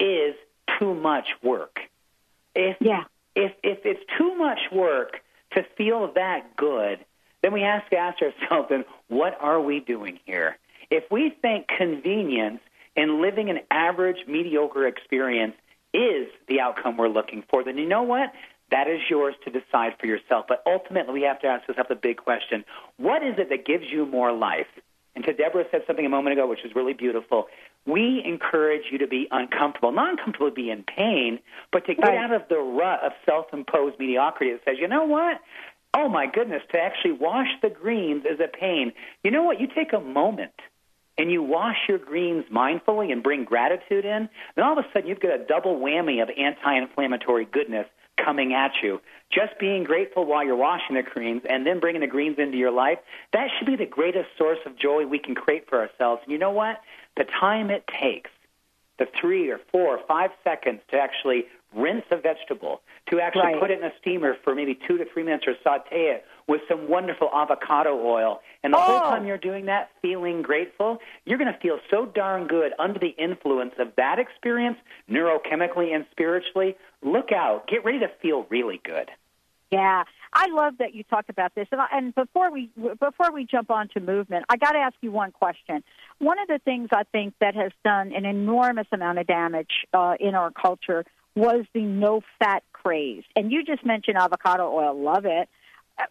is 0.00 0.34
too 0.78 0.94
much 0.94 1.28
work? 1.42 1.78
If, 2.56 2.76
yeah. 2.80 3.04
if, 3.36 3.52
if 3.62 3.78
it's 3.84 4.02
too 4.18 4.34
much 4.34 4.58
work 4.72 5.20
to 5.52 5.64
feel 5.76 6.12
that 6.14 6.56
good, 6.56 7.04
then 7.42 7.52
we 7.52 7.60
have 7.62 7.88
to 7.90 7.96
ask 7.96 8.18
ourselves, 8.22 8.68
then 8.70 8.84
what 9.08 9.36
are 9.40 9.60
we 9.60 9.80
doing 9.80 10.18
here? 10.24 10.56
If 10.90 11.04
we 11.10 11.30
think 11.42 11.68
convenience 11.68 12.60
and 12.96 13.20
living 13.20 13.50
an 13.50 13.60
average, 13.70 14.18
mediocre 14.28 14.86
experience 14.86 15.54
is 15.94 16.28
the 16.48 16.60
outcome 16.60 16.96
we're 16.96 17.08
looking 17.08 17.44
for, 17.50 17.64
then 17.64 17.78
you 17.78 17.88
know 17.88 18.02
what? 18.02 18.32
That 18.70 18.88
is 18.88 19.00
yours 19.10 19.34
to 19.44 19.50
decide 19.50 19.92
for 20.00 20.06
yourself. 20.06 20.46
But 20.48 20.62
ultimately, 20.66 21.14
we 21.14 21.22
have 21.22 21.40
to 21.40 21.46
ask 21.46 21.68
ourselves 21.68 21.88
the 21.90 21.94
big 21.94 22.16
question 22.18 22.64
what 22.96 23.22
is 23.22 23.34
it 23.38 23.50
that 23.50 23.66
gives 23.66 23.84
you 23.90 24.06
more 24.06 24.32
life? 24.32 24.66
And 25.14 25.24
to 25.24 25.34
Debra 25.34 25.64
said 25.70 25.82
something 25.86 26.06
a 26.06 26.08
moment 26.08 26.32
ago, 26.32 26.46
which 26.46 26.64
is 26.64 26.74
really 26.74 26.94
beautiful. 26.94 27.48
We 27.84 28.22
encourage 28.24 28.84
you 28.90 28.98
to 28.98 29.06
be 29.06 29.28
uncomfortable, 29.30 29.92
not 29.92 30.10
uncomfortable 30.10 30.48
to 30.48 30.54
be 30.54 30.70
in 30.70 30.84
pain, 30.84 31.38
but 31.70 31.84
to 31.86 31.94
get 31.94 32.06
Right. 32.06 32.16
out 32.16 32.32
of 32.32 32.48
the 32.48 32.58
rut 32.58 33.00
of 33.02 33.12
self-imposed 33.26 33.98
mediocrity 33.98 34.52
that 34.52 34.64
says, 34.64 34.78
you 34.78 34.88
know 34.88 35.04
what? 35.04 35.38
Oh 35.94 36.08
my 36.08 36.26
goodness, 36.26 36.62
to 36.72 36.78
actually 36.78 37.12
wash 37.12 37.48
the 37.60 37.68
greens 37.70 38.24
is 38.24 38.40
a 38.40 38.48
pain. 38.48 38.92
You 39.22 39.30
know 39.30 39.42
what? 39.42 39.60
You 39.60 39.68
take 39.68 39.92
a 39.92 40.00
moment 40.00 40.54
and 41.18 41.30
you 41.30 41.42
wash 41.42 41.76
your 41.88 41.98
greens 41.98 42.44
mindfully 42.50 43.12
and 43.12 43.22
bring 43.22 43.44
gratitude 43.44 44.04
in, 44.04 44.28
then 44.56 44.64
all 44.64 44.78
of 44.78 44.84
a 44.84 44.88
sudden 44.92 45.08
you've 45.08 45.20
got 45.20 45.38
a 45.38 45.44
double 45.44 45.78
whammy 45.78 46.22
of 46.22 46.30
anti-inflammatory 46.36 47.44
goodness 47.44 47.86
coming 48.16 48.54
at 48.54 48.72
you. 48.82 49.00
Just 49.30 49.58
being 49.58 49.84
grateful 49.84 50.24
while 50.24 50.44
you're 50.44 50.56
washing 50.56 50.96
the 50.96 51.02
greens 51.02 51.42
and 51.48 51.66
then 51.66 51.80
bringing 51.80 52.00
the 52.00 52.06
greens 52.06 52.38
into 52.38 52.56
your 52.56 52.70
life, 52.70 52.98
that 53.32 53.48
should 53.56 53.66
be 53.66 53.76
the 53.76 53.86
greatest 53.86 54.28
source 54.38 54.58
of 54.64 54.78
joy 54.78 55.06
we 55.06 55.18
can 55.18 55.34
create 55.34 55.68
for 55.68 55.80
ourselves. 55.80 56.22
You 56.26 56.38
know 56.38 56.50
what? 56.50 56.80
The 57.16 57.24
time 57.24 57.70
it 57.70 57.84
takes, 57.86 58.30
the 58.98 59.06
three 59.20 59.50
or 59.50 59.60
four 59.70 59.96
or 59.96 60.00
five 60.06 60.30
seconds 60.44 60.80
to 60.90 60.98
actually 60.98 61.44
rinse 61.74 62.04
a 62.10 62.16
vegetable, 62.16 62.80
to 63.10 63.20
actually 63.20 63.42
Right. 63.52 63.60
put 63.60 63.70
it 63.70 63.78
in 63.78 63.84
a 63.84 63.92
steamer 63.98 64.34
for 64.44 64.54
maybe 64.54 64.74
two 64.74 64.98
to 64.98 65.04
three 65.06 65.22
minutes 65.22 65.46
or 65.46 65.54
saute 65.62 66.06
it 66.06 66.26
with 66.46 66.60
some 66.68 66.88
wonderful 66.88 67.30
avocado 67.32 67.98
oil. 68.04 68.42
And 68.62 68.72
the 68.72 68.78
whole 68.78 68.96
Oh. 68.96 69.10
time 69.10 69.26
you're 69.26 69.38
doing 69.38 69.66
that, 69.66 69.90
feeling 70.02 70.42
grateful, 70.42 71.00
you're 71.24 71.38
going 71.38 71.52
to 71.52 71.58
feel 71.60 71.78
so 71.90 72.06
darn 72.06 72.46
good 72.46 72.74
under 72.78 72.98
the 72.98 73.10
influence 73.10 73.74
of 73.78 73.94
that 73.96 74.18
experience, 74.18 74.78
neurochemically 75.10 75.94
and 75.94 76.06
spiritually. 76.10 76.76
Look 77.02 77.32
out. 77.32 77.66
Get 77.66 77.84
ready 77.84 77.98
to 78.00 78.08
feel 78.08 78.46
really 78.50 78.80
good. 78.84 79.10
Yeah, 79.70 80.04
I 80.34 80.48
love 80.48 80.76
that 80.78 80.94
you 80.94 81.02
talk 81.04 81.30
about 81.30 81.54
this. 81.54 81.66
And, 81.72 81.80
I, 81.80 81.86
and 81.92 82.14
before 82.14 82.50
we 82.50 82.68
before 83.00 83.32
we 83.32 83.46
jump 83.46 83.70
on 83.70 83.88
to 83.94 84.00
movement, 84.00 84.44
I 84.50 84.58
got 84.58 84.72
to 84.72 84.78
ask 84.78 84.94
you 85.00 85.10
one 85.10 85.32
question. 85.32 85.82
One 86.18 86.38
of 86.38 86.46
the 86.48 86.58
things 86.58 86.90
I 86.92 87.04
think 87.04 87.32
that 87.40 87.54
has 87.54 87.72
done 87.82 88.12
an 88.12 88.26
enormous 88.26 88.86
amount 88.92 89.18
of 89.18 89.26
damage 89.26 89.86
uh, 89.94 90.16
in 90.20 90.34
our 90.34 90.50
culture 90.50 91.04
was 91.34 91.64
the 91.72 91.82
no 91.82 92.22
fat 92.38 92.62
craze. 92.72 93.24
And 93.36 93.50
you 93.50 93.64
just 93.64 93.84
mentioned 93.84 94.16
avocado 94.18 94.70
oil. 94.70 95.00
Love 95.00 95.24
it. 95.24 95.48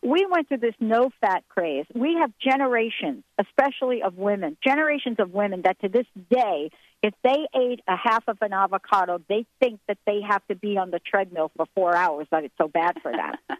We 0.02 0.26
went 0.30 0.48
through 0.48 0.60
this 0.60 0.76
no 0.80 1.10
fat 1.22 1.44
craze. 1.50 1.86
We 1.94 2.16
have 2.20 2.32
generations, 2.40 3.24
especially 3.38 4.04
of 4.04 4.18
women, 4.18 4.58
generations 4.64 5.18
of 5.20 5.32
women 5.34 5.64
that 5.64 5.80
to 5.82 5.90
this 5.90 6.06
day, 6.30 6.70
if 7.02 7.14
they 7.24 7.48
ate 7.56 7.82
a 7.88 7.96
half 7.96 8.24
of 8.28 8.38
an 8.42 8.54
avocado, 8.54 9.20
they 9.28 9.46
think 9.60 9.80
that 9.88 9.98
they 10.06 10.22
have 10.22 10.46
to 10.48 10.56
be 10.56 10.78
on 10.78 10.92
the 10.92 11.00
treadmill 11.00 11.52
for 11.58 11.66
four 11.74 11.96
hours, 11.96 12.28
that 12.32 12.44
it's 12.44 12.54
so 12.58 12.68
bad 12.68 13.02
for 13.02 13.12
them. 13.12 13.36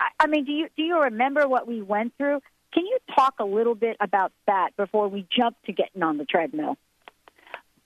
I, 0.00 0.06
I 0.20 0.26
mean, 0.28 0.44
do 0.44 0.52
you 0.52 0.68
do 0.76 0.82
you 0.82 1.02
remember 1.02 1.48
what 1.48 1.66
we 1.66 1.82
went 1.82 2.16
through? 2.16 2.40
Can 2.72 2.86
you 2.86 2.98
talk 3.14 3.34
a 3.40 3.44
little 3.44 3.74
bit 3.74 3.96
about 4.00 4.32
that 4.46 4.70
before 4.76 5.08
we 5.08 5.26
jump 5.36 5.56
to 5.66 5.72
getting 5.72 6.02
on 6.02 6.18
the 6.18 6.24
treadmill? 6.24 6.76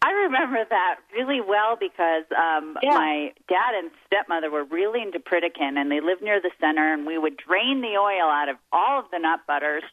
I 0.04 0.10
remember 0.10 0.64
that 0.68 0.96
really 1.14 1.40
well 1.40 1.76
because 1.78 2.24
um, 2.36 2.76
Yeah. 2.82 2.90
my 2.98 3.32
dad 3.48 3.74
and 3.76 3.90
stepmother 4.06 4.50
were 4.50 4.64
really 4.64 5.00
into 5.00 5.20
Pritikin, 5.20 5.78
and 5.78 5.90
they 5.90 6.00
lived 6.00 6.22
near 6.22 6.40
the 6.40 6.50
center, 6.60 6.92
and 6.92 7.06
we 7.06 7.18
would 7.18 7.36
drain 7.36 7.80
the 7.82 7.96
oil 7.96 8.28
out 8.28 8.48
of 8.48 8.56
all 8.72 8.98
of 8.98 9.06
the 9.12 9.18
nut 9.20 9.40
butters 9.46 9.84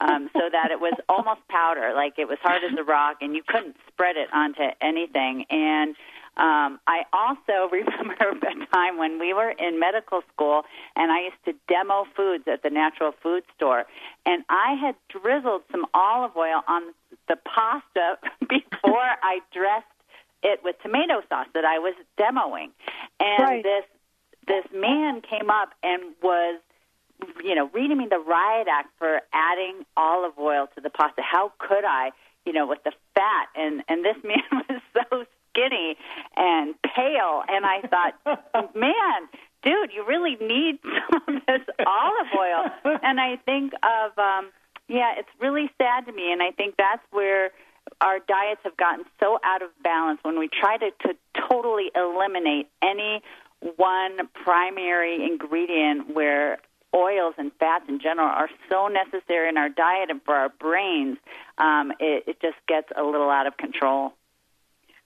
um, 0.00 0.28
so 0.32 0.48
that 0.50 0.72
it 0.72 0.80
was 0.80 0.94
almost 1.08 1.46
powder, 1.48 1.92
like 1.94 2.14
it 2.18 2.26
was 2.28 2.38
hard 2.42 2.62
as 2.64 2.76
a 2.76 2.82
rock, 2.82 3.18
and 3.20 3.36
you 3.36 3.42
couldn't 3.46 3.76
spread 3.86 4.16
it 4.16 4.28
onto 4.32 4.62
anything. 4.80 5.44
And 5.48 5.94
um, 6.36 6.80
I 6.86 7.02
also 7.12 7.68
remember 7.72 8.14
a 8.30 8.66
time 8.74 8.98
when 8.98 9.18
we 9.18 9.34
were 9.34 9.50
in 9.50 9.78
medical 9.78 10.22
school, 10.32 10.62
and 10.96 11.12
I 11.12 11.24
used 11.24 11.44
to 11.44 11.52
demo 11.68 12.06
foods 12.16 12.44
at 12.46 12.62
the 12.62 12.70
natural 12.70 13.12
food 13.22 13.44
store, 13.56 13.84
and 14.24 14.42
I 14.48 14.74
had 14.80 14.94
drizzled 15.08 15.62
some 15.70 15.86
olive 15.92 16.36
oil 16.36 16.62
on 16.66 16.82
the 17.28 17.36
pasta 17.36 18.18
before 18.48 19.08
I 19.22 19.40
dressed 19.52 19.86
it 20.42 20.60
with 20.64 20.76
tomato 20.82 21.22
sauce 21.28 21.46
that 21.54 21.64
I 21.64 21.78
was 21.78 21.94
demoing, 22.18 22.70
and 23.20 23.42
Right. 23.42 23.62
this 23.62 23.84
this 24.48 24.64
man 24.74 25.20
came 25.20 25.50
up 25.50 25.70
and 25.82 26.02
was 26.22 26.60
you 27.44 27.54
know 27.54 27.70
reading 27.72 27.98
me 27.98 28.06
the 28.10 28.18
riot 28.18 28.66
act 28.68 28.88
for 28.98 29.20
adding 29.32 29.84
olive 29.96 30.38
oil 30.38 30.66
to 30.74 30.80
the 30.80 30.90
pasta. 30.90 31.22
How 31.22 31.52
could 31.58 31.84
i 31.84 32.10
you 32.46 32.52
know 32.52 32.66
with 32.66 32.82
the 32.84 32.92
fat? 33.14 33.48
And 33.54 33.82
and 33.88 34.04
this 34.04 34.16
man 34.24 34.64
was 34.68 34.80
so 34.94 35.24
skinny 35.52 35.96
and 36.36 36.74
pale. 36.82 37.42
And 37.48 37.64
i 37.64 37.80
thought 37.82 38.74
man 38.74 39.28
dude 39.62 39.92
you 39.94 40.04
really 40.06 40.36
need 40.40 40.78
some 41.10 41.36
of 41.36 41.42
this 41.46 41.62
olive 41.86 42.32
oil. 42.36 42.98
And 43.02 43.20
i 43.20 43.36
think 43.44 43.72
of 43.82 44.18
um 44.18 44.50
yeah 44.88 45.14
it's 45.16 45.30
really 45.40 45.70
sad 45.78 46.06
to 46.06 46.12
me. 46.12 46.32
And 46.32 46.42
i 46.42 46.50
think 46.50 46.76
that's 46.76 47.02
where 47.10 47.50
our 48.00 48.18
diets 48.20 48.60
have 48.64 48.76
gotten 48.76 49.04
so 49.20 49.38
out 49.44 49.62
of 49.62 49.70
balance 49.82 50.20
when 50.22 50.38
we 50.38 50.48
try 50.48 50.76
to, 50.76 50.90
to 51.06 51.14
totally 51.50 51.90
eliminate 51.94 52.68
any 52.80 53.22
one 53.76 54.28
primary 54.44 55.24
ingredient 55.24 56.14
where 56.14 56.58
oils 56.94 57.34
and 57.38 57.52
fats 57.58 57.84
in 57.88 58.00
general 58.00 58.28
are 58.28 58.48
so 58.68 58.88
necessary 58.88 59.48
in 59.48 59.56
our 59.56 59.68
diet 59.68 60.10
and 60.10 60.20
for 60.24 60.34
our 60.34 60.48
brains, 60.48 61.16
um, 61.58 61.92
it, 62.00 62.24
it 62.26 62.40
just 62.40 62.56
gets 62.68 62.88
a 62.96 63.02
little 63.02 63.30
out 63.30 63.46
of 63.46 63.56
control. 63.56 64.12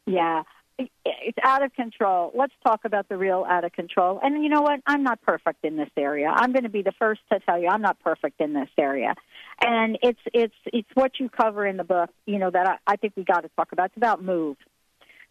Yeah, 0.07 0.43
it's 0.79 1.39
out 1.43 1.63
of 1.65 1.73
control. 1.75 2.33
Let's 2.35 2.53
talk 2.65 2.81
about 2.85 3.09
the 3.09 3.17
real 3.17 3.47
out 3.49 3.65
of 3.65 3.73
control. 3.73 4.21
And 4.23 4.43
you 4.43 4.51
know 4.51 4.63
what? 4.63 4.81
I'm 4.87 5.03
not 5.03 5.23
perfect 5.23 5.65
in 5.65 5.77
this 5.77 5.89
area. 5.97 6.29
I'm 6.29 6.53
going 6.53 6.65
to 6.65 6.71
be 6.71 6.83
the 6.83 6.93
first 6.99 7.23
to 7.33 7.41
tell 7.41 7.59
you 7.59 7.69
I'm 7.69 7.81
not 7.81 7.99
perfect 8.01 8.41
in 8.41 8.53
this 8.53 8.69
area. 8.77 9.15
And 9.61 9.99
it's 10.03 10.21
it's 10.35 10.55
it's 10.67 10.89
what 10.95 11.13
you 11.19 11.29
cover 11.29 11.67
in 11.67 11.77
the 11.77 11.85
book. 11.85 12.11
You 12.27 12.39
know 12.39 12.51
that 12.51 12.67
I, 12.67 12.93
I 12.93 12.97
think 12.97 13.15
we 13.17 13.25
got 13.25 13.41
to 13.41 13.51
talk 13.57 13.73
about. 13.73 13.87
It's 13.87 13.97
about 13.97 14.23
move. 14.23 14.57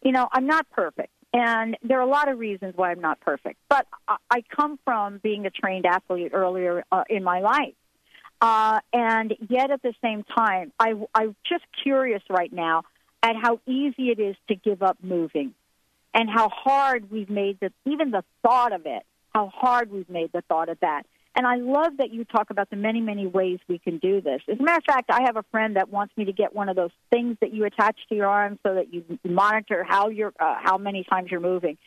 You 0.03 0.11
know, 0.11 0.27
I'm 0.31 0.47
not 0.47 0.69
perfect. 0.71 1.11
And 1.33 1.77
there 1.83 1.99
are 1.99 2.07
a 2.07 2.09
lot 2.09 2.29
of 2.29 2.39
reasons 2.39 2.73
why 2.75 2.91
I'm 2.91 3.01
not 3.01 3.19
perfect. 3.19 3.59
But 3.69 3.85
I, 4.07 4.15
I 4.31 4.43
come 4.55 4.79
from 4.83 5.19
being 5.21 5.45
a 5.45 5.51
trained 5.51 5.85
athlete 5.85 6.31
earlier 6.33 6.83
uh, 6.91 7.03
in 7.09 7.23
my 7.23 7.41
life. 7.41 7.75
Uh, 8.41 8.79
and 8.93 9.33
yet 9.49 9.71
at 9.71 9.81
the 9.81 9.93
same 10.01 10.23
time, 10.23 10.71
I, 10.79 10.93
I'm 11.13 11.35
just 11.47 11.63
curious 11.83 12.21
right 12.29 12.51
now 12.51 12.83
at 13.25 13.35
how 13.35 13.59
easy 13.65 14.11
it 14.11 14.19
is 14.19 14.35
to 14.47 14.55
give 14.55 14.83
up 14.83 14.97
moving 15.01 15.55
and 16.13 16.29
how 16.29 16.47
hard 16.49 17.09
we've 17.09 17.29
made 17.29 17.59
the, 17.59 17.71
even 17.85 18.11
the 18.11 18.23
thought 18.43 18.71
of 18.71 18.85
it, 18.85 19.01
how 19.33 19.47
hard 19.47 19.91
we've 19.91 20.09
made 20.09 20.31
the 20.31 20.41
thought 20.41 20.69
of 20.69 20.79
that. 20.81 21.07
And 21.35 21.47
I 21.47 21.55
love 21.55 21.97
that 21.97 22.13
you 22.13 22.23
talk 22.23 22.51
about 22.51 22.69
the 22.69 22.75
many, 22.75 23.01
many 23.01 23.25
ways 23.25 23.59
we 23.67 23.79
can 23.79 23.97
do 23.97 24.21
this. 24.21 24.41
As 24.47 24.59
a 24.59 24.63
matter 24.63 24.77
of 24.77 24.83
fact, 24.85 25.09
I 25.09 25.23
have 25.23 25.37
a 25.37 25.43
friend 25.51 25.75
that 25.75 25.89
wants 25.89 26.15
me 26.15 26.25
to 26.25 26.31
get 26.31 26.55
one 26.55 26.69
of 26.69 26.75
those 26.75 26.91
things 27.11 27.35
that 27.41 27.51
you 27.51 27.65
attach 27.65 27.97
to 28.09 28.15
your 28.15 28.27
arm 28.27 28.59
so 28.63 28.75
that 28.75 28.93
you 28.93 29.03
monitor 29.23 29.83
how 29.83 30.09
you're, 30.09 30.33
uh, 30.39 30.55
how 30.61 30.77
many 30.77 31.03
times 31.03 31.31
you're 31.31 31.41
moving. 31.41 31.77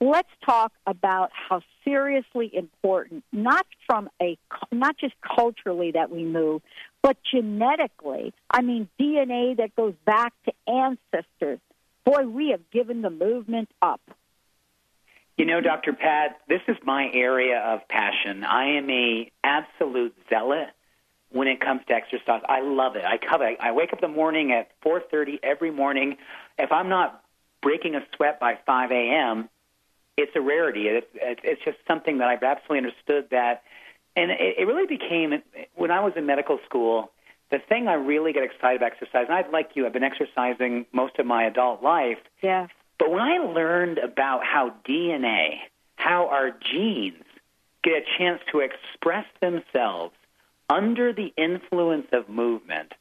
Let's 0.00 0.28
talk 0.44 0.72
about 0.86 1.30
how 1.32 1.62
seriously 1.84 2.50
important, 2.52 3.24
not 3.32 3.66
from 3.86 4.10
a, 4.20 4.36
not 4.72 4.96
just 4.98 5.14
culturally 5.22 5.92
that 5.92 6.10
we 6.10 6.24
move, 6.24 6.62
but 7.02 7.16
genetically. 7.30 8.34
I 8.50 8.62
mean, 8.62 8.88
DNA 9.00 9.56
that 9.58 9.74
goes 9.76 9.94
back 10.04 10.32
to 10.44 10.52
ancestors. 10.66 11.60
Boy, 12.04 12.26
we 12.26 12.50
have 12.50 12.70
given 12.70 13.02
the 13.02 13.10
movement 13.10 13.70
up. 13.80 14.00
You 15.36 15.46
know, 15.46 15.60
Dr. 15.60 15.92
Pat, 15.92 16.40
this 16.48 16.60
is 16.68 16.76
my 16.84 17.10
area 17.12 17.58
of 17.58 17.88
passion. 17.88 18.44
I 18.44 18.76
am 18.76 18.88
a 18.90 19.30
absolute 19.42 20.14
zealot 20.28 20.68
when 21.30 21.48
it 21.48 21.60
comes 21.60 21.80
to 21.88 21.94
exercise. 21.94 22.42
I 22.48 22.60
love 22.60 22.94
it. 22.96 23.04
I 23.04 23.18
cover. 23.18 23.50
I 23.58 23.72
wake 23.72 23.92
up 23.92 24.02
in 24.02 24.10
the 24.10 24.16
morning 24.16 24.52
at 24.52 24.70
4:30 24.82 25.40
every 25.42 25.72
morning. 25.72 26.18
If 26.56 26.70
I'm 26.70 26.88
not 26.88 27.22
breaking 27.60 27.96
a 27.96 28.06
sweat 28.14 28.38
by 28.38 28.58
5 28.64 28.92
a.m., 28.92 29.48
it's 30.16 30.32
a 30.34 30.40
rarity. 30.40 30.88
It, 30.88 31.08
it, 31.14 31.38
it's 31.42 31.62
just 31.64 31.78
something 31.86 32.18
that 32.18 32.28
I've 32.28 32.42
absolutely 32.42 32.88
understood 32.88 33.30
that, 33.30 33.62
and 34.16 34.30
it, 34.30 34.56
it 34.58 34.66
really 34.66 34.86
became 34.86 35.42
when 35.74 35.90
I 35.90 36.00
was 36.00 36.12
in 36.16 36.26
medical 36.26 36.58
school. 36.64 37.10
The 37.50 37.58
thing 37.68 37.88
I 37.88 37.94
really 37.94 38.32
get 38.32 38.42
excited 38.42 38.76
about 38.80 38.92
exercise, 38.92 39.26
and 39.28 39.34
I'd 39.34 39.50
like 39.50 39.70
you, 39.74 39.86
I've 39.86 39.92
been 39.92 40.02
exercising 40.02 40.86
most 40.92 41.18
of 41.18 41.26
my 41.26 41.44
adult 41.44 41.82
life. 41.82 42.18
Yeah. 42.42 42.68
But 42.98 43.10
when 43.10 43.20
I 43.20 43.38
learned 43.38 43.98
about 43.98 44.44
how 44.44 44.74
DNA, 44.88 45.58
how 45.96 46.28
our 46.28 46.50
genes 46.50 47.24
get 47.82 47.94
a 47.94 48.18
chance 48.18 48.40
to 48.52 48.60
express 48.60 49.26
themselves 49.40 50.14
under 50.68 51.12
the 51.12 51.32
influence 51.36 52.06
of 52.12 52.28
movement, 52.28 52.92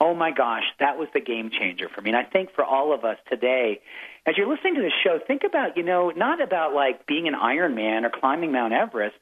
oh 0.00 0.14
my 0.14 0.30
gosh, 0.30 0.64
that 0.80 0.98
was 0.98 1.08
the 1.14 1.20
game 1.20 1.50
changer 1.50 1.88
for 1.88 2.00
me. 2.00 2.10
And 2.10 2.16
I 2.16 2.24
think 2.24 2.50
for 2.54 2.64
all 2.64 2.92
of 2.92 3.04
us 3.04 3.16
today, 3.30 3.80
as 4.26 4.36
you're 4.36 4.48
listening 4.48 4.74
to 4.76 4.82
the 4.82 4.92
show, 5.02 5.18
think 5.24 5.42
about, 5.44 5.76
you 5.76 5.82
know, 5.82 6.10
not 6.10 6.42
about 6.42 6.74
like 6.74 7.06
being 7.06 7.28
an 7.28 7.34
Ironman 7.34 8.04
or 8.04 8.10
climbing 8.10 8.52
Mount 8.52 8.72
Everest. 8.72 9.16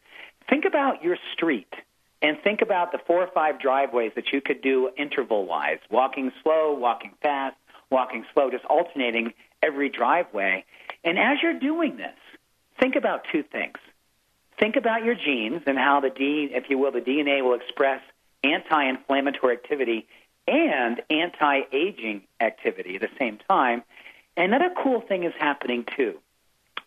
Think 0.49 0.65
about 0.65 1.03
your 1.03 1.17
street 1.35 1.73
and 2.21 2.37
think 2.43 2.63
about 2.63 2.93
the 2.93 2.99
four 3.07 3.23
or 3.23 3.29
five 3.35 3.61
driveways 3.61 4.13
that 4.15 4.33
you 4.33 4.41
could 4.41 4.63
do 4.63 4.91
interval 4.97 5.45
wise, 5.47 5.79
walking 5.91 6.31
slow, 6.43 6.75
walking 6.75 7.13
fast, 7.23 7.57
walking 7.91 8.25
slow, 8.33 8.51
just 8.51 8.65
alternating 8.65 9.35
every 9.63 9.89
driveway. 9.89 10.65
And 11.05 11.19
as 11.19 11.39
you're 11.43 11.59
doing 11.59 11.97
this, 11.97 12.17
think 12.81 12.97
about 12.97 13.23
two 13.31 13.43
things. 13.43 13.77
Think 14.59 14.77
about 14.77 15.05
your 15.05 15.15
genes 15.15 15.63
and 15.67 15.77
how 15.77 16.01
the 16.01 16.11
D, 16.11 16.49
if 16.53 16.65
you 16.71 16.79
will, 16.79 16.93
the 16.93 17.01
DNA 17.01 17.43
will 17.43 17.55
express 17.55 18.01
anti-inflammatory 18.45 19.55
activity 19.55 20.07
and 20.47 21.01
anti-aging 21.11 22.23
activity 22.41 22.97
at 22.97 23.01
the 23.01 23.11
same 23.19 23.39
time. 23.49 23.83
Another 24.37 24.71
cool 24.83 25.01
thing 25.01 25.25
is 25.25 25.33
happening 25.39 25.85
too. 25.97 26.19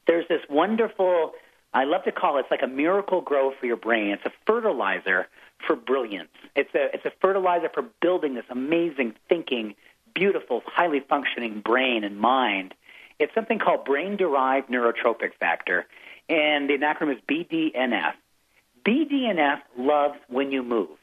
There's 0.07 0.27
this 0.27 0.41
wonderful, 0.49 1.31
I 1.73 1.85
love 1.85 2.03
to 2.03 2.11
call 2.11 2.37
it, 2.37 2.41
it's 2.41 2.51
like 2.51 2.63
a 2.63 2.67
miracle 2.67 3.21
grow 3.21 3.51
for 3.59 3.65
your 3.65 3.77
brain. 3.77 4.09
It's 4.09 4.25
a 4.25 4.31
fertilizer 4.45 5.27
for 5.65 5.75
brilliance. 5.75 6.29
It's 6.55 6.73
a 6.75 6.93
it's 6.93 7.05
a 7.05 7.11
fertilizer 7.21 7.69
for 7.73 7.83
building 8.01 8.35
this 8.35 8.45
amazing 8.49 9.15
thinking, 9.29 9.75
beautiful, 10.13 10.61
highly 10.65 10.99
functioning 10.99 11.61
brain 11.61 12.03
and 12.03 12.19
mind. 12.19 12.73
It's 13.19 13.33
something 13.33 13.59
called 13.59 13.85
brain 13.85 14.17
derived 14.17 14.69
neurotrophic 14.69 15.33
factor, 15.39 15.85
and 16.27 16.69
the 16.69 16.77
acronym 16.77 17.13
is 17.13 17.21
BDNF. 17.27 18.13
BDNF 18.85 19.61
loves 19.77 20.17
when 20.27 20.51
you 20.51 20.61
move. 20.61 20.97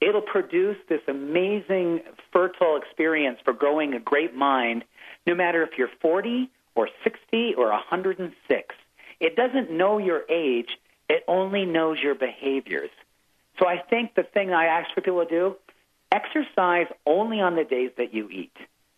It'll 0.00 0.20
produce 0.20 0.76
this 0.88 1.00
amazing, 1.08 2.00
fertile 2.32 2.76
experience 2.76 3.38
for 3.44 3.52
growing 3.52 3.94
a 3.94 4.00
great 4.00 4.34
mind, 4.34 4.84
no 5.26 5.34
matter 5.34 5.62
if 5.62 5.78
you're 5.78 5.90
40 6.00 6.50
or 6.74 6.88
60 7.02 7.54
or 7.56 7.68
106. 7.70 8.74
It 9.20 9.36
doesn't 9.36 9.70
know 9.70 9.98
your 9.98 10.22
age, 10.28 10.68
it 11.08 11.24
only 11.28 11.64
knows 11.64 11.98
your 12.02 12.14
behaviors. 12.14 12.90
So 13.58 13.66
I 13.68 13.78
think 13.78 14.14
the 14.14 14.24
thing 14.24 14.52
I 14.52 14.66
ask 14.66 14.92
for 14.94 15.00
people 15.00 15.24
to 15.24 15.30
do 15.30 15.56
exercise 16.12 16.86
only 17.06 17.40
on 17.40 17.56
the 17.56 17.64
days 17.64 17.90
that 17.96 18.12
you 18.12 18.28
eat. 18.28 18.56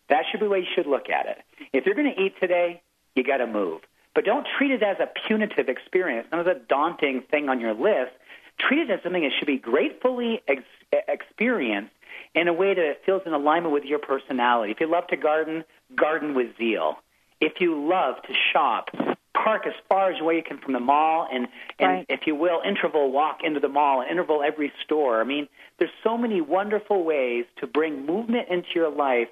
That 0.08 0.24
should 0.30 0.40
be 0.40 0.46
the 0.46 0.50
way 0.50 0.60
you 0.60 0.66
should 0.74 0.86
look 0.86 1.10
at 1.10 1.26
it. 1.26 1.38
If 1.72 1.84
you're 1.86 1.94
going 1.94 2.12
to 2.14 2.20
eat 2.20 2.34
today, 2.40 2.82
you 3.14 3.22
got 3.22 3.38
to 3.38 3.46
move. 3.46 3.80
but 4.16 4.24
don't 4.24 4.46
treat 4.56 4.70
it 4.70 4.82
as 4.82 4.96
a 4.98 5.06
punitive 5.28 5.68
experience, 5.68 6.26
not 6.32 6.48
as 6.48 6.56
a 6.56 6.58
daunting 6.58 7.20
thing 7.30 7.50
on 7.50 7.60
your 7.60 7.74
list. 7.74 8.12
Treat 8.58 8.80
it 8.80 8.90
as 8.90 9.02
something 9.02 9.22
that 9.22 9.32
should 9.38 9.46
be 9.46 9.58
gratefully 9.58 10.42
ex- 10.48 10.62
experienced 11.08 11.92
in 12.34 12.48
a 12.48 12.52
way 12.52 12.74
that 12.74 13.04
feels 13.04 13.22
in 13.26 13.32
alignment 13.32 13.72
with 13.72 13.84
your 13.84 13.98
personality. 13.98 14.72
If 14.72 14.80
you 14.80 14.90
love 14.90 15.06
to 15.08 15.16
garden, 15.16 15.64
garden 15.94 16.34
with 16.34 16.56
zeal. 16.58 16.96
If 17.40 17.60
you 17.60 17.86
love 17.88 18.16
to 18.22 18.34
shop, 18.52 18.88
park 19.34 19.66
as 19.66 19.74
far 19.88 20.10
as 20.10 20.20
away 20.20 20.36
you 20.36 20.42
can 20.42 20.58
from 20.58 20.72
the 20.72 20.80
mall 20.80 21.28
and, 21.30 21.46
and 21.78 21.90
Right. 21.90 22.06
if 22.08 22.20
you 22.26 22.34
will, 22.34 22.60
interval 22.66 23.12
walk 23.12 23.40
into 23.44 23.60
the 23.60 23.68
mall, 23.68 24.02
interval 24.08 24.42
every 24.42 24.72
store. 24.84 25.20
I 25.20 25.24
mean, 25.24 25.46
there's 25.78 25.90
so 26.02 26.16
many 26.16 26.40
wonderful 26.40 27.04
ways 27.04 27.44
to 27.60 27.66
bring 27.66 28.06
movement 28.06 28.48
into 28.48 28.68
your 28.74 28.88
life 28.90 29.28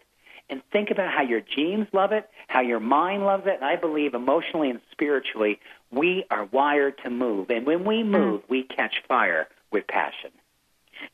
and 0.51 0.63
think 0.73 0.91
about 0.91 1.11
how 1.11 1.23
your 1.23 1.41
genes 1.41 1.87
love 1.93 2.13
it, 2.13 2.29
how 2.49 2.61
your 2.61 2.81
mind 2.81 3.25
loves 3.25 3.45
it, 3.47 3.55
and 3.55 3.65
I 3.65 3.77
believe 3.77 4.15
emotionally 4.15 4.71
and 4.71 4.81
spiritually, 4.93 5.59
we 5.91 6.25
are 6.31 6.45
wired 6.45 6.99
to 7.05 7.11
move. 7.11 7.51
And 7.51 7.67
when 7.67 7.85
we 7.85 8.03
move, 8.03 8.43
we 8.49 8.65
catch 8.65 8.95
fire 9.09 9.49
with 9.71 9.87
passion. 9.87 10.31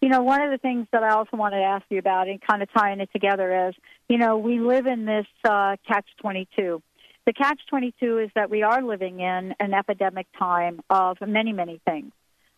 You 0.01 0.09
know, 0.09 0.22
one 0.22 0.43
of 0.43 0.51
the 0.51 0.59
things 0.59 0.87
that 0.93 1.03
I 1.03 1.11
also 1.11 1.37
wanted 1.37 1.59
to 1.59 1.64
ask 1.64 1.85
you 1.89 1.99
about 1.99 2.28
and 2.28 2.41
kind 2.41 2.62
of 2.62 2.72
tying 2.72 3.01
it 3.01 3.11
together 3.12 3.68
is, 3.68 3.74
you 4.09 4.18
know, 4.18 4.37
we 4.37 4.59
live 4.59 4.87
in 4.87 5.05
this 5.05 5.26
uh, 5.45 5.76
catch 5.87 6.07
22. 6.20 6.83
The 7.26 7.33
catch 7.33 7.61
22 7.68 8.18
is 8.18 8.31
that 8.35 8.51
we 8.51 8.62
are 8.62 8.83
living 8.83 9.20
in 9.20 9.55
an 9.61 9.74
epidemic 9.74 10.26
time 10.39 10.81
of 10.91 11.18
many, 11.20 11.53
many 11.53 11.81
things. 11.85 12.12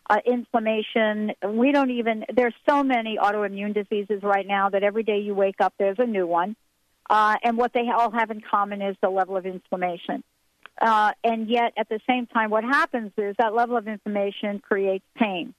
Uh, 0.09 0.17
inflammation. 0.25 1.31
We 1.47 1.71
don't 1.71 1.91
even, 1.91 2.25
there's 2.35 2.53
so 2.67 2.83
many 2.83 3.17
autoimmune 3.17 3.73
diseases 3.73 4.21
right 4.21 4.45
now 4.45 4.69
that 4.69 4.83
every 4.83 5.03
day 5.03 5.19
you 5.19 5.33
wake 5.33 5.61
up, 5.61 5.73
there's 5.79 5.97
a 5.97 6.05
new 6.05 6.27
one. 6.27 6.57
Uh, 7.09 7.35
and 7.43 7.57
what 7.57 7.71
they 7.73 7.89
all 7.89 8.11
have 8.11 8.29
in 8.29 8.41
common 8.41 8.81
is 8.81 8.97
the 9.01 9.09
level 9.09 9.37
of 9.37 9.45
inflammation. 9.45 10.23
Uh, 10.81 11.11
and 11.23 11.49
yet, 11.49 11.73
at 11.77 11.87
the 11.87 11.99
same 12.09 12.27
time, 12.27 12.49
what 12.49 12.63
happens 12.63 13.11
is 13.17 13.35
that 13.37 13.53
level 13.53 13.77
of 13.77 13.87
inflammation 13.87 14.59
creates 14.59 15.05
pain. 15.15 15.53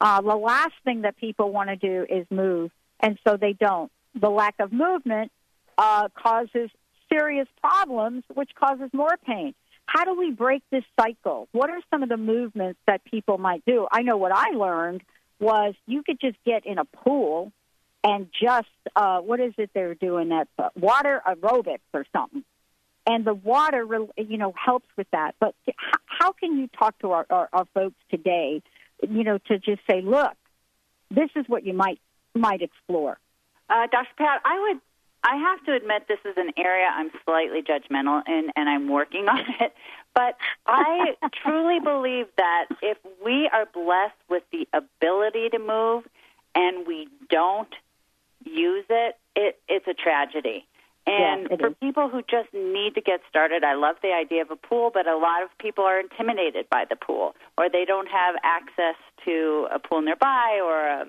Uh, 0.00 0.20
the 0.20 0.36
last 0.36 0.74
thing 0.84 1.02
that 1.02 1.16
people 1.16 1.50
want 1.50 1.68
to 1.68 1.76
do 1.76 2.06
is 2.08 2.26
move, 2.30 2.70
and 3.00 3.18
so 3.26 3.36
they 3.36 3.52
don't. 3.52 3.90
The 4.14 4.30
lack 4.30 4.54
of 4.60 4.72
movement 4.72 5.32
uh, 5.78 6.08
causes 6.14 6.70
serious 7.12 7.48
problems, 7.60 8.24
which 8.32 8.50
causes 8.54 8.90
more 8.92 9.16
pain. 9.26 9.54
How 9.92 10.04
do 10.04 10.14
we 10.16 10.30
break 10.30 10.62
this 10.70 10.84
cycle? 11.00 11.48
What 11.50 11.68
are 11.68 11.80
some 11.90 12.04
of 12.04 12.08
the 12.08 12.16
movements 12.16 12.78
that 12.86 13.04
people 13.04 13.38
might 13.38 13.64
do? 13.66 13.88
I 13.90 14.02
know 14.02 14.16
what 14.16 14.30
I 14.30 14.50
learned 14.50 15.02
was 15.40 15.74
you 15.86 16.04
could 16.04 16.20
just 16.20 16.36
get 16.46 16.64
in 16.64 16.78
a 16.78 16.84
pool 16.84 17.50
and 18.04 18.28
just 18.40 18.68
uh, 18.94 19.18
what 19.18 19.40
is 19.40 19.52
it 19.58 19.70
they're 19.74 19.96
doing 19.96 20.28
that 20.28 20.46
uh, 20.60 20.68
water 20.76 21.20
aerobics 21.26 21.90
or 21.92 22.06
something 22.12 22.44
and 23.04 23.24
the 23.24 23.34
water 23.34 23.84
you 24.16 24.38
know 24.38 24.54
helps 24.56 24.86
with 24.96 25.10
that 25.10 25.34
but 25.40 25.54
how 26.06 26.30
can 26.32 26.56
you 26.58 26.68
talk 26.68 26.96
to 27.00 27.10
our, 27.10 27.26
our, 27.30 27.48
our 27.52 27.64
folks 27.74 27.96
today 28.10 28.62
you 29.08 29.24
know 29.24 29.38
to 29.38 29.58
just 29.58 29.80
say 29.90 30.02
look 30.02 30.36
this 31.10 31.30
is 31.34 31.44
what 31.48 31.64
you 31.66 31.72
might 31.72 31.98
might 32.34 32.62
explore 32.62 33.18
Uh, 33.68 33.86
Dr. 33.90 34.14
Pat, 34.18 34.40
I 34.44 34.60
would. 34.62 34.80
I 35.22 35.36
have 35.36 35.64
to 35.66 35.74
admit 35.74 36.04
this 36.08 36.18
is 36.24 36.34
an 36.36 36.52
area 36.56 36.88
I'm 36.92 37.10
slightly 37.24 37.62
judgmental 37.62 38.22
in, 38.26 38.50
and 38.56 38.68
I'm 38.68 38.88
working 38.88 39.28
on 39.28 39.40
it. 39.60 39.72
But 40.14 40.36
I 40.66 41.14
truly 41.42 41.80
believe 41.80 42.26
that 42.36 42.66
if 42.82 42.98
we 43.24 43.48
are 43.52 43.66
blessed 43.66 44.14
with 44.28 44.42
the 44.52 44.66
ability 44.72 45.50
to 45.50 45.58
move 45.58 46.04
and 46.54 46.86
we 46.86 47.08
don't 47.28 47.72
use 48.44 48.86
it, 48.88 49.16
it 49.36 49.60
it's 49.68 49.86
a 49.86 49.94
tragedy. 49.94 50.66
And 51.06 51.48
Yeah, 51.50 51.56
for 51.56 51.68
is. 51.68 51.74
people 51.80 52.08
who 52.08 52.22
just 52.22 52.52
need 52.52 52.94
to 52.94 53.00
get 53.00 53.20
started, 53.28 53.64
I 53.64 53.74
love 53.74 53.96
the 54.02 54.12
idea 54.12 54.42
of 54.42 54.50
a 54.50 54.56
pool, 54.56 54.90
but 54.92 55.06
a 55.06 55.16
lot 55.16 55.42
of 55.42 55.48
people 55.58 55.84
are 55.84 55.98
intimidated 55.98 56.68
by 56.70 56.84
the 56.88 56.96
pool, 56.96 57.34
or 57.56 57.70
they 57.70 57.84
don't 57.84 58.08
have 58.08 58.34
access 58.44 58.96
to 59.24 59.66
a 59.72 59.78
pool 59.78 60.02
nearby, 60.02 60.60
or 60.62 60.86
a, 60.86 61.06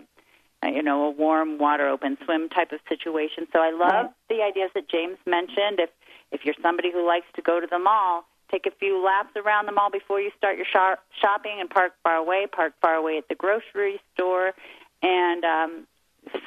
you 0.64 0.84
know, 0.84 1.06
a 1.06 1.10
warm 1.12 1.58
water 1.58 1.88
open 1.88 2.18
swim 2.26 2.50
type 2.50 2.72
of 2.72 2.80
situation. 2.88 3.48
So 3.52 3.60
I 3.60 3.72
love 3.72 4.06
Right. 4.06 4.10
the 4.30 4.44
ideas 4.44 4.72
that 4.76 4.88
James 4.88 5.18
mentioned. 5.26 5.80
If 5.80 5.90
if 6.32 6.46
you're 6.46 6.56
somebody 6.62 6.92
who 6.92 7.06
likes 7.06 7.26
to 7.36 7.42
go 7.42 7.60
to 7.60 7.68
the 7.68 7.80
mall, 7.80 8.26
take 8.50 8.66
a 8.66 8.72
few 8.72 9.04
laps 9.04 9.36
around 9.36 9.66
the 9.66 9.72
mall 9.74 9.90
before 9.90 10.22
you 10.22 10.32
start 10.38 10.56
your 10.56 10.66
shop, 10.66 11.04
shopping, 11.20 11.60
and 11.60 11.70
park 11.70 11.94
far 12.04 12.16
away. 12.16 12.48
Park 12.48 12.74
far 12.82 12.96
away 12.96 13.18
at 13.18 13.28
the 13.28 13.36
grocery 13.36 14.00
store, 14.14 14.54
and 15.02 15.44
um, 15.44 15.88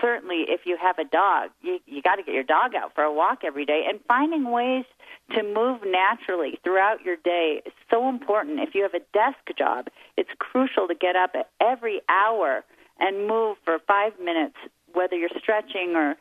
certainly 0.00 0.46
if 0.48 0.60
you 0.64 0.76
have 0.80 0.98
a 0.98 1.04
dog, 1.04 1.50
you 1.60 1.80
you 1.86 2.00
got 2.02 2.16
to 2.16 2.22
get 2.22 2.34
your 2.34 2.44
dog 2.44 2.74
out 2.74 2.94
for 2.94 3.02
a 3.02 3.12
walk 3.12 3.42
every 3.44 3.64
day. 3.66 3.84
And 3.88 4.00
finding 4.06 4.50
ways 4.50 4.84
to 5.34 5.42
move 5.42 5.80
naturally 5.84 6.58
throughout 6.62 7.04
your 7.04 7.16
day 7.16 7.62
is 7.66 7.72
so 7.90 8.08
important. 8.08 8.60
If 8.60 8.74
you 8.74 8.82
have 8.82 8.94
a 8.94 9.04
desk 9.12 9.38
job, 9.58 9.88
it's 10.16 10.30
crucial 10.38 10.86
to 10.88 10.94
get 10.94 11.16
up 11.16 11.30
at 11.34 11.50
every 11.60 12.00
hour 12.08 12.64
and 12.98 13.26
move 13.26 13.56
for 13.64 13.78
five 13.86 14.12
minutes, 14.20 14.56
whether 14.92 15.16
you're 15.16 15.28
stretching 15.38 15.94
or 15.96 16.16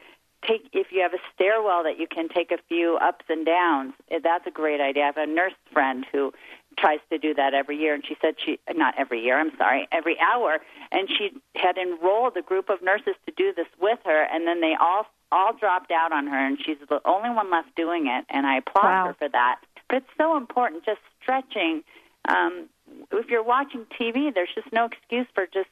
take 0.48 0.68
if 0.74 0.88
you 0.92 1.02
have 1.02 1.14
a 1.14 1.20
stairwell 1.34 1.84
that 1.84 1.98
you 1.98 2.08
can 2.08 2.28
take 2.28 2.52
a 2.52 2.58
few 2.68 2.98
ups 3.02 3.26
and 3.30 3.46
downs. 3.46 3.94
eh, 4.12 4.20
That's 4.22 4.46
a 4.46 4.52
great 4.52 4.82
idea. 4.82 5.04
I 5.04 5.06
have 5.08 5.18
a 5.18 5.26
nurse 5.26 5.54
friend 5.72 6.06
who 6.12 6.34
tries 6.78 7.00
to 7.12 7.18
do 7.18 7.34
that 7.36 7.54
every 7.54 7.78
year 7.78 7.94
and 7.94 8.04
she 8.06 8.18
said 8.22 8.36
she 8.44 8.60
not 8.76 8.94
every 8.98 9.22
year, 9.24 9.40
I'm 9.40 9.56
sorry, 9.58 9.88
every 9.92 10.18
hour 10.20 10.58
and 10.92 11.08
she 11.08 11.30
had 11.56 11.78
enrolled 11.78 12.36
a 12.36 12.42
group 12.42 12.70
of 12.70 12.82
nurses 12.82 13.16
to 13.26 13.34
do 13.38 13.54
this 13.56 13.68
with 13.80 14.00
her 14.06 14.24
and 14.24 14.46
then 14.48 14.60
they 14.60 14.76
all 14.80 15.06
all 15.32 15.54
dropped 15.54 15.92
out 15.92 16.12
on 16.12 16.28
her 16.28 16.38
and 16.46 16.58
she's 16.64 16.78
the 16.90 17.00
only 17.06 17.30
one 17.30 17.50
left 17.50 17.74
doing 17.76 18.08
it 18.08 18.26
and 18.30 18.46
I 18.46 18.58
applaud 18.58 18.84
Wow. 18.84 19.06
her 19.08 19.14
for 19.14 19.30
that. 19.30 19.60
But 19.88 19.98
it's 19.98 20.10
so 20.18 20.36
important 20.36 20.84
just 20.84 21.00
stretching 21.22 21.84
um 22.28 22.68
if 23.12 23.30
you're 23.30 23.44
watching 23.44 23.86
TV, 24.00 24.34
there's 24.34 24.50
just 24.54 24.72
no 24.74 24.86
excuse 24.86 25.28
for 25.34 25.46
just 25.46 25.70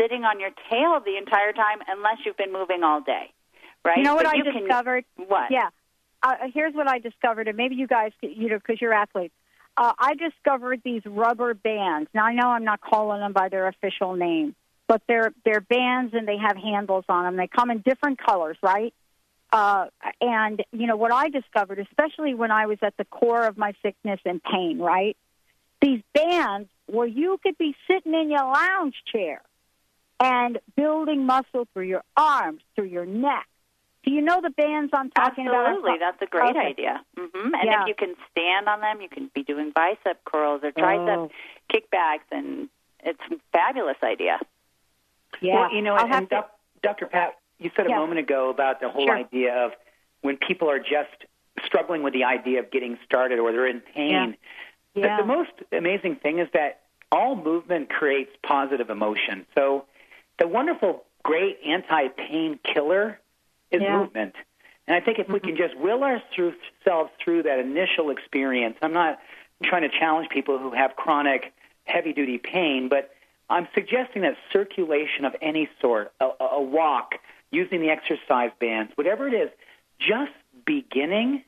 sitting 0.00 0.24
on 0.24 0.40
your 0.40 0.50
tail 0.70 1.00
the 1.04 1.16
entire 1.16 1.52
time 1.52 1.78
unless 1.88 2.18
you've 2.24 2.36
been 2.36 2.52
moving 2.52 2.82
all 2.82 3.00
day, 3.00 3.30
right? 3.84 3.96
you 3.98 4.02
know 4.04 4.14
what 4.14 4.24
But 4.24 4.34
i 4.34 4.36
you 4.36 4.44
can- 4.44 4.62
discovered 4.62 5.04
what? 5.16 5.50
yeah 5.50 5.68
uh, 6.22 6.34
here's 6.52 6.74
what 6.74 6.88
i 6.88 6.98
discovered 6.98 7.48
and 7.48 7.56
maybe 7.56 7.74
you 7.76 7.86
guys 7.86 8.12
you 8.22 8.48
know 8.48 8.58
because 8.58 8.80
you're 8.80 8.92
athletes 8.92 9.34
uh, 9.76 9.92
i 9.98 10.14
discovered 10.14 10.80
these 10.84 11.02
rubber 11.06 11.54
bands 11.54 12.08
now 12.14 12.24
i 12.24 12.34
know 12.34 12.48
i'm 12.48 12.64
not 12.64 12.80
calling 12.80 13.20
them 13.20 13.32
by 13.32 13.48
their 13.48 13.68
official 13.68 14.14
name 14.16 14.54
but 14.88 15.00
they're 15.06 15.32
they're 15.44 15.60
bands 15.60 16.12
and 16.14 16.26
they 16.26 16.36
have 16.38 16.56
handles 16.56 17.04
on 17.08 17.24
them 17.24 17.36
they 17.36 17.46
come 17.46 17.70
in 17.70 17.78
different 17.82 18.18
colors 18.18 18.56
right 18.62 18.92
uh, 19.50 19.86
and 20.20 20.62
you 20.72 20.86
know 20.86 20.96
what 20.96 21.10
I 21.10 21.30
discovered, 21.30 21.78
especially 21.78 22.34
when 22.34 22.50
I 22.50 22.66
was 22.66 22.76
at 22.82 22.94
the 22.98 23.06
core 23.06 23.46
of 23.46 23.56
my 23.56 23.72
sickness 23.82 24.20
and 24.26 24.42
pain, 24.42 24.78
right? 24.78 25.16
These 25.80 26.02
bands 26.12 26.68
where 26.84 27.06
you 27.06 27.38
could 27.42 27.56
be 27.56 27.74
sitting 27.90 28.12
in 28.12 28.30
your 28.30 28.44
lounge 28.44 28.96
chair 29.10 29.40
and 30.20 30.58
building 30.76 31.26
muscle 31.26 31.66
through 31.72 31.84
your 31.86 32.02
arms, 32.16 32.60
through 32.74 32.86
your 32.86 33.06
neck. 33.06 33.46
Do 34.04 34.12
you 34.12 34.20
know 34.22 34.40
the 34.40 34.50
bands 34.50 34.90
I'm 34.94 35.10
talking 35.10 35.46
Absolutely, 35.48 35.96
about? 35.96 36.00
that's 36.18 36.22
a 36.22 36.26
great 36.26 36.50
Okay. 36.56 36.66
idea. 36.68 37.04
hmm 37.16 37.54
And 37.54 37.64
Yeah. 37.64 37.82
if 37.82 37.88
you 37.88 37.94
can 37.94 38.14
stand 38.30 38.68
on 38.68 38.80
them, 38.80 39.00
you 39.00 39.08
can 39.08 39.30
be 39.34 39.42
doing 39.42 39.70
bicep 39.70 40.24
curls 40.24 40.62
or 40.64 40.72
tricep 40.72 41.30
Oh. 41.30 41.30
kickbacks, 41.72 42.24
and 42.30 42.68
it's 43.00 43.20
a 43.30 43.36
fabulous 43.52 43.96
idea. 44.02 44.40
Yeah. 45.40 45.54
Well, 45.54 45.74
you 45.74 45.82
know, 45.82 45.94
I'll 45.94 46.04
and, 46.06 46.14
and 46.14 46.30
to- 46.30 46.46
Dr. 46.82 47.06
Pat, 47.06 47.36
you 47.58 47.70
said 47.76 47.86
a 47.86 47.90
Yeah. 47.90 47.98
moment 47.98 48.18
ago 48.20 48.48
about 48.50 48.80
the 48.80 48.88
whole 48.88 49.06
Sure. 49.06 49.16
idea 49.16 49.54
of 49.66 49.74
when 50.22 50.36
people 50.36 50.70
are 50.70 50.78
just 50.78 51.24
struggling 51.64 52.02
with 52.02 52.12
the 52.14 52.24
idea 52.24 52.60
of 52.60 52.70
getting 52.70 52.98
started 53.04 53.38
or 53.40 53.52
they're 53.52 53.66
in 53.66 53.80
pain. 53.80 54.36
The- 54.94 55.00
Yeah. 55.00 55.16
The, 55.18 55.24
most 55.26 55.50
amazing 55.72 56.16
thing 56.16 56.38
is 56.38 56.48
that 56.52 56.82
all 57.12 57.34
movement 57.36 57.90
creates 57.90 58.34
positive 58.42 58.90
emotion. 58.90 59.44
So 59.54 59.86
the 60.38 60.46
wonderful, 60.46 61.04
great 61.22 61.58
anti-pain 61.64 62.58
killer 62.64 63.18
is 63.70 63.82
Yeah. 63.82 63.98
movement. 63.98 64.34
And 64.86 64.96
I 64.96 65.00
think 65.00 65.18
if 65.18 65.28
we 65.28 65.40
can 65.40 65.50
mm-hmm. 65.50 65.58
just 65.58 65.76
will 65.76 66.02
ourselves 66.02 67.10
through 67.22 67.42
that 67.42 67.58
initial 67.58 68.10
experience, 68.10 68.78
I'm 68.80 68.94
not 68.94 69.20
trying 69.62 69.82
to 69.82 69.90
challenge 69.90 70.30
people 70.30 70.58
who 70.58 70.70
have 70.70 70.96
chronic, 70.96 71.52
heavy 71.84 72.12
duty 72.12 72.38
pain, 72.38 72.88
but 72.88 73.14
I'm 73.50 73.68
suggesting 73.74 74.22
that 74.22 74.36
circulation 74.52 75.24
of 75.24 75.34
any 75.42 75.68
sort, 75.80 76.12
a, 76.20 76.26
a 76.40 76.44
a 76.52 76.62
walk, 76.62 77.14
using 77.50 77.80
the 77.80 77.90
exercise 77.90 78.50
bands, 78.60 78.92
whatever 78.94 79.26
it 79.26 79.34
is, 79.34 79.50
just 79.98 80.32
beginning 80.66 81.42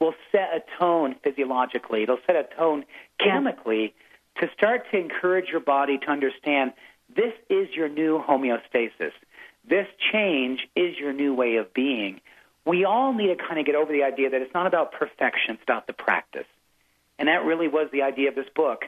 will 0.00 0.14
set 0.32 0.50
a 0.52 0.62
tone 0.78 1.14
physiologically. 1.22 2.02
It'll 2.02 2.18
set 2.26 2.36
a 2.36 2.44
tone 2.56 2.84
chemically 3.18 3.94
to 4.40 4.50
start 4.56 4.90
to 4.90 4.98
encourage 4.98 5.48
your 5.48 5.60
body 5.60 5.98
to 5.98 6.10
understand 6.10 6.72
this 7.16 7.32
is 7.48 7.68
your 7.74 7.88
new 7.88 8.22
homeostasis. 8.22 9.12
This 9.68 9.86
change 10.12 10.66
is 10.76 10.98
your 10.98 11.12
new 11.12 11.34
way 11.34 11.56
of 11.56 11.72
being. 11.72 12.20
We 12.66 12.84
all 12.84 13.12
need 13.12 13.28
to 13.28 13.36
kind 13.36 13.58
of 13.58 13.66
get 13.66 13.74
over 13.74 13.92
the 13.92 14.02
idea 14.02 14.30
that 14.30 14.42
it's 14.42 14.54
not 14.54 14.66
about 14.66 14.92
perfection, 14.92 15.54
it's 15.54 15.62
about 15.62 15.86
the 15.86 15.92
practice. 15.92 16.46
And 17.18 17.28
that 17.28 17.44
really 17.44 17.68
was 17.68 17.88
the 17.92 18.02
idea 18.02 18.28
of 18.28 18.34
this 18.34 18.48
book. 18.54 18.84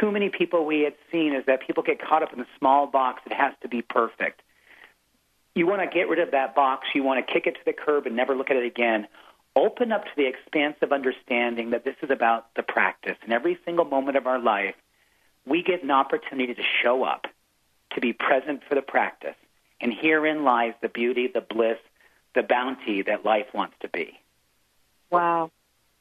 Too 0.00 0.10
many 0.10 0.30
people 0.30 0.64
we 0.64 0.80
had 0.80 0.94
seen 1.12 1.34
is 1.34 1.44
that 1.46 1.66
people 1.66 1.82
get 1.82 2.00
caught 2.00 2.22
up 2.22 2.32
in 2.32 2.38
the 2.38 2.46
small 2.58 2.86
box. 2.86 3.22
It 3.26 3.32
has 3.32 3.52
to 3.62 3.68
be 3.68 3.82
perfect. 3.82 4.42
You 5.54 5.66
want 5.66 5.82
to 5.82 5.86
get 5.86 6.08
rid 6.08 6.18
of 6.18 6.32
that 6.32 6.54
box. 6.54 6.88
You 6.94 7.02
want 7.02 7.24
to 7.24 7.32
kick 7.32 7.46
it 7.46 7.54
to 7.54 7.60
the 7.64 7.72
curb 7.72 8.06
and 8.06 8.16
never 8.16 8.34
look 8.34 8.50
at 8.50 8.56
it 8.56 8.66
again. 8.66 9.06
open 9.56 9.90
up 9.90 10.04
to 10.04 10.10
the 10.16 10.26
expansive 10.26 10.92
understanding 10.92 11.70
that 11.70 11.84
this 11.84 11.96
is 12.02 12.10
about 12.10 12.54
the 12.54 12.62
practice. 12.62 13.16
And 13.22 13.32
every 13.32 13.58
single 13.64 13.86
moment 13.86 14.16
of 14.16 14.26
our 14.26 14.38
life, 14.38 14.74
we 15.46 15.62
get 15.62 15.82
an 15.82 15.90
opportunity 15.90 16.54
to 16.54 16.62
show 16.82 17.04
up, 17.04 17.26
to 17.96 18.00
be 18.00 18.12
present 18.12 18.62
for 18.68 18.76
the 18.76 18.82
practice. 18.82 19.34
And 19.80 19.92
herein 19.92 20.44
lies 20.44 20.74
the 20.80 20.88
beauty, 20.88 21.26
the 21.26 21.40
bliss, 21.40 21.78
the 22.34 22.42
bounty 22.42 23.02
that 23.02 23.24
life 23.24 23.46
wants 23.52 23.74
to 23.80 23.88
be. 23.88 24.18
Wow. 25.10 25.50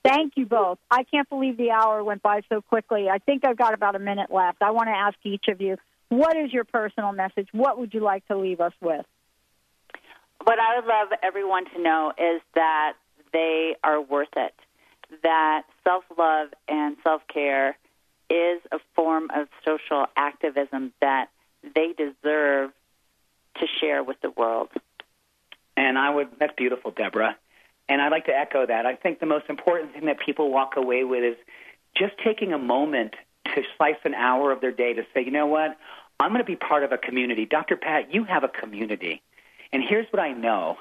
Thank 0.04 0.34
you 0.36 0.46
both. 0.46 0.78
I 0.92 1.04
can't 1.04 1.28
believe 1.28 1.58
the 1.58 1.72
hour 1.72 2.04
went 2.04 2.22
by 2.22 2.42
so 2.48 2.62
quickly. 2.62 3.10
I 3.10 3.18
think 3.18 3.44
I've 3.44 3.58
got 3.58 3.74
about 3.74 3.96
a 3.96 4.00
minute 4.00 4.32
left. 4.32 4.62
I 4.62 4.72
want 4.72 4.88
to 4.88 4.96
ask 4.96 5.18
each 5.24 5.48
of 5.48 5.60
you 5.60 5.78
what 6.10 6.38
is 6.38 6.54
your 6.54 6.64
personal 6.64 7.12
message? 7.12 7.48
What 7.52 7.80
would 7.80 7.94
you 7.94 8.02
like 8.02 8.26
to 8.28 8.38
leave 8.38 8.62
us 8.62 8.74
with? 8.82 9.06
What 10.44 10.60
I 10.60 10.76
would 10.76 10.86
love 10.86 11.08
everyone 11.24 11.66
to 11.72 11.82
know 11.82 12.14
is 12.18 12.42
that 12.54 12.94
they 13.34 13.76
are 13.84 14.00
worth 14.00 14.30
it, 14.36 14.54
that 15.24 15.64
self 15.84 16.04
love 16.18 16.50
and 16.68 16.96
self 17.04 17.24
care 17.28 17.76
is 18.30 18.62
a 18.72 18.78
form 18.96 19.30
of 19.36 19.48
social 19.66 20.06
activism 20.16 20.94
that 21.02 21.30
they 21.74 21.94
deserve 21.94 22.72
to 23.60 23.68
share 23.80 24.04
with 24.04 24.20
the 24.22 24.30
world. 24.32 24.70
And 25.78 25.98
I 25.98 26.10
would, 26.10 26.28
that's 26.40 26.54
beautiful, 26.56 26.92
Debra. 26.92 27.36
And 27.88 28.02
I'd 28.02 28.12
like 28.12 28.26
to 28.26 28.36
echo 28.36 28.66
that. 28.66 28.86
I 28.86 28.96
think 28.96 29.20
the 29.20 29.26
most 29.26 29.46
important 29.50 29.94
thing 29.94 30.06
that 30.06 30.20
people 30.20 30.52
walk 30.52 30.76
away 30.76 31.04
with 31.04 31.24
is 31.24 31.38
just 31.96 32.14
taking 32.24 32.54
a 32.54 32.58
moment 32.58 33.16
to 33.54 33.64
slice 33.78 33.98
an 34.04 34.14
hour 34.14 34.52
of 34.52 34.62
their 34.62 34.72
day 34.72 34.94
to 34.94 35.04
say, 35.14 35.24
you 35.24 35.32
know 35.32 35.48
what, 35.48 35.78
I'm 36.20 36.30
going 36.30 36.40
to 36.40 36.46
be 36.46 36.56
part 36.56 36.84
of 36.84 36.92
a 36.92 36.98
community. 36.98 37.46
Dr. 37.46 37.76
Pat, 37.76 38.14
you 38.14 38.24
have 38.24 38.44
a 38.44 38.48
community. 38.48 39.22
And 39.72 39.84
here's 39.88 40.08
what 40.12 40.22
I 40.22 40.32
know. 40.32 40.78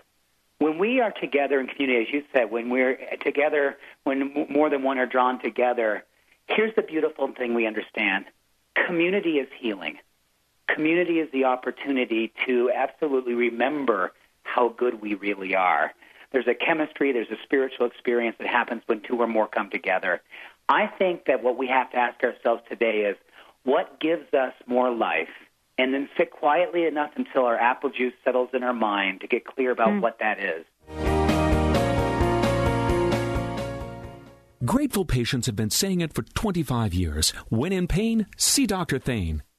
When 0.59 0.78
we 0.78 1.01
are 1.01 1.11
together 1.11 1.61
in 1.61 1.66
community, 1.66 2.07
as 2.07 2.14
you 2.14 2.22
said, 2.32 2.51
when 2.51 2.70
we're 2.70 2.97
together, 3.20 3.76
when 4.05 4.47
more 4.49 4.70
than 4.70 4.82
one 4.82 4.99
are 4.99 5.07
drawn 5.07 5.41
together, 5.41 6.05
here's 6.49 6.74
the 6.76 6.82
beautiful 6.82 7.28
thing 7.37 7.55
we 7.55 7.66
understand 7.66 8.26
community 8.87 9.39
is 9.39 9.49
healing. 9.61 9.99
Community 10.68 11.20
is 11.20 11.30
the 11.32 11.44
opportunity 11.44 12.32
to 12.46 12.70
absolutely 12.74 13.34
remember 13.34 14.12
how 14.42 14.70
good 14.70 15.00
we 15.00 15.14
really 15.14 15.54
are. 15.54 15.92
There's 16.32 16.48
a 16.48 16.54
chemistry, 16.54 17.12
there's 17.12 17.30
a 17.30 17.42
spiritual 17.44 17.86
experience 17.86 18.36
that 18.38 18.48
happens 18.48 18.82
when 18.86 19.00
two 19.00 19.18
or 19.20 19.26
more 19.26 19.46
come 19.46 19.70
together. 19.70 20.20
I 20.68 20.86
think 20.86 21.26
that 21.26 21.42
what 21.42 21.58
we 21.58 21.68
have 21.68 21.90
to 21.90 21.96
ask 21.96 22.22
ourselves 22.24 22.62
today 22.68 23.02
is 23.02 23.16
what 23.64 24.00
gives 24.00 24.32
us 24.32 24.52
more 24.66 24.90
life? 24.90 25.28
And 25.76 25.92
then 25.92 26.08
sit 26.16 26.30
quietly 26.30 26.86
enough 26.86 27.10
until 27.16 27.46
our 27.46 27.58
apple 27.58 27.90
juice 27.90 28.14
settles 28.24 28.50
in 28.52 28.62
our 28.62 28.72
mind 28.72 29.20
to 29.22 29.26
get 29.26 29.44
clear 29.44 29.70
about 29.72 29.88
mm. 29.88 30.00
what 30.00 30.18
that 30.20 30.38
is. 30.38 30.64
Grateful 34.64 35.04
patients 35.04 35.46
have 35.46 35.56
been 35.56 35.70
saying 35.70 36.00
it 36.00 36.14
for 36.14 36.22
25 36.22 36.94
years. 36.94 37.30
When 37.48 37.72
in 37.72 37.86
pain, 37.86 38.26
see 38.36 38.66
Dr. 38.66 38.98
Thane. 38.98 39.42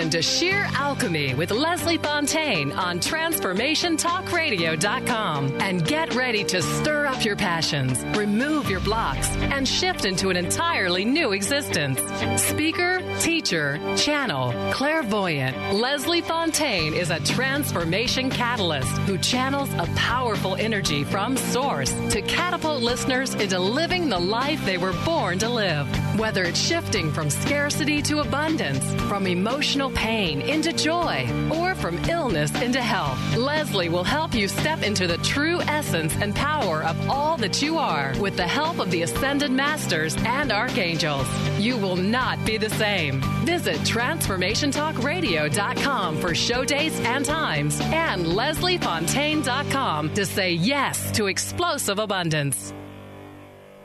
in 0.00 0.08
to 0.08 0.22
Sheer 0.22 0.66
Alchemy 0.72 1.34
with 1.34 1.50
Leslie 1.50 1.98
Fontaine 1.98 2.72
on 2.72 3.00
TransformationTalkRadio.com 3.00 5.60
and 5.60 5.86
get 5.86 6.14
ready 6.14 6.42
to 6.44 6.62
stir 6.62 7.04
up 7.04 7.22
your 7.22 7.36
passions, 7.36 8.02
remove 8.16 8.70
your 8.70 8.80
blocks, 8.80 9.28
and 9.36 9.68
shift 9.68 10.06
into 10.06 10.30
an 10.30 10.38
entirely 10.38 11.04
new 11.04 11.32
existence. 11.32 12.00
Speaker, 12.40 13.02
teacher, 13.20 13.78
channel, 13.96 14.54
clairvoyant, 14.72 15.54
Leslie 15.74 16.22
Fontaine 16.22 16.94
is 16.94 17.10
a 17.10 17.20
transformation 17.20 18.30
catalyst 18.30 18.88
who 19.02 19.18
channels 19.18 19.68
a 19.74 19.84
powerful 19.96 20.56
energy 20.56 21.04
from 21.04 21.36
source 21.36 21.92
to 22.10 22.22
catapult 22.22 22.82
listeners 22.82 23.34
into 23.34 23.58
living 23.58 24.08
the 24.08 24.18
life 24.18 24.64
they 24.64 24.78
were 24.78 24.94
born 25.04 25.38
to 25.40 25.50
live. 25.50 25.86
Whether 26.18 26.44
it's 26.44 26.58
shifting 26.58 27.12
from 27.12 27.28
scarcity 27.28 28.00
to 28.02 28.20
abundance, 28.20 28.94
from 29.02 29.26
emotional 29.26 29.89
pain 29.90 30.40
into 30.40 30.72
joy 30.72 31.28
or 31.54 31.74
from 31.74 31.98
illness 32.04 32.50
into 32.62 32.80
health. 32.80 33.18
Leslie 33.36 33.88
will 33.88 34.04
help 34.04 34.34
you 34.34 34.46
step 34.48 34.82
into 34.82 35.06
the 35.06 35.18
true 35.18 35.60
essence 35.62 36.14
and 36.16 36.34
power 36.34 36.82
of 36.82 37.08
all 37.08 37.36
that 37.36 37.62
you 37.62 37.78
are 37.78 38.12
with 38.20 38.36
the 38.36 38.46
help 38.46 38.78
of 38.78 38.90
the 38.90 39.02
Ascended 39.02 39.50
Masters 39.50 40.16
and 40.18 40.52
Archangels. 40.52 41.26
You 41.58 41.76
will 41.76 41.96
not 41.96 42.44
be 42.46 42.56
the 42.56 42.70
same. 42.70 43.20
Visit 43.44 43.76
TransformationTalkRadio.com 43.78 46.20
for 46.20 46.34
show 46.34 46.64
dates 46.64 47.00
and 47.00 47.24
times 47.24 47.80
and 47.80 48.26
LeslieFontaine.com 48.26 50.14
to 50.14 50.26
say 50.26 50.52
yes 50.52 51.10
to 51.12 51.26
explosive 51.26 51.98
abundance. 51.98 52.72